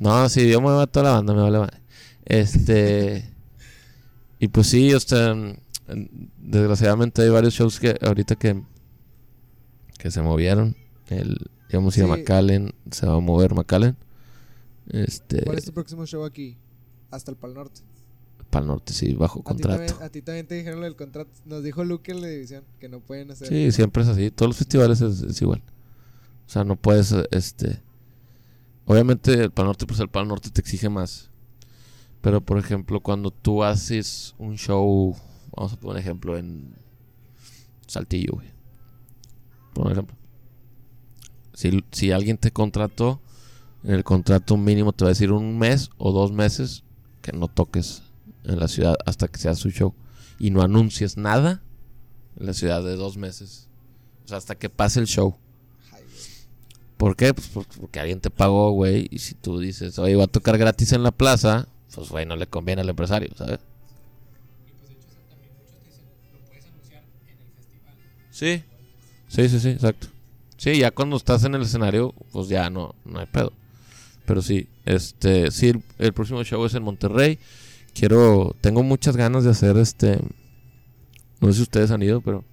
No, 0.00 0.28
sí, 0.28 0.48
yo 0.50 0.60
muevo 0.60 0.80
a 0.80 0.86
toda 0.86 1.04
la 1.10 1.12
banda, 1.16 1.34
me 1.34 1.42
vale 1.42 1.58
madre. 1.58 1.78
Este. 2.24 3.28
y 4.38 4.48
pues 4.48 4.66
sí, 4.68 4.92
o 4.94 5.00
sea, 5.00 5.34
desgraciadamente 6.38 7.22
hay 7.22 7.28
varios 7.30 7.54
shows 7.54 7.78
que 7.80 7.96
ahorita 8.00 8.36
que, 8.36 8.62
que 9.98 10.10
se 10.10 10.22
movieron. 10.22 10.76
El, 11.08 11.36
íbamos 11.70 11.96
a 11.96 12.00
ir 12.00 12.04
a 12.10 12.14
Sí. 12.14 12.20
McAllen, 12.20 12.74
se 12.90 13.06
va 13.06 13.14
a 13.16 13.20
mover 13.20 13.54
McAllen. 13.54 13.96
Este, 14.90 15.42
¿Cuál 15.42 15.58
es 15.58 15.64
tu 15.66 15.72
próximo 15.72 16.06
show 16.06 16.24
aquí? 16.24 16.56
Hasta 17.10 17.30
el 17.30 17.36
Pal 17.36 17.54
Norte. 17.54 17.80
Para 18.50 18.62
el 18.62 18.68
norte, 18.68 18.92
sí, 18.92 19.12
bajo 19.14 19.40
A 19.40 19.42
ti, 19.42 19.44
contrato. 19.44 19.76
también, 19.76 20.02
a 20.02 20.08
ti 20.08 20.22
también 20.22 20.46
te 20.46 20.54
dijeron 20.54 20.80
lo 20.80 20.86
del 20.86 20.96
contrato. 20.96 21.30
Nos 21.44 21.62
dijo 21.62 21.84
Luke 21.84 22.10
en 22.10 22.22
la 22.22 22.28
división 22.28 22.64
que 22.80 22.88
no 22.88 23.00
pueden 23.00 23.30
hacer. 23.30 23.48
Sí, 23.48 23.72
siempre 23.72 24.02
es 24.02 24.08
así. 24.08 24.30
Todos 24.30 24.50
los 24.50 24.56
festivales 24.56 25.00
es, 25.00 25.20
es 25.20 25.42
igual. 25.42 25.62
O 26.46 26.50
sea, 26.50 26.64
no 26.64 26.76
puedes, 26.76 27.14
este... 27.30 27.82
Obviamente 28.86 29.34
el 29.34 29.50
Pal 29.50 29.66
Norte, 29.66 29.86
pues 29.86 30.00
el 30.00 30.08
Pal 30.08 30.26
Norte 30.26 30.48
te 30.50 30.62
exige 30.62 30.88
más. 30.88 31.30
Pero, 32.22 32.40
por 32.40 32.58
ejemplo, 32.58 33.00
cuando 33.00 33.30
tú 33.30 33.62
haces 33.62 34.34
un 34.38 34.56
show... 34.56 35.14
Vamos 35.54 35.74
a 35.74 35.76
poner 35.76 35.96
un 35.96 36.00
ejemplo 36.00 36.38
en... 36.38 36.74
Saltillo, 37.86 38.32
güey. 38.34 38.48
Por 39.74 39.92
ejemplo. 39.92 40.16
Si, 41.52 41.84
si 41.92 42.12
alguien 42.12 42.38
te 42.38 42.50
contrató, 42.50 43.20
en 43.84 43.94
el 43.94 44.04
contrato 44.04 44.56
mínimo 44.56 44.92
te 44.92 45.04
va 45.04 45.10
a 45.10 45.12
decir 45.12 45.32
un 45.32 45.58
mes 45.58 45.90
o 45.98 46.12
dos 46.12 46.32
meses 46.32 46.84
que 47.20 47.32
no 47.32 47.48
toques 47.48 48.07
en 48.48 48.58
la 48.58 48.68
ciudad 48.68 48.96
hasta 49.06 49.28
que 49.28 49.38
sea 49.38 49.54
su 49.54 49.70
show. 49.70 49.94
Y 50.38 50.50
no 50.50 50.62
anuncies 50.62 51.16
nada 51.16 51.62
en 52.38 52.46
la 52.46 52.52
ciudad 52.54 52.82
de 52.82 52.96
dos 52.96 53.16
meses. 53.16 53.68
O 54.24 54.28
sea, 54.28 54.38
hasta 54.38 54.54
que 54.56 54.68
pase 54.70 55.00
el 55.00 55.06
show. 55.06 55.36
¿Por 56.96 57.14
qué? 57.16 57.32
Pues 57.32 57.46
por- 57.48 57.66
porque 57.66 58.00
alguien 58.00 58.20
te 58.20 58.30
pagó, 58.30 58.72
güey. 58.72 59.06
Y 59.10 59.18
si 59.20 59.34
tú 59.34 59.58
dices, 59.60 59.98
oye, 59.98 60.14
voy 60.16 60.24
a 60.24 60.28
tocar 60.28 60.58
gratis 60.58 60.92
en 60.92 61.02
la 61.02 61.12
plaza, 61.12 61.68
pues, 61.94 62.08
güey, 62.08 62.26
no 62.26 62.36
le 62.36 62.46
conviene 62.46 62.82
al 62.82 62.88
empresario, 62.88 63.30
¿sabes? 63.36 63.60
Sí. 68.30 68.62
Sí, 69.28 69.48
sí, 69.48 69.60
sí, 69.60 69.68
exacto. 69.70 70.08
Sí, 70.56 70.78
ya 70.78 70.90
cuando 70.90 71.16
estás 71.16 71.44
en 71.44 71.54
el 71.54 71.62
escenario, 71.62 72.14
pues 72.32 72.48
ya 72.48 72.70
no, 72.70 72.94
no 73.04 73.20
hay 73.20 73.26
pedo. 73.26 73.52
Pero 74.26 74.42
sí, 74.42 74.68
este, 74.84 75.50
sí, 75.50 75.68
el, 75.68 75.82
el 75.98 76.12
próximo 76.12 76.42
show 76.44 76.64
es 76.64 76.74
en 76.74 76.82
Monterrey. 76.82 77.38
Quiero, 77.98 78.54
tengo 78.60 78.84
muchas 78.84 79.16
ganas 79.16 79.42
de 79.42 79.50
hacer 79.50 79.76
este, 79.76 80.20
no 81.40 81.48
sé 81.48 81.54
si 81.54 81.62
ustedes 81.62 81.90
han 81.90 82.00
ido, 82.00 82.20
pero 82.20 82.44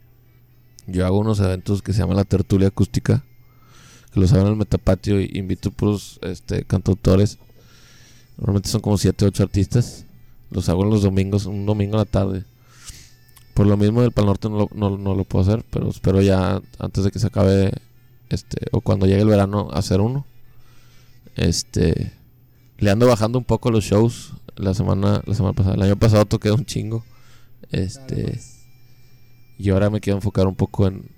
yo 0.88 1.06
hago 1.06 1.20
unos 1.20 1.40
eventos 1.40 1.84
que 1.84 1.94
se 1.94 2.00
llaman 2.00 2.18
la 2.18 2.24
tertulia 2.24 2.70
acústica, 2.70 3.24
que 4.12 4.20
los 4.20 4.34
hago 4.34 4.42
en 4.42 4.54
el 4.54 4.56
Metapatio 4.56 5.22
y 5.22 5.30
invito 5.36 5.70
puros 5.70 6.20
este, 6.24 6.64
cantautores. 6.64 7.38
Normalmente 8.38 8.70
son 8.70 8.82
como 8.82 8.98
7, 8.98 9.24
8 9.24 9.44
artistas. 9.44 10.08
Los 10.50 10.68
hago 10.68 10.84
en 10.84 10.90
los 10.90 11.04
domingos, 11.04 11.46
un 11.46 11.68
domingo 11.68 11.94
en 11.94 12.00
la 12.00 12.06
tarde. 12.06 12.44
Por 13.54 13.68
lo 13.68 13.78
mismo 13.78 14.02
del 14.02 14.14
Pal 14.14 14.26
Norte 14.26 14.50
no 14.50 14.58
lo, 14.58 14.70
no, 14.74 14.98
no 14.98 15.14
lo 15.14 15.26
puedo 15.26 15.44
hacer, 15.44 15.64
pero 15.70 15.90
espero 15.90 16.24
ya 16.24 16.60
antes 16.80 17.04
de 17.04 17.12
que 17.12 17.20
se 17.20 17.28
acabe, 17.28 17.72
este, 18.30 18.66
o 18.72 18.82
cuando 18.82 19.06
llegue 19.06 19.22
el 19.22 19.28
verano, 19.28 19.70
hacer 19.74 20.02
uno. 20.02 20.26
Este, 21.36 22.14
le 22.80 22.90
ando 22.90 23.06
bajando 23.06 23.38
un 23.38 23.46
poco 23.46 23.70
los 23.70 23.84
shows 23.84 24.34
la 24.56 24.74
semana, 24.74 25.22
la 25.26 25.34
semana 25.34 25.54
pasada. 25.54 25.76
El 25.76 25.82
año 25.82 25.96
pasado 25.96 26.26
toqué 26.26 26.52
un 26.52 26.66
chingo. 26.66 27.04
Este, 27.72 28.40
y 29.58 29.70
ahora 29.70 29.90
me 29.90 30.00
quiero 30.00 30.18
enfocar 30.18 30.48
un 30.48 30.56
poco 30.56 30.88
en 30.88 31.10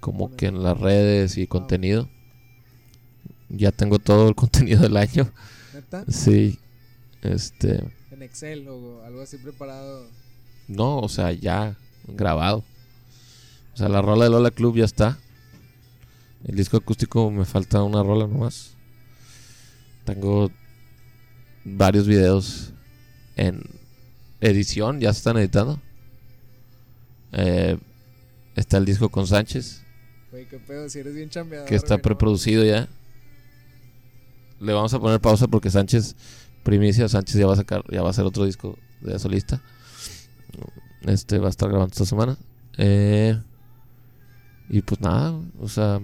como 0.00 0.36
que 0.36 0.46
en 0.46 0.62
las 0.62 0.78
redes 0.78 1.38
y 1.38 1.46
contenido. 1.46 2.08
Ya 3.48 3.72
tengo 3.72 3.98
todo 3.98 4.28
el 4.28 4.34
contenido 4.34 4.82
del 4.82 4.96
año. 4.96 5.30
¿Neta? 5.72 6.04
Sí. 6.08 6.58
Este, 7.22 7.82
En 8.10 8.22
Excel 8.22 8.68
o 8.68 9.02
algo 9.04 9.22
así 9.22 9.38
preparado. 9.38 10.06
no, 10.68 10.98
o 10.98 11.08
sea, 11.08 11.32
ya 11.32 11.76
grabado. 12.06 12.64
O 13.72 13.76
sea, 13.76 13.88
la 13.88 14.02
rola 14.02 14.24
de 14.24 14.30
Lola 14.30 14.50
Club 14.50 14.76
ya 14.76 14.84
está. 14.84 15.18
El 16.44 16.56
disco 16.56 16.76
acústico 16.76 17.30
me 17.30 17.46
falta 17.46 17.82
una 17.82 18.02
rola 18.02 18.26
nomás. 18.26 18.74
Tengo 20.04 20.50
varios 21.64 22.06
videos 22.06 22.73
en 23.36 23.62
edición, 24.40 25.00
ya 25.00 25.12
se 25.12 25.18
están 25.18 25.36
editando. 25.36 25.80
Eh, 27.32 27.78
está 28.56 28.78
el 28.78 28.84
disco 28.84 29.08
con 29.08 29.26
Sánchez, 29.26 29.84
Güey, 30.30 30.48
qué 30.48 30.58
pedo, 30.58 30.88
si 30.88 30.98
eres 30.98 31.14
bien 31.14 31.30
chambeador. 31.30 31.68
que 31.68 31.76
está 31.76 31.96
no 31.96 32.02
preproducido 32.02 32.64
ya. 32.64 32.88
Le 34.58 34.72
vamos 34.72 34.92
a 34.92 34.98
poner 34.98 35.20
pausa 35.20 35.46
porque 35.46 35.70
Sánchez, 35.70 36.16
primicia, 36.64 37.08
Sánchez 37.08 37.36
ya 37.36 37.46
va 37.46 37.52
a 37.52 37.56
sacar, 37.56 37.84
ya 37.88 38.02
va 38.02 38.08
a 38.08 38.10
hacer 38.10 38.24
otro 38.24 38.44
disco 38.44 38.76
de 39.00 39.16
solista. 39.20 39.62
Este 41.02 41.38
va 41.38 41.46
a 41.46 41.50
estar 41.50 41.68
grabando 41.68 41.92
esta 41.92 42.04
semana. 42.04 42.36
Eh, 42.78 43.40
y 44.68 44.82
pues 44.82 45.00
nada, 45.00 45.40
o 45.60 45.68
sea. 45.68 46.00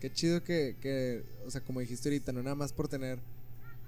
Qué 0.00 0.12
chido 0.12 0.44
que, 0.44 0.76
que, 0.80 1.24
o 1.46 1.50
sea, 1.50 1.62
como 1.62 1.80
dijiste 1.80 2.08
ahorita, 2.08 2.30
no 2.32 2.42
nada 2.42 2.54
más 2.54 2.72
por 2.72 2.86
tener 2.86 3.18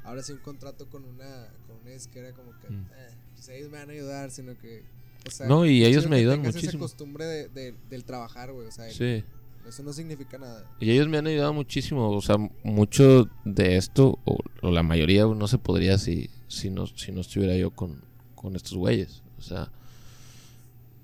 ahora 0.07 0.23
sí 0.23 0.33
un 0.33 0.39
contrato 0.39 0.89
con 0.89 1.05
una, 1.05 1.49
con 1.67 1.77
una 1.83 1.91
disquera 1.91 2.33
como 2.33 2.53
que, 2.61 2.71
Mm. 2.71 2.87
eh, 2.97 3.15
pues 3.35 3.49
ellos 3.51 3.71
me 3.71 3.79
van 3.79 3.91
a 3.91 3.93
ayudar, 3.93 4.31
sino 4.31 4.57
que, 4.59 4.83
o 5.27 5.31
sea, 5.31 5.47
No, 5.47 5.67
y 5.67 5.85
ellos 5.85 6.09
me 6.09 6.17
ayudan 6.17 6.39
tengas 6.39 6.51
esa 6.55 6.59
muchísimo. 6.61 6.83
costumbre 6.83 7.25
de, 7.27 7.49
de- 7.49 7.75
del 7.91 8.05
trabajar, 8.05 8.53
güey, 8.53 8.67
o 8.69 8.71
sea, 8.73 8.89
sí. 8.91 9.25
eso 9.69 9.83
no 9.83 9.93
significa 9.93 10.39
nada. 10.39 10.71
Y 10.81 10.91
ellos 10.93 11.09
me 11.09 11.19
han 11.19 11.27
ayudado 11.27 11.53
muchísimo. 11.53 12.11
O 12.13 12.23
sea, 12.23 12.37
mucho 12.65 13.29
de 13.45 13.77
esto, 13.77 14.19
o, 14.25 14.39
o 14.63 14.71
la 14.71 14.83
mayoría, 14.85 15.27
no 15.27 15.49
se 15.49 15.59
podría 15.59 15.99
si, 15.99 16.31
si, 16.49 16.71
no, 16.71 16.87
si 16.87 17.11
no 17.13 17.21
estuviera 17.21 17.57
yo 17.57 17.73
con, 17.73 18.01
con 18.37 18.55
estos 18.55 18.75
güeyes. 18.75 19.23
O 19.39 19.43
sea, 19.43 19.71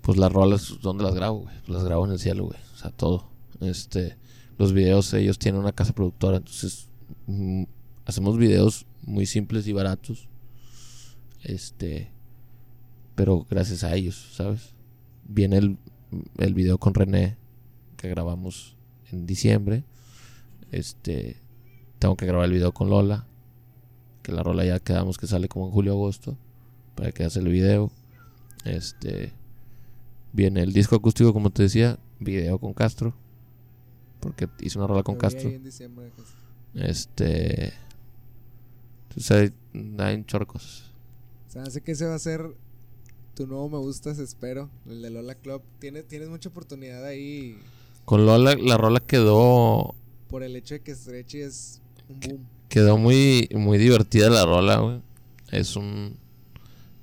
pues 0.01 0.17
las 0.17 0.31
rolas, 0.31 0.77
¿dónde 0.81 1.03
las 1.03 1.13
grabo, 1.15 1.39
güey? 1.41 1.55
Las 1.67 1.83
grabo 1.83 2.05
en 2.05 2.11
el 2.13 2.19
cielo, 2.19 2.45
güey. 2.45 2.59
O 2.73 2.77
sea, 2.77 2.91
todo. 2.91 3.29
Este, 3.61 4.15
los 4.57 4.73
videos, 4.73 5.13
ellos 5.13 5.37
tienen 5.39 5.59
una 5.61 5.71
casa 5.73 5.93
productora. 5.93 6.37
Entonces, 6.37 6.87
mm, 7.27 7.63
hacemos 8.05 8.37
videos 8.37 8.85
muy 9.01 9.25
simples 9.25 9.67
y 9.67 9.73
baratos. 9.73 10.27
Este, 11.43 12.11
pero 13.15 13.45
gracias 13.49 13.83
a 13.83 13.95
ellos, 13.95 14.33
¿sabes? 14.33 14.73
Viene 15.25 15.57
el, 15.57 15.77
el 16.37 16.53
video 16.53 16.77
con 16.77 16.93
René 16.93 17.37
que 17.97 18.09
grabamos 18.09 18.75
en 19.11 19.25
diciembre. 19.25 19.83
Este, 20.71 21.37
tengo 21.99 22.15
que 22.15 22.25
grabar 22.25 22.45
el 22.45 22.53
video 22.53 22.73
con 22.73 22.89
Lola, 22.89 23.27
que 24.23 24.31
la 24.31 24.43
rola 24.43 24.65
ya 24.65 24.79
quedamos 24.79 25.17
que 25.17 25.27
sale 25.27 25.47
como 25.47 25.67
en 25.67 25.71
julio 25.71 25.93
agosto 25.93 26.37
para 26.95 27.11
que 27.11 27.23
hace 27.23 27.39
el 27.39 27.47
video. 27.47 27.91
Este, 28.65 29.33
viene 30.31 30.61
el 30.61 30.73
disco 30.73 30.95
acústico 30.95 31.33
como 31.33 31.49
te 31.49 31.63
decía, 31.63 31.99
video 32.19 32.57
con 32.57 32.73
Castro, 32.73 33.13
porque 34.19 34.49
hice 34.59 34.77
una 34.77 34.87
rola 34.87 35.03
con 35.03 35.15
Castro. 35.15 35.49
en 35.49 35.63
diciembre, 35.63 36.11
pues. 36.15 36.27
Este, 36.73 37.73
entonces 39.15 39.31
hay, 39.31 39.53
hay 39.99 40.15
un 40.15 40.45
cosas. 40.45 40.83
Se 41.47 41.59
hace 41.59 41.81
que 41.81 41.91
ese 41.91 42.05
va 42.05 42.15
a 42.15 42.19
ser 42.19 42.55
tu 43.35 43.47
nuevo 43.47 43.69
me 43.69 43.77
gustas, 43.77 44.19
espero, 44.19 44.69
el 44.87 45.01
de 45.01 45.09
Lola 45.09 45.35
Club. 45.35 45.61
Tienes, 45.79 46.07
tienes 46.07 46.29
mucha 46.29 46.49
oportunidad 46.49 47.05
ahí 47.05 47.57
Con 48.05 48.25
Lola 48.25 48.55
la 48.55 48.77
rola 48.77 48.99
quedó 48.99 49.95
por 50.33 50.41
el 50.41 50.55
hecho 50.55 50.73
de 50.73 50.81
que 50.81 50.95
Stretchy 50.95 51.41
es 51.41 51.79
un 52.09 52.19
boom. 52.19 52.47
Quedó 52.67 52.97
muy, 52.97 53.47
muy 53.53 53.77
divertida 53.77 54.31
la 54.31 54.45
rola, 54.45 54.77
güey. 54.77 54.99
Es 55.51 55.75
un. 55.75 56.17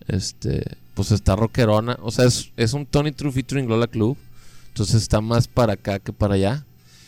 Este. 0.09 0.65
Pues 0.95 1.13
está 1.13 1.37
rockerona. 1.37 1.97
O 2.03 2.11
sea, 2.11 2.25
es, 2.25 2.51
es 2.57 2.73
un 2.73 2.87
Tony 2.87 3.13
True 3.13 3.31
featuring 3.31 3.69
Lola 3.69 3.87
Club. 3.87 4.19
Entonces 4.67 5.01
está 5.01 5.21
más 5.21 5.47
para 5.47 5.75
acá 5.75 6.01
que 6.01 6.13
para 6.13 6.35
allá. 6.35 6.67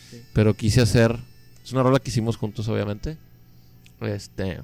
Sí. 0.09 0.21
Pero 0.31 0.53
quise 0.53 0.79
hacer. 0.79 1.19
Es 1.61 1.73
una 1.73 1.83
rola 1.83 1.99
que 1.99 2.09
hicimos 2.09 2.37
juntos, 2.37 2.69
obviamente. 2.69 3.17
Este. 3.99 4.61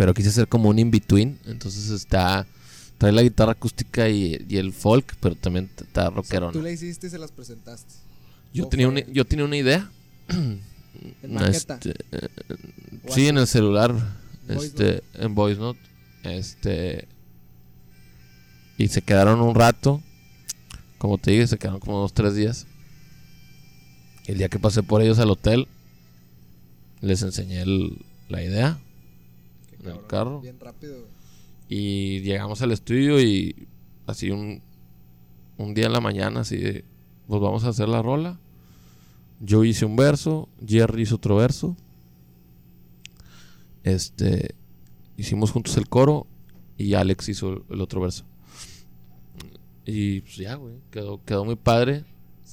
Pero 0.00 0.14
quise 0.14 0.30
hacer 0.30 0.48
como 0.48 0.70
un 0.70 0.78
in-between. 0.78 1.38
Entonces 1.44 1.90
está. 1.90 2.46
Trae 2.96 3.12
la 3.12 3.22
guitarra 3.22 3.52
acústica 3.52 4.08
y, 4.08 4.46
y 4.48 4.56
el 4.56 4.72
folk, 4.72 5.14
pero 5.20 5.34
también 5.34 5.68
está 5.76 6.08
O 6.08 6.08
sea, 6.08 6.10
rockerona. 6.10 6.52
tú 6.52 6.62
la 6.62 6.70
hiciste 6.70 7.08
y 7.08 7.10
se 7.10 7.18
las 7.18 7.30
presentaste. 7.32 7.92
yo, 8.54 8.64
¿o 8.64 8.68
tenía 8.70 8.88
una, 8.88 9.00
yo 9.12 9.26
tenía 9.26 9.44
una 9.44 9.58
idea. 9.58 9.90
En 11.22 11.34
maqueta. 11.34 11.74
Este, 11.74 11.90
eh, 12.12 12.28
¿O 13.04 13.08
sí, 13.08 13.12
así? 13.12 13.28
en 13.28 13.36
el 13.36 13.46
celular. 13.46 13.94
Voice 14.48 14.66
este, 14.68 15.02
en 15.22 15.34
Voice 15.34 15.60
Note. 15.60 15.78
Este. 16.22 17.06
Y 18.78 18.88
se 18.88 19.02
quedaron 19.02 19.42
un 19.42 19.54
rato. 19.54 20.02
Como 20.96 21.18
te 21.18 21.32
dije, 21.32 21.46
se 21.46 21.58
quedaron 21.58 21.78
como 21.80 21.98
dos, 21.98 22.14
tres 22.14 22.34
días. 22.34 22.66
El 24.24 24.38
día 24.38 24.48
que 24.48 24.58
pasé 24.58 24.82
por 24.82 25.02
ellos 25.02 25.18
al 25.18 25.28
hotel, 25.28 25.68
les 27.02 27.20
enseñé 27.20 27.60
el- 27.60 27.98
la 28.30 28.42
idea. 28.42 28.78
En 29.82 29.90
el 29.90 30.06
carro. 30.06 30.40
Bien 30.40 30.58
rápido. 30.60 31.00
güey. 31.00 31.10
Y 31.68 32.20
llegamos 32.20 32.60
al 32.62 32.72
estudio 32.72 33.20
y 33.20 33.68
así 34.06 34.30
un, 34.30 34.60
un 35.56 35.74
día 35.74 35.86
en 35.86 35.92
la 35.92 36.00
mañana, 36.00 36.40
así 36.40 36.56
de, 36.56 36.84
pues 37.28 37.40
vamos 37.40 37.64
a 37.64 37.68
hacer 37.68 37.88
la 37.88 38.02
rola. 38.02 38.40
yo 39.40 39.62
hice 39.64 39.84
un 39.84 39.96
verso, 39.96 40.48
Jerry 40.66 41.02
hizo 41.02 41.16
otro 41.16 41.36
verso. 41.36 41.76
Este, 43.84 44.54
hicimos 45.16 45.52
juntos 45.52 45.76
el 45.76 45.88
coro 45.88 46.26
y 46.76 46.94
Alex 46.94 47.28
hizo 47.28 47.64
el 47.70 47.80
otro 47.80 48.00
verso. 48.00 48.24
Y 49.86 50.20
pues 50.22 50.36
ya, 50.36 50.54
güey, 50.56 50.74
quedó, 50.90 51.24
quedó 51.24 51.44
muy 51.44 51.56
padre. 51.56 52.04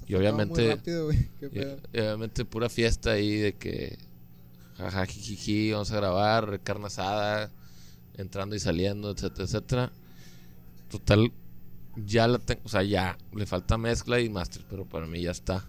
Y 0.07 0.15
obviamente, 0.15 0.79
obviamente 1.91 2.45
pura 2.45 2.69
fiesta 2.69 3.11
ahí 3.11 3.35
de 3.35 3.53
que 3.53 3.97
jaja, 4.77 5.05
jijiji, 5.05 5.71
vamos 5.71 5.91
a 5.91 5.95
grabar, 5.95 6.61
carne 6.63 6.87
asada, 6.87 7.51
entrando 8.15 8.55
y 8.55 8.59
saliendo, 8.59 9.11
etcétera, 9.11 9.45
etcétera. 9.45 9.91
Total, 10.89 11.31
ya 12.05 12.27
la 12.27 12.39
tengo, 12.39 12.61
o 12.63 12.69
sea, 12.69 12.83
ya 12.83 13.17
le 13.33 13.45
falta 13.45 13.77
mezcla 13.77 14.19
y 14.19 14.29
master, 14.29 14.63
pero 14.69 14.85
para 14.85 15.07
mí 15.07 15.21
ya 15.21 15.31
está. 15.31 15.65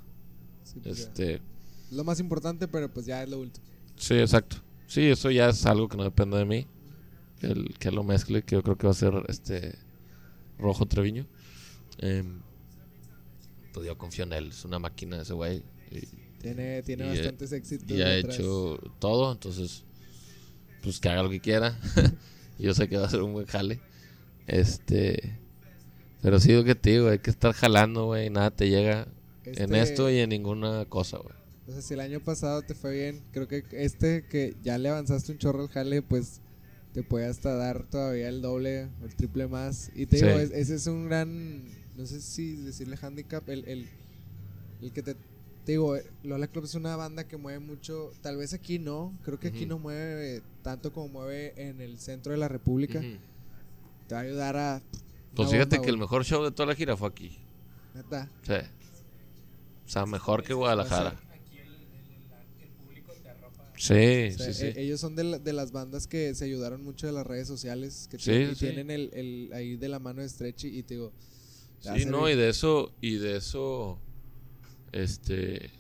Pues 0.83 1.01
este, 1.01 1.41
lo 1.91 2.05
más 2.05 2.21
importante, 2.21 2.69
pero 2.69 2.93
pues 2.93 3.07
ya 3.07 3.23
es 3.23 3.29
lo 3.29 3.41
último. 3.41 3.67
Sí, 3.97 4.15
exacto. 4.15 4.59
Sí, 4.87 5.07
eso 5.07 5.31
ya 5.31 5.49
es 5.49 5.67
algo 5.67 5.89
que 5.89 5.97
no 5.97 6.05
depende 6.05 6.37
de 6.39 6.45
mí. 6.45 6.67
El 7.41 7.77
que 7.79 7.91
lo 7.91 8.05
mezcle, 8.05 8.43
que 8.43 8.57
yo 8.57 8.63
creo 8.63 8.77
que 8.77 8.87
va 8.87 8.93
a 8.93 8.95
ser 8.95 9.13
este 9.29 9.79
Rojo 10.59 10.87
Treviño. 10.87 11.27
Em, 11.99 12.41
pues 13.73 13.87
yo 13.87 13.97
confío 13.97 14.25
en 14.25 14.33
él, 14.33 14.49
es 14.49 14.65
una 14.65 14.79
máquina 14.79 15.23
ese 15.23 15.35
güey. 15.35 15.63
Tiene, 16.41 16.83
tiene 16.83 17.09
bastantes 17.09 17.53
éxitos. 17.53 17.91
Y 17.91 18.03
ha 18.03 18.17
hecho 18.17 18.79
todo, 18.99 19.33
entonces, 19.33 19.85
pues 20.83 21.01
que 21.01 21.09
haga 21.09 21.23
lo 21.23 21.31
que 21.31 21.41
quiera. 21.41 21.79
yo 22.59 22.75
sé 22.75 22.89
que 22.89 22.97
va 22.97 23.07
a 23.07 23.11
ser 23.11 23.23
un 23.23 23.33
buen 23.33 23.47
jale. 23.47 23.81
Este. 24.47 25.39
Pero 26.23 26.41
sí, 26.41 26.53
lo 26.53 26.65
que 26.65 26.75
te 26.75 26.91
digo, 26.91 27.09
hay 27.09 27.19
que 27.19 27.31
estar 27.31 27.53
jalando, 27.53 28.07
güey, 28.07 28.31
nada 28.31 28.51
te 28.51 28.69
llega 28.69 29.07
en 29.45 29.75
este 29.75 29.83
esto 29.83 30.11
y 30.11 30.19
en 30.19 30.31
ninguna 30.31 30.85
cosa, 30.87 31.19
güey. 31.19 31.35
O 31.69 31.73
sea, 31.73 31.83
si 31.83 31.95
el 31.95 32.01
año 32.01 32.21
pasado 32.21 32.63
te 32.63 32.75
fue 32.75 32.95
bien, 32.95 33.23
creo 33.31 33.47
que 33.47 33.65
este 33.73 34.25
que 34.25 34.57
ya 34.63 34.79
le 34.79 34.89
avanzaste 34.89 35.33
un 35.33 35.39
chorro 35.39 35.63
al 35.63 35.69
jale, 35.69 36.03
pues 36.03 36.41
te 36.93 37.03
puede 37.03 37.27
hasta 37.27 37.55
dar 37.55 37.85
todavía 37.85 38.29
el 38.29 38.41
doble 38.41 38.89
o 39.03 39.05
el 39.05 39.15
triple 39.15 39.49
más. 39.49 39.91
Y 39.95 40.07
te 40.07 40.17
digo, 40.17 40.31
ese 40.31 40.75
es 40.75 40.87
un 40.87 41.09
gran, 41.09 41.63
no 41.97 42.07
sé 42.07 42.21
si 42.21 42.57
decirle 42.57 42.97
handicap, 43.01 43.47
el, 43.49 43.65
el, 43.69 43.87
el 44.81 44.93
que 44.93 45.03
te, 45.03 45.17
te 45.69 45.73
digo, 45.73 45.99
Lola 46.23 46.47
Club 46.47 46.65
es 46.65 46.75
una 46.75 46.97
banda 46.97 47.29
que 47.29 47.37
mueve 47.37 47.59
mucho, 47.59 48.11
tal 48.23 48.39
vez 48.39 48.55
aquí 48.55 48.79
no, 48.79 49.13
creo 49.23 49.39
que 49.39 49.49
aquí 49.49 49.67
no 49.67 49.79
mueve 49.79 50.41
tanto 50.63 50.95
como 50.95 51.09
mueve 51.09 51.53
en 51.59 51.83
el 51.83 51.99
centro 51.99 52.33
de 52.33 52.39
la 52.39 52.49
República. 52.49 53.03
Te 54.07 54.15
va 54.15 54.23
a 54.23 54.25
ayudar 54.25 54.57
a... 54.57 54.83
Pues 55.35 55.51
fíjate 55.51 55.79
que 55.83 55.91
el 55.91 55.99
mejor 55.99 56.25
show 56.25 56.43
de 56.43 56.53
toda 56.53 56.69
la 56.69 56.75
gira 56.75 56.97
fue 56.97 57.09
aquí. 57.09 57.37
¿Neta? 57.95 58.31
Sí. 58.45 58.55
O 58.55 59.89
sea, 59.91 60.07
mejor 60.07 60.43
que 60.43 60.55
Guadalajara. 60.55 61.21
Sí, 63.77 64.33
sí, 64.39 64.55
sí. 64.55 64.67
E-, 64.69 64.81
ellos 64.85 64.99
son 64.99 65.17
de, 65.17 65.39
de, 65.39 65.53
las 65.53 65.71
bandas 65.71 66.07
que 66.07 66.35
se 66.35 66.47
ayudaron 66.47 66.83
mucho 66.83 67.07
de 67.07 67.13
las 67.13 67.27
redes 67.27 67.47
sociales, 67.47 68.09
que 68.11 68.17
tienen, 68.17 68.91
el, 68.91 69.11
el, 69.13 69.51
ahí 69.53 69.77
de 69.77 69.89
la 69.91 69.99
mano 69.99 70.23
de 70.23 70.55
y, 70.63 70.83
te 70.83 70.95
digo... 70.95 71.13
Sí, 71.81 72.07
no, 72.07 72.27
y 72.31 72.37
de 72.37 72.49
eso, 72.49 72.91
y 73.03 73.19
de 73.19 73.37
eso, 73.37 74.01
este, 74.93 75.71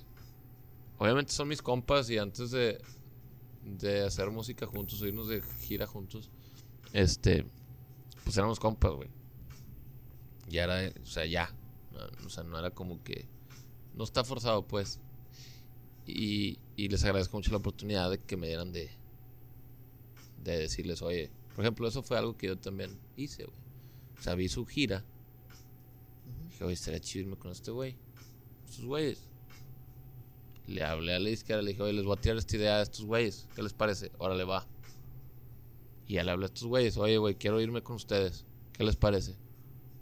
obviamente 0.98 1.32
son 1.32 1.48
mis 1.48 1.62
compas 1.62 2.10
y 2.10 2.18
antes 2.18 2.50
de, 2.50 2.80
de 3.64 4.02
hacer 4.02 4.30
música 4.30 4.66
juntos, 4.66 5.00
o 5.00 5.06
irnos 5.06 5.28
de 5.28 5.42
gira 5.60 5.86
juntos, 5.86 6.30
este, 6.92 7.46
pues 8.24 8.36
éramos 8.36 8.60
compas, 8.60 8.92
güey. 8.92 9.08
Ya 10.48 10.64
era, 10.64 10.92
o 11.02 11.06
sea, 11.06 11.26
ya, 11.26 11.54
o 12.24 12.28
sea, 12.28 12.44
no 12.44 12.58
era 12.58 12.70
como 12.70 13.02
que, 13.02 13.28
no 13.94 14.04
está 14.04 14.24
forzado, 14.24 14.66
pues. 14.66 15.00
Y, 16.06 16.58
les 16.76 17.04
agradezco 17.04 17.36
mucho 17.36 17.50
la 17.50 17.58
oportunidad 17.58 18.10
de 18.10 18.18
que 18.18 18.36
me 18.36 18.46
dieran 18.46 18.72
de, 18.72 18.90
de 20.42 20.58
decirles, 20.58 21.02
oye, 21.02 21.30
por 21.54 21.64
ejemplo, 21.64 21.86
eso 21.86 22.02
fue 22.02 22.16
algo 22.16 22.36
que 22.36 22.46
yo 22.46 22.56
también 22.56 22.98
hice, 23.16 23.44
güey. 23.44 23.58
O 24.18 24.22
sea, 24.22 24.34
vi 24.34 24.48
su 24.48 24.64
gira. 24.64 25.04
Dije, 26.50 26.64
oye, 26.64 26.74
estaría 26.74 27.00
chido 27.00 27.24
irme 27.24 27.36
con 27.36 27.50
este 27.50 27.70
güey. 27.70 27.96
Estos 28.68 28.84
güeyes. 28.84 29.18
Le 30.66 30.84
hablé 30.84 31.14
a 31.14 31.18
la 31.18 31.30
izquierda, 31.30 31.62
le 31.62 31.70
dije, 31.70 31.82
oye, 31.82 31.94
les 31.94 32.04
voy 32.04 32.16
a 32.16 32.20
tirar 32.20 32.36
esta 32.36 32.56
idea 32.56 32.76
a 32.76 32.82
estos 32.82 33.04
güeyes. 33.04 33.46
¿Qué 33.54 33.62
les 33.62 33.72
parece? 33.72 34.12
Órale, 34.18 34.44
va. 34.44 34.66
Y 36.06 36.14
ya 36.14 36.24
le 36.24 36.30
hablé 36.30 36.44
a 36.44 36.48
estos 36.48 36.64
güeyes, 36.64 36.96
oye, 36.98 37.16
güey, 37.16 37.34
quiero 37.34 37.60
irme 37.60 37.82
con 37.82 37.96
ustedes. 37.96 38.44
¿Qué 38.72 38.84
les 38.84 38.96
parece? 38.96 39.34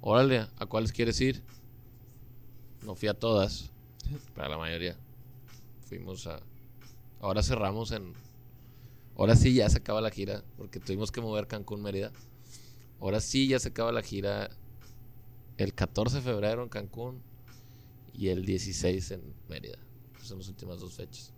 Órale, 0.01 0.47
¿a 0.57 0.67
cuáles 0.67 0.93
quieres 0.93 1.21
ir? 1.21 1.43
No 2.83 2.95
fui 2.95 3.09
a 3.09 3.14
todas, 3.14 3.71
para 4.35 4.49
la 4.49 4.59
mayoría. 4.59 4.97
Fuimos 5.89 6.27
a. 6.27 6.41
Ahora 7.21 7.43
cerramos 7.43 7.93
en. 7.93 8.12
Ahora 9.17 9.35
sí 9.35 9.55
ya 9.55 9.71
se 9.71 9.79
acaba 9.79 10.01
la 10.01 10.11
gira, 10.11 10.45
porque 10.57 10.79
tuvimos 10.79 11.11
que 11.11 11.21
mover 11.21 11.47
Cancún 11.47 11.83
Mérida. 11.83 12.12
Ahora 13.01 13.21
sí 13.21 13.49
ya 13.49 13.59
se 13.59 13.69
acaba 13.69 13.93
la 13.93 14.03
gira 14.03 14.51
el 15.57 15.75
14 15.75 16.17
de 16.17 16.23
febrero 16.23 16.62
en 16.62 16.69
Cancún 16.69 17.23
y 18.17 18.29
el 18.29 18.45
16 18.45 19.11
en 19.12 19.35
Mérida. 19.49 19.79
Son 20.23 20.39
las 20.39 20.49
últimas 20.49 20.81
dos 20.81 20.95
fechas. 20.95 21.33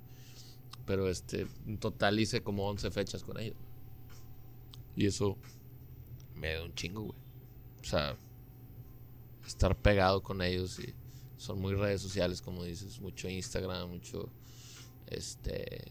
Pero 0.86 1.08
este, 1.08 1.46
en 1.66 1.78
total 1.78 2.18
hice 2.18 2.42
como 2.42 2.68
11 2.68 2.90
fechas 2.90 3.22
con 3.22 3.38
ellos. 3.38 3.56
Y 4.96 5.06
eso 5.06 5.36
me 6.34 6.54
da 6.54 6.64
un 6.64 6.74
chingo, 6.74 7.02
güey. 7.02 7.18
O 7.80 7.84
sea, 7.84 8.16
estar 9.46 9.76
pegado 9.76 10.22
con 10.22 10.40
ellos 10.42 10.78
y 10.78 10.94
son 11.36 11.60
muy 11.60 11.74
redes 11.74 12.00
sociales, 12.00 12.42
como 12.42 12.64
dices, 12.64 13.00
mucho 13.00 13.28
Instagram, 13.28 13.90
mucho 13.90 14.28
este 15.06 15.90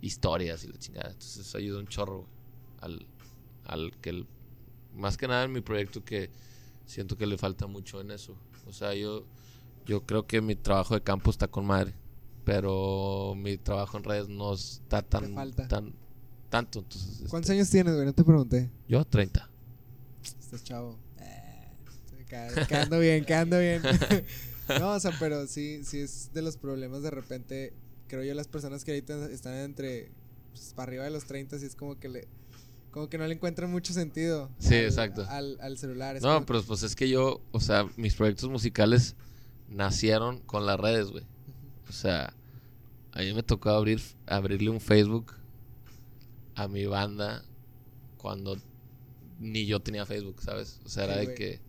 historias 0.00 0.64
y 0.64 0.68
la 0.68 0.78
chingada. 0.78 1.10
Entonces 1.10 1.54
ayuda 1.54 1.80
un 1.80 1.88
chorro 1.88 2.26
al, 2.80 3.06
al 3.64 3.96
que 4.00 4.10
el, 4.10 4.26
más 4.94 5.16
que 5.16 5.28
nada 5.28 5.44
en 5.44 5.52
mi 5.52 5.60
proyecto 5.60 6.04
que 6.04 6.30
siento 6.86 7.16
que 7.16 7.26
le 7.26 7.36
falta 7.36 7.66
mucho 7.66 8.00
en 8.00 8.10
eso. 8.10 8.36
O 8.66 8.72
sea, 8.72 8.94
yo 8.94 9.24
yo 9.88 10.04
creo 10.04 10.26
que 10.26 10.42
mi 10.42 10.54
trabajo 10.54 10.94
de 10.94 11.00
campo 11.00 11.30
está 11.30 11.48
con 11.48 11.64
madre, 11.64 11.94
pero 12.44 13.34
mi 13.34 13.56
trabajo 13.56 13.96
en 13.96 14.04
redes 14.04 14.28
no 14.28 14.52
está 14.52 15.00
tan 15.00 15.34
tan 15.66 15.94
tanto. 16.50 16.80
Entonces, 16.80 17.26
¿Cuántos 17.28 17.50
este 17.50 17.52
años 17.54 17.70
tienes, 17.70 17.94
güey? 17.94 18.06
No 18.06 18.12
te 18.12 18.22
pregunté. 18.22 18.70
Yo 18.86 19.04
30. 19.04 19.48
Estás 20.22 20.62
chavo. 20.62 20.98
Quedando 22.68 23.00
bien, 23.00 23.24
quedando 23.24 23.58
bien. 23.58 23.80
no, 24.80 24.92
o 24.92 25.00
sea, 25.00 25.12
pero 25.18 25.46
sí, 25.46 25.82
sí 25.82 26.00
es 26.00 26.30
de 26.34 26.42
los 26.42 26.58
problemas 26.58 27.02
de 27.02 27.10
repente. 27.10 27.72
Creo 28.06 28.22
yo 28.22 28.34
las 28.34 28.48
personas 28.48 28.84
que 28.84 28.90
ahorita 28.90 29.30
están 29.30 29.54
entre 29.54 30.10
pues, 30.50 30.74
para 30.74 30.90
arriba 30.90 31.04
de 31.04 31.10
los 31.10 31.24
30 31.24 31.58
sí 31.58 31.64
es 31.64 31.74
como 31.74 31.98
que 31.98 32.10
le 32.10 32.28
como 32.90 33.08
que 33.08 33.16
no 33.16 33.26
le 33.26 33.34
encuentran 33.34 33.70
mucho 33.70 33.94
sentido. 33.94 34.50
Sí, 34.58 34.74
exacto. 34.74 35.24
Al, 35.28 35.58
al 35.62 35.78
celular. 35.78 36.20
no, 36.20 36.44
pero 36.44 36.62
pues 36.62 36.82
es 36.82 36.94
que 36.94 37.08
yo, 37.08 37.40
o 37.52 37.60
sea, 37.60 37.86
mis 37.96 38.14
proyectos 38.14 38.50
musicales 38.50 39.16
nacieron 39.68 40.38
con 40.40 40.66
las 40.66 40.78
redes, 40.78 41.10
güey. 41.10 41.24
O 41.88 41.92
sea, 41.92 42.34
a 43.12 43.20
mí 43.20 43.32
me 43.32 43.42
tocó 43.42 43.70
abrir 43.70 44.00
abrirle 44.26 44.70
un 44.70 44.80
Facebook 44.80 45.34
a 46.54 46.68
mi 46.68 46.86
banda 46.86 47.44
cuando 48.16 48.56
ni 49.38 49.66
yo 49.66 49.80
tenía 49.80 50.04
Facebook, 50.06 50.42
¿sabes? 50.42 50.80
O 50.84 50.88
sea, 50.88 51.04
era 51.04 51.16
de 51.16 51.34
que 51.34 51.60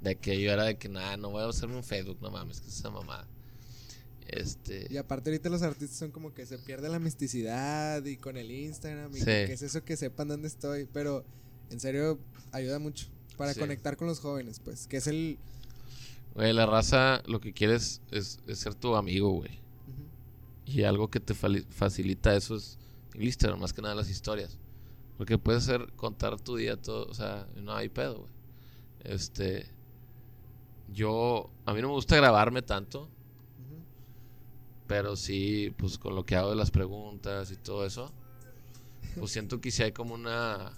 de 0.00 0.16
que 0.16 0.40
yo 0.40 0.50
era 0.50 0.64
de 0.64 0.78
que 0.78 0.88
nada, 0.88 1.16
no 1.16 1.30
voy 1.30 1.42
a 1.42 1.48
hacerme 1.48 1.76
un 1.76 1.84
Facebook, 1.84 2.18
no 2.20 2.30
mames, 2.30 2.60
que 2.60 2.68
es 2.68 2.78
esa 2.78 2.90
mamada. 2.90 3.26
Este... 4.26 4.86
Y 4.88 4.96
aparte 4.96 5.30
ahorita 5.30 5.48
los 5.48 5.62
artistas 5.62 5.98
son 5.98 6.10
como 6.10 6.32
que 6.32 6.46
se 6.46 6.56
pierde 6.58 6.88
la 6.88 6.98
misticidad 6.98 8.04
y 8.04 8.16
con 8.16 8.36
el 8.36 8.50
Instagram 8.50 9.14
y 9.14 9.24
que 9.24 9.52
es 9.52 9.62
eso 9.62 9.84
que 9.84 9.96
sepan 9.96 10.28
dónde 10.28 10.48
estoy, 10.48 10.88
pero 10.92 11.24
en 11.70 11.80
serio 11.80 12.18
ayuda 12.52 12.78
mucho 12.78 13.08
para 13.36 13.54
conectar 13.54 13.96
con 13.96 14.06
los 14.06 14.20
jóvenes, 14.20 14.60
pues, 14.60 14.86
que 14.86 14.98
es 14.98 15.06
el... 15.06 15.38
Güey, 16.34 16.52
la 16.52 16.66
raza 16.66 17.22
lo 17.26 17.40
que 17.40 17.52
quieres 17.52 18.02
es, 18.10 18.38
ser 18.54 18.74
tu 18.74 18.94
amigo, 18.96 19.30
güey. 19.30 19.60
Y 20.64 20.84
algo 20.84 21.08
que 21.08 21.20
te 21.20 21.34
facilita 21.34 22.34
eso 22.36 22.54
es 22.56 22.78
el 23.14 23.24
Instagram, 23.24 23.60
más 23.60 23.72
que 23.72 23.82
nada 23.82 23.94
las 23.94 24.08
historias. 24.08 24.58
Porque 25.18 25.36
puedes 25.36 25.64
hacer, 25.64 25.92
contar 25.96 26.40
tu 26.40 26.56
día 26.56 26.76
todo, 26.76 27.06
o 27.06 27.14
sea, 27.14 27.46
no 27.56 27.74
hay 27.74 27.88
pedo, 27.88 28.20
güey. 28.20 28.32
Este 29.02 29.68
yo, 30.92 31.50
a 31.66 31.72
mí 31.72 31.80
no 31.80 31.88
me 31.88 31.94
gusta 31.94 32.16
grabarme 32.16 32.62
tanto, 32.62 33.08
pero 34.86 35.14
sí, 35.14 35.72
pues 35.76 35.98
con 35.98 36.14
lo 36.14 36.24
que 36.24 36.36
hago 36.36 36.50
de 36.50 36.56
las 36.56 36.70
preguntas 36.70 37.50
y 37.52 37.56
todo 37.56 37.86
eso, 37.86 38.10
pues 39.16 39.30
siento 39.30 39.60
que 39.60 39.70
sí 39.70 39.82
hay 39.84 39.92
como 39.92 40.14
una, 40.14 40.72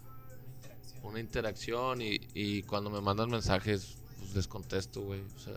una 1.03 1.19
interacción 1.19 2.03
y, 2.03 2.21
y 2.35 2.63
cuando 2.65 2.91
me 2.91 3.01
mandan 3.01 3.31
mensajes, 3.31 4.02
pues 4.23 4.35
les 4.37 4.47
contesto, 4.47 5.03
güey, 5.03 5.21
o 5.21 5.39
sea. 5.39 5.55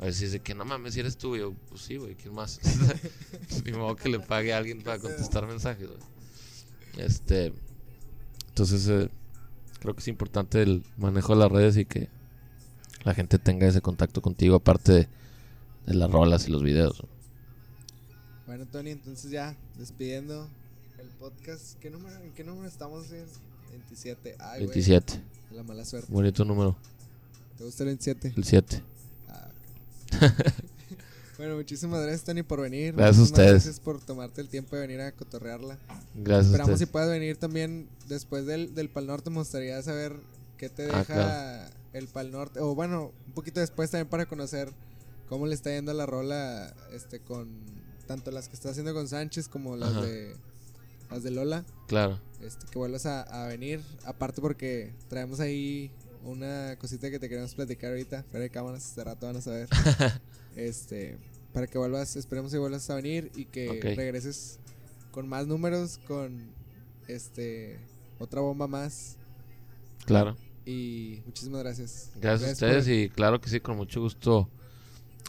A 0.00 0.06
veces 0.06 0.32
dice 0.32 0.40
que 0.40 0.54
no 0.54 0.64
mames, 0.64 0.94
si 0.94 1.00
eres 1.00 1.18
tú, 1.18 1.36
yo, 1.36 1.52
pues 1.68 1.82
sí, 1.82 1.96
güey, 1.96 2.14
¿quién 2.14 2.32
más? 2.32 2.58
Ni 3.66 3.72
modo 3.72 3.96
que 3.96 4.08
le 4.08 4.18
pague 4.18 4.54
a 4.54 4.56
alguien 4.56 4.82
para 4.82 4.98
contestar 4.98 5.46
mensajes, 5.46 5.86
güey. 5.86 5.98
Este. 6.96 7.52
Entonces, 8.48 8.88
eh, 8.88 9.10
creo 9.78 9.94
que 9.94 10.00
es 10.00 10.08
importante 10.08 10.62
el 10.62 10.84
manejo 10.96 11.34
de 11.34 11.40
las 11.40 11.52
redes 11.52 11.76
y 11.76 11.84
que 11.84 12.08
la 13.04 13.14
gente 13.14 13.38
tenga 13.38 13.66
ese 13.66 13.82
contacto 13.82 14.22
contigo, 14.22 14.56
aparte 14.56 15.08
de, 15.86 15.94
las 15.94 16.10
rolas 16.10 16.48
y 16.48 16.50
los 16.50 16.62
videos. 16.62 17.02
Bueno, 18.46 18.66
Tony, 18.66 18.90
entonces 18.90 19.30
ya 19.30 19.56
despidiendo 19.76 20.48
el 20.98 21.08
podcast. 21.08 21.78
¿Qué 21.78 21.90
número, 21.90 22.16
¿En 22.20 22.32
qué 22.32 22.44
número 22.44 22.68
estamos? 22.68 23.10
En 23.12 23.26
27. 23.70 24.36
Ay, 24.38 24.60
27. 24.60 25.12
Güey, 25.48 25.56
la 25.56 25.62
mala 25.62 25.84
suerte. 25.84 26.10
Bonito 26.10 26.44
número. 26.44 26.76
¿Te 27.60 27.66
gusta 27.66 27.82
el 27.82 27.88
27? 27.88 28.32
El 28.38 28.44
7. 28.44 28.82
Ah, 29.28 29.48
bueno, 31.36 31.56
muchísimas 31.56 32.00
gracias, 32.00 32.24
Tony, 32.24 32.42
por 32.42 32.62
venir. 32.62 32.94
Gracias 32.94 33.18
a 33.18 33.22
ustedes. 33.22 33.50
Gracias 33.52 33.80
por 33.80 34.00
tomarte 34.00 34.40
el 34.40 34.48
tiempo 34.48 34.76
de 34.76 34.80
venir 34.80 35.02
a 35.02 35.12
cotorrearla. 35.12 35.76
Gracias 36.14 36.46
Esperamos 36.46 36.74
a 36.76 36.78
si 36.78 36.86
puedas 36.86 37.10
venir 37.10 37.36
también 37.36 37.86
después 38.08 38.46
del, 38.46 38.74
del 38.74 38.88
Pal 38.88 39.06
Norte. 39.06 39.28
Me 39.28 39.36
gustaría 39.36 39.82
saber 39.82 40.16
qué 40.56 40.70
te 40.70 40.84
Ah, 40.84 40.86
deja 40.86 41.04
claro. 41.04 41.70
el 41.92 42.08
Pal 42.08 42.30
Norte. 42.32 42.60
O 42.60 42.74
bueno, 42.74 43.12
un 43.26 43.32
poquito 43.34 43.60
después 43.60 43.90
también 43.90 44.08
para 44.08 44.24
conocer 44.24 44.72
cómo 45.28 45.46
le 45.46 45.54
está 45.54 45.68
yendo 45.68 45.92
la 45.92 46.06
rola 46.06 46.74
este 46.94 47.20
con 47.20 47.46
tanto 48.06 48.30
las 48.30 48.48
que 48.48 48.54
está 48.54 48.70
haciendo 48.70 48.94
con 48.94 49.06
Sánchez 49.06 49.48
como 49.48 49.76
las 49.76 49.90
Ajá. 49.90 50.00
de 50.00 50.34
las 51.10 51.22
de 51.22 51.30
Lola. 51.30 51.66
Claro. 51.88 52.18
Este, 52.40 52.64
que 52.70 52.78
vuelvas 52.78 53.04
a, 53.04 53.20
a 53.20 53.48
venir. 53.48 53.82
Aparte 54.06 54.40
porque 54.40 54.94
traemos 55.08 55.40
ahí 55.40 55.90
una 56.24 56.76
cosita 56.78 57.10
que 57.10 57.18
te 57.18 57.28
queremos 57.28 57.54
platicar 57.54 57.90
ahorita. 57.90 58.22
Fuera 58.24 58.44
de 58.44 58.50
cámaras, 58.50 58.94
de 58.94 59.04
rato 59.04 59.26
van 59.26 59.36
a 59.36 59.40
saber. 59.40 59.68
este, 60.56 61.16
para 61.52 61.66
que 61.66 61.78
vuelvas, 61.78 62.16
esperemos 62.16 62.52
que 62.52 62.58
vuelvas 62.58 62.88
a 62.90 62.94
venir 62.94 63.30
y 63.34 63.46
que 63.46 63.80
regreses 63.96 64.58
con 65.10 65.28
más 65.28 65.46
números, 65.46 65.98
con 66.06 66.50
este 67.08 67.78
otra 68.18 68.40
bomba 68.40 68.66
más. 68.66 69.16
Claro. 70.04 70.36
Y 70.64 71.22
muchísimas 71.26 71.62
gracias. 71.62 72.10
Gracias 72.20 72.50
a 72.50 72.52
ustedes 72.52 72.88
y 72.88 73.08
claro 73.08 73.40
que 73.40 73.48
sí, 73.48 73.60
con 73.60 73.76
mucho 73.76 74.00
gusto 74.00 74.48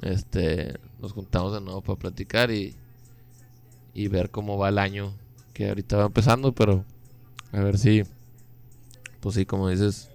este 0.01 0.79
nos 0.99 1.13
juntamos 1.13 1.53
de 1.53 1.61
nuevo 1.61 1.81
para 1.81 1.97
platicar 1.97 2.51
y, 2.51 2.75
y 3.93 4.07
ver 4.07 4.29
cómo 4.29 4.57
va 4.57 4.69
el 4.69 4.77
año 4.77 5.13
que 5.53 5.69
ahorita 5.69 5.97
va 5.97 6.05
empezando, 6.05 6.53
pero 6.53 6.85
a 7.51 7.59
ver 7.59 7.77
si, 7.77 8.03
pues 9.19 9.35
sí, 9.35 9.45
como 9.45 9.69
dices, 9.69 10.10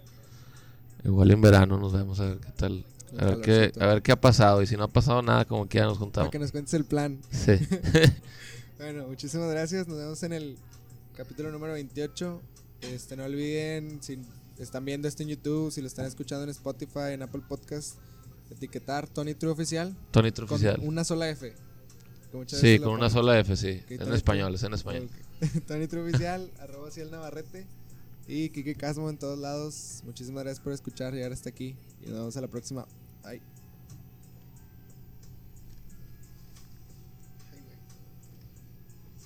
igual 1.06 1.30
en 1.30 1.40
verano 1.40 1.78
nos 1.78 1.92
vemos 1.92 2.20
a 2.20 2.26
ver 2.26 2.38
qué 2.38 2.52
tal, 2.56 2.84
a 3.18 3.24
ver 3.26 3.40
qué, 3.40 3.72
a 3.80 3.86
ver 3.86 4.02
qué 4.02 4.12
ha 4.12 4.20
pasado 4.20 4.62
y 4.62 4.66
si 4.66 4.76
no 4.76 4.84
ha 4.84 4.88
pasado 4.88 5.22
nada, 5.22 5.44
como 5.44 5.68
que 5.68 5.78
ya 5.78 5.84
nos 5.84 5.94
Para 5.94 6.04
juntamos. 6.04 6.30
que 6.30 6.38
nos 6.38 6.52
cuentes 6.52 6.74
el 6.74 6.84
plan. 6.84 7.18
Sí, 7.30 7.52
Bueno, 8.78 9.06
muchísimas 9.06 9.50
gracias. 9.50 9.88
Nos 9.88 9.96
vemos 9.96 10.22
en 10.22 10.32
el 10.34 10.58
capítulo 11.16 11.50
número 11.50 11.72
28. 11.72 12.42
Este, 12.82 13.16
no 13.16 13.24
olviden, 13.24 14.02
si 14.02 14.18
están 14.58 14.84
viendo 14.84 15.08
esto 15.08 15.22
en 15.22 15.30
YouTube, 15.30 15.70
si 15.72 15.80
lo 15.80 15.86
están 15.86 16.04
escuchando 16.04 16.44
en 16.44 16.50
Spotify, 16.50 17.12
en 17.12 17.22
Apple 17.22 17.40
Podcast, 17.48 17.96
etiquetar 18.50 19.08
Tony 19.08 19.34
True 19.34 19.52
Oficial 19.52 19.96
Tony 20.10 20.30
con 20.30 20.44
Oficial. 20.44 20.78
una 20.82 21.04
sola 21.04 21.28
F. 21.30 21.54
Sí, 22.48 22.78
con 22.78 22.88
una 22.90 22.98
ponen. 22.98 23.10
sola 23.10 23.38
F, 23.38 23.56
sí, 23.56 23.80
Ok, 23.82 23.90
en 23.92 23.98
Tony 23.98 24.14
español, 24.16 24.46
True. 24.48 24.56
es 24.56 24.62
en 24.64 24.74
español. 24.74 25.08
Ok. 25.40 25.62
Tony 25.66 25.86
True 25.86 26.02
Oficial, 26.10 26.50
arroba 26.60 26.90
Ciel 26.90 27.10
Navarrete 27.10 27.66
y 28.28 28.50
Kike 28.50 28.74
Casmo 28.74 29.08
en 29.10 29.18
todos 29.18 29.38
lados. 29.38 30.02
Muchísimas 30.04 30.44
gracias 30.44 30.62
por 30.62 30.72
escuchar, 30.72 31.14
llegar 31.14 31.32
hasta 31.32 31.48
aquí 31.48 31.76
y 32.02 32.06
nos 32.06 32.18
vemos 32.18 32.36
a 32.36 32.40
la 32.40 32.48
próxima. 32.48 32.86
Bye. 33.22 33.55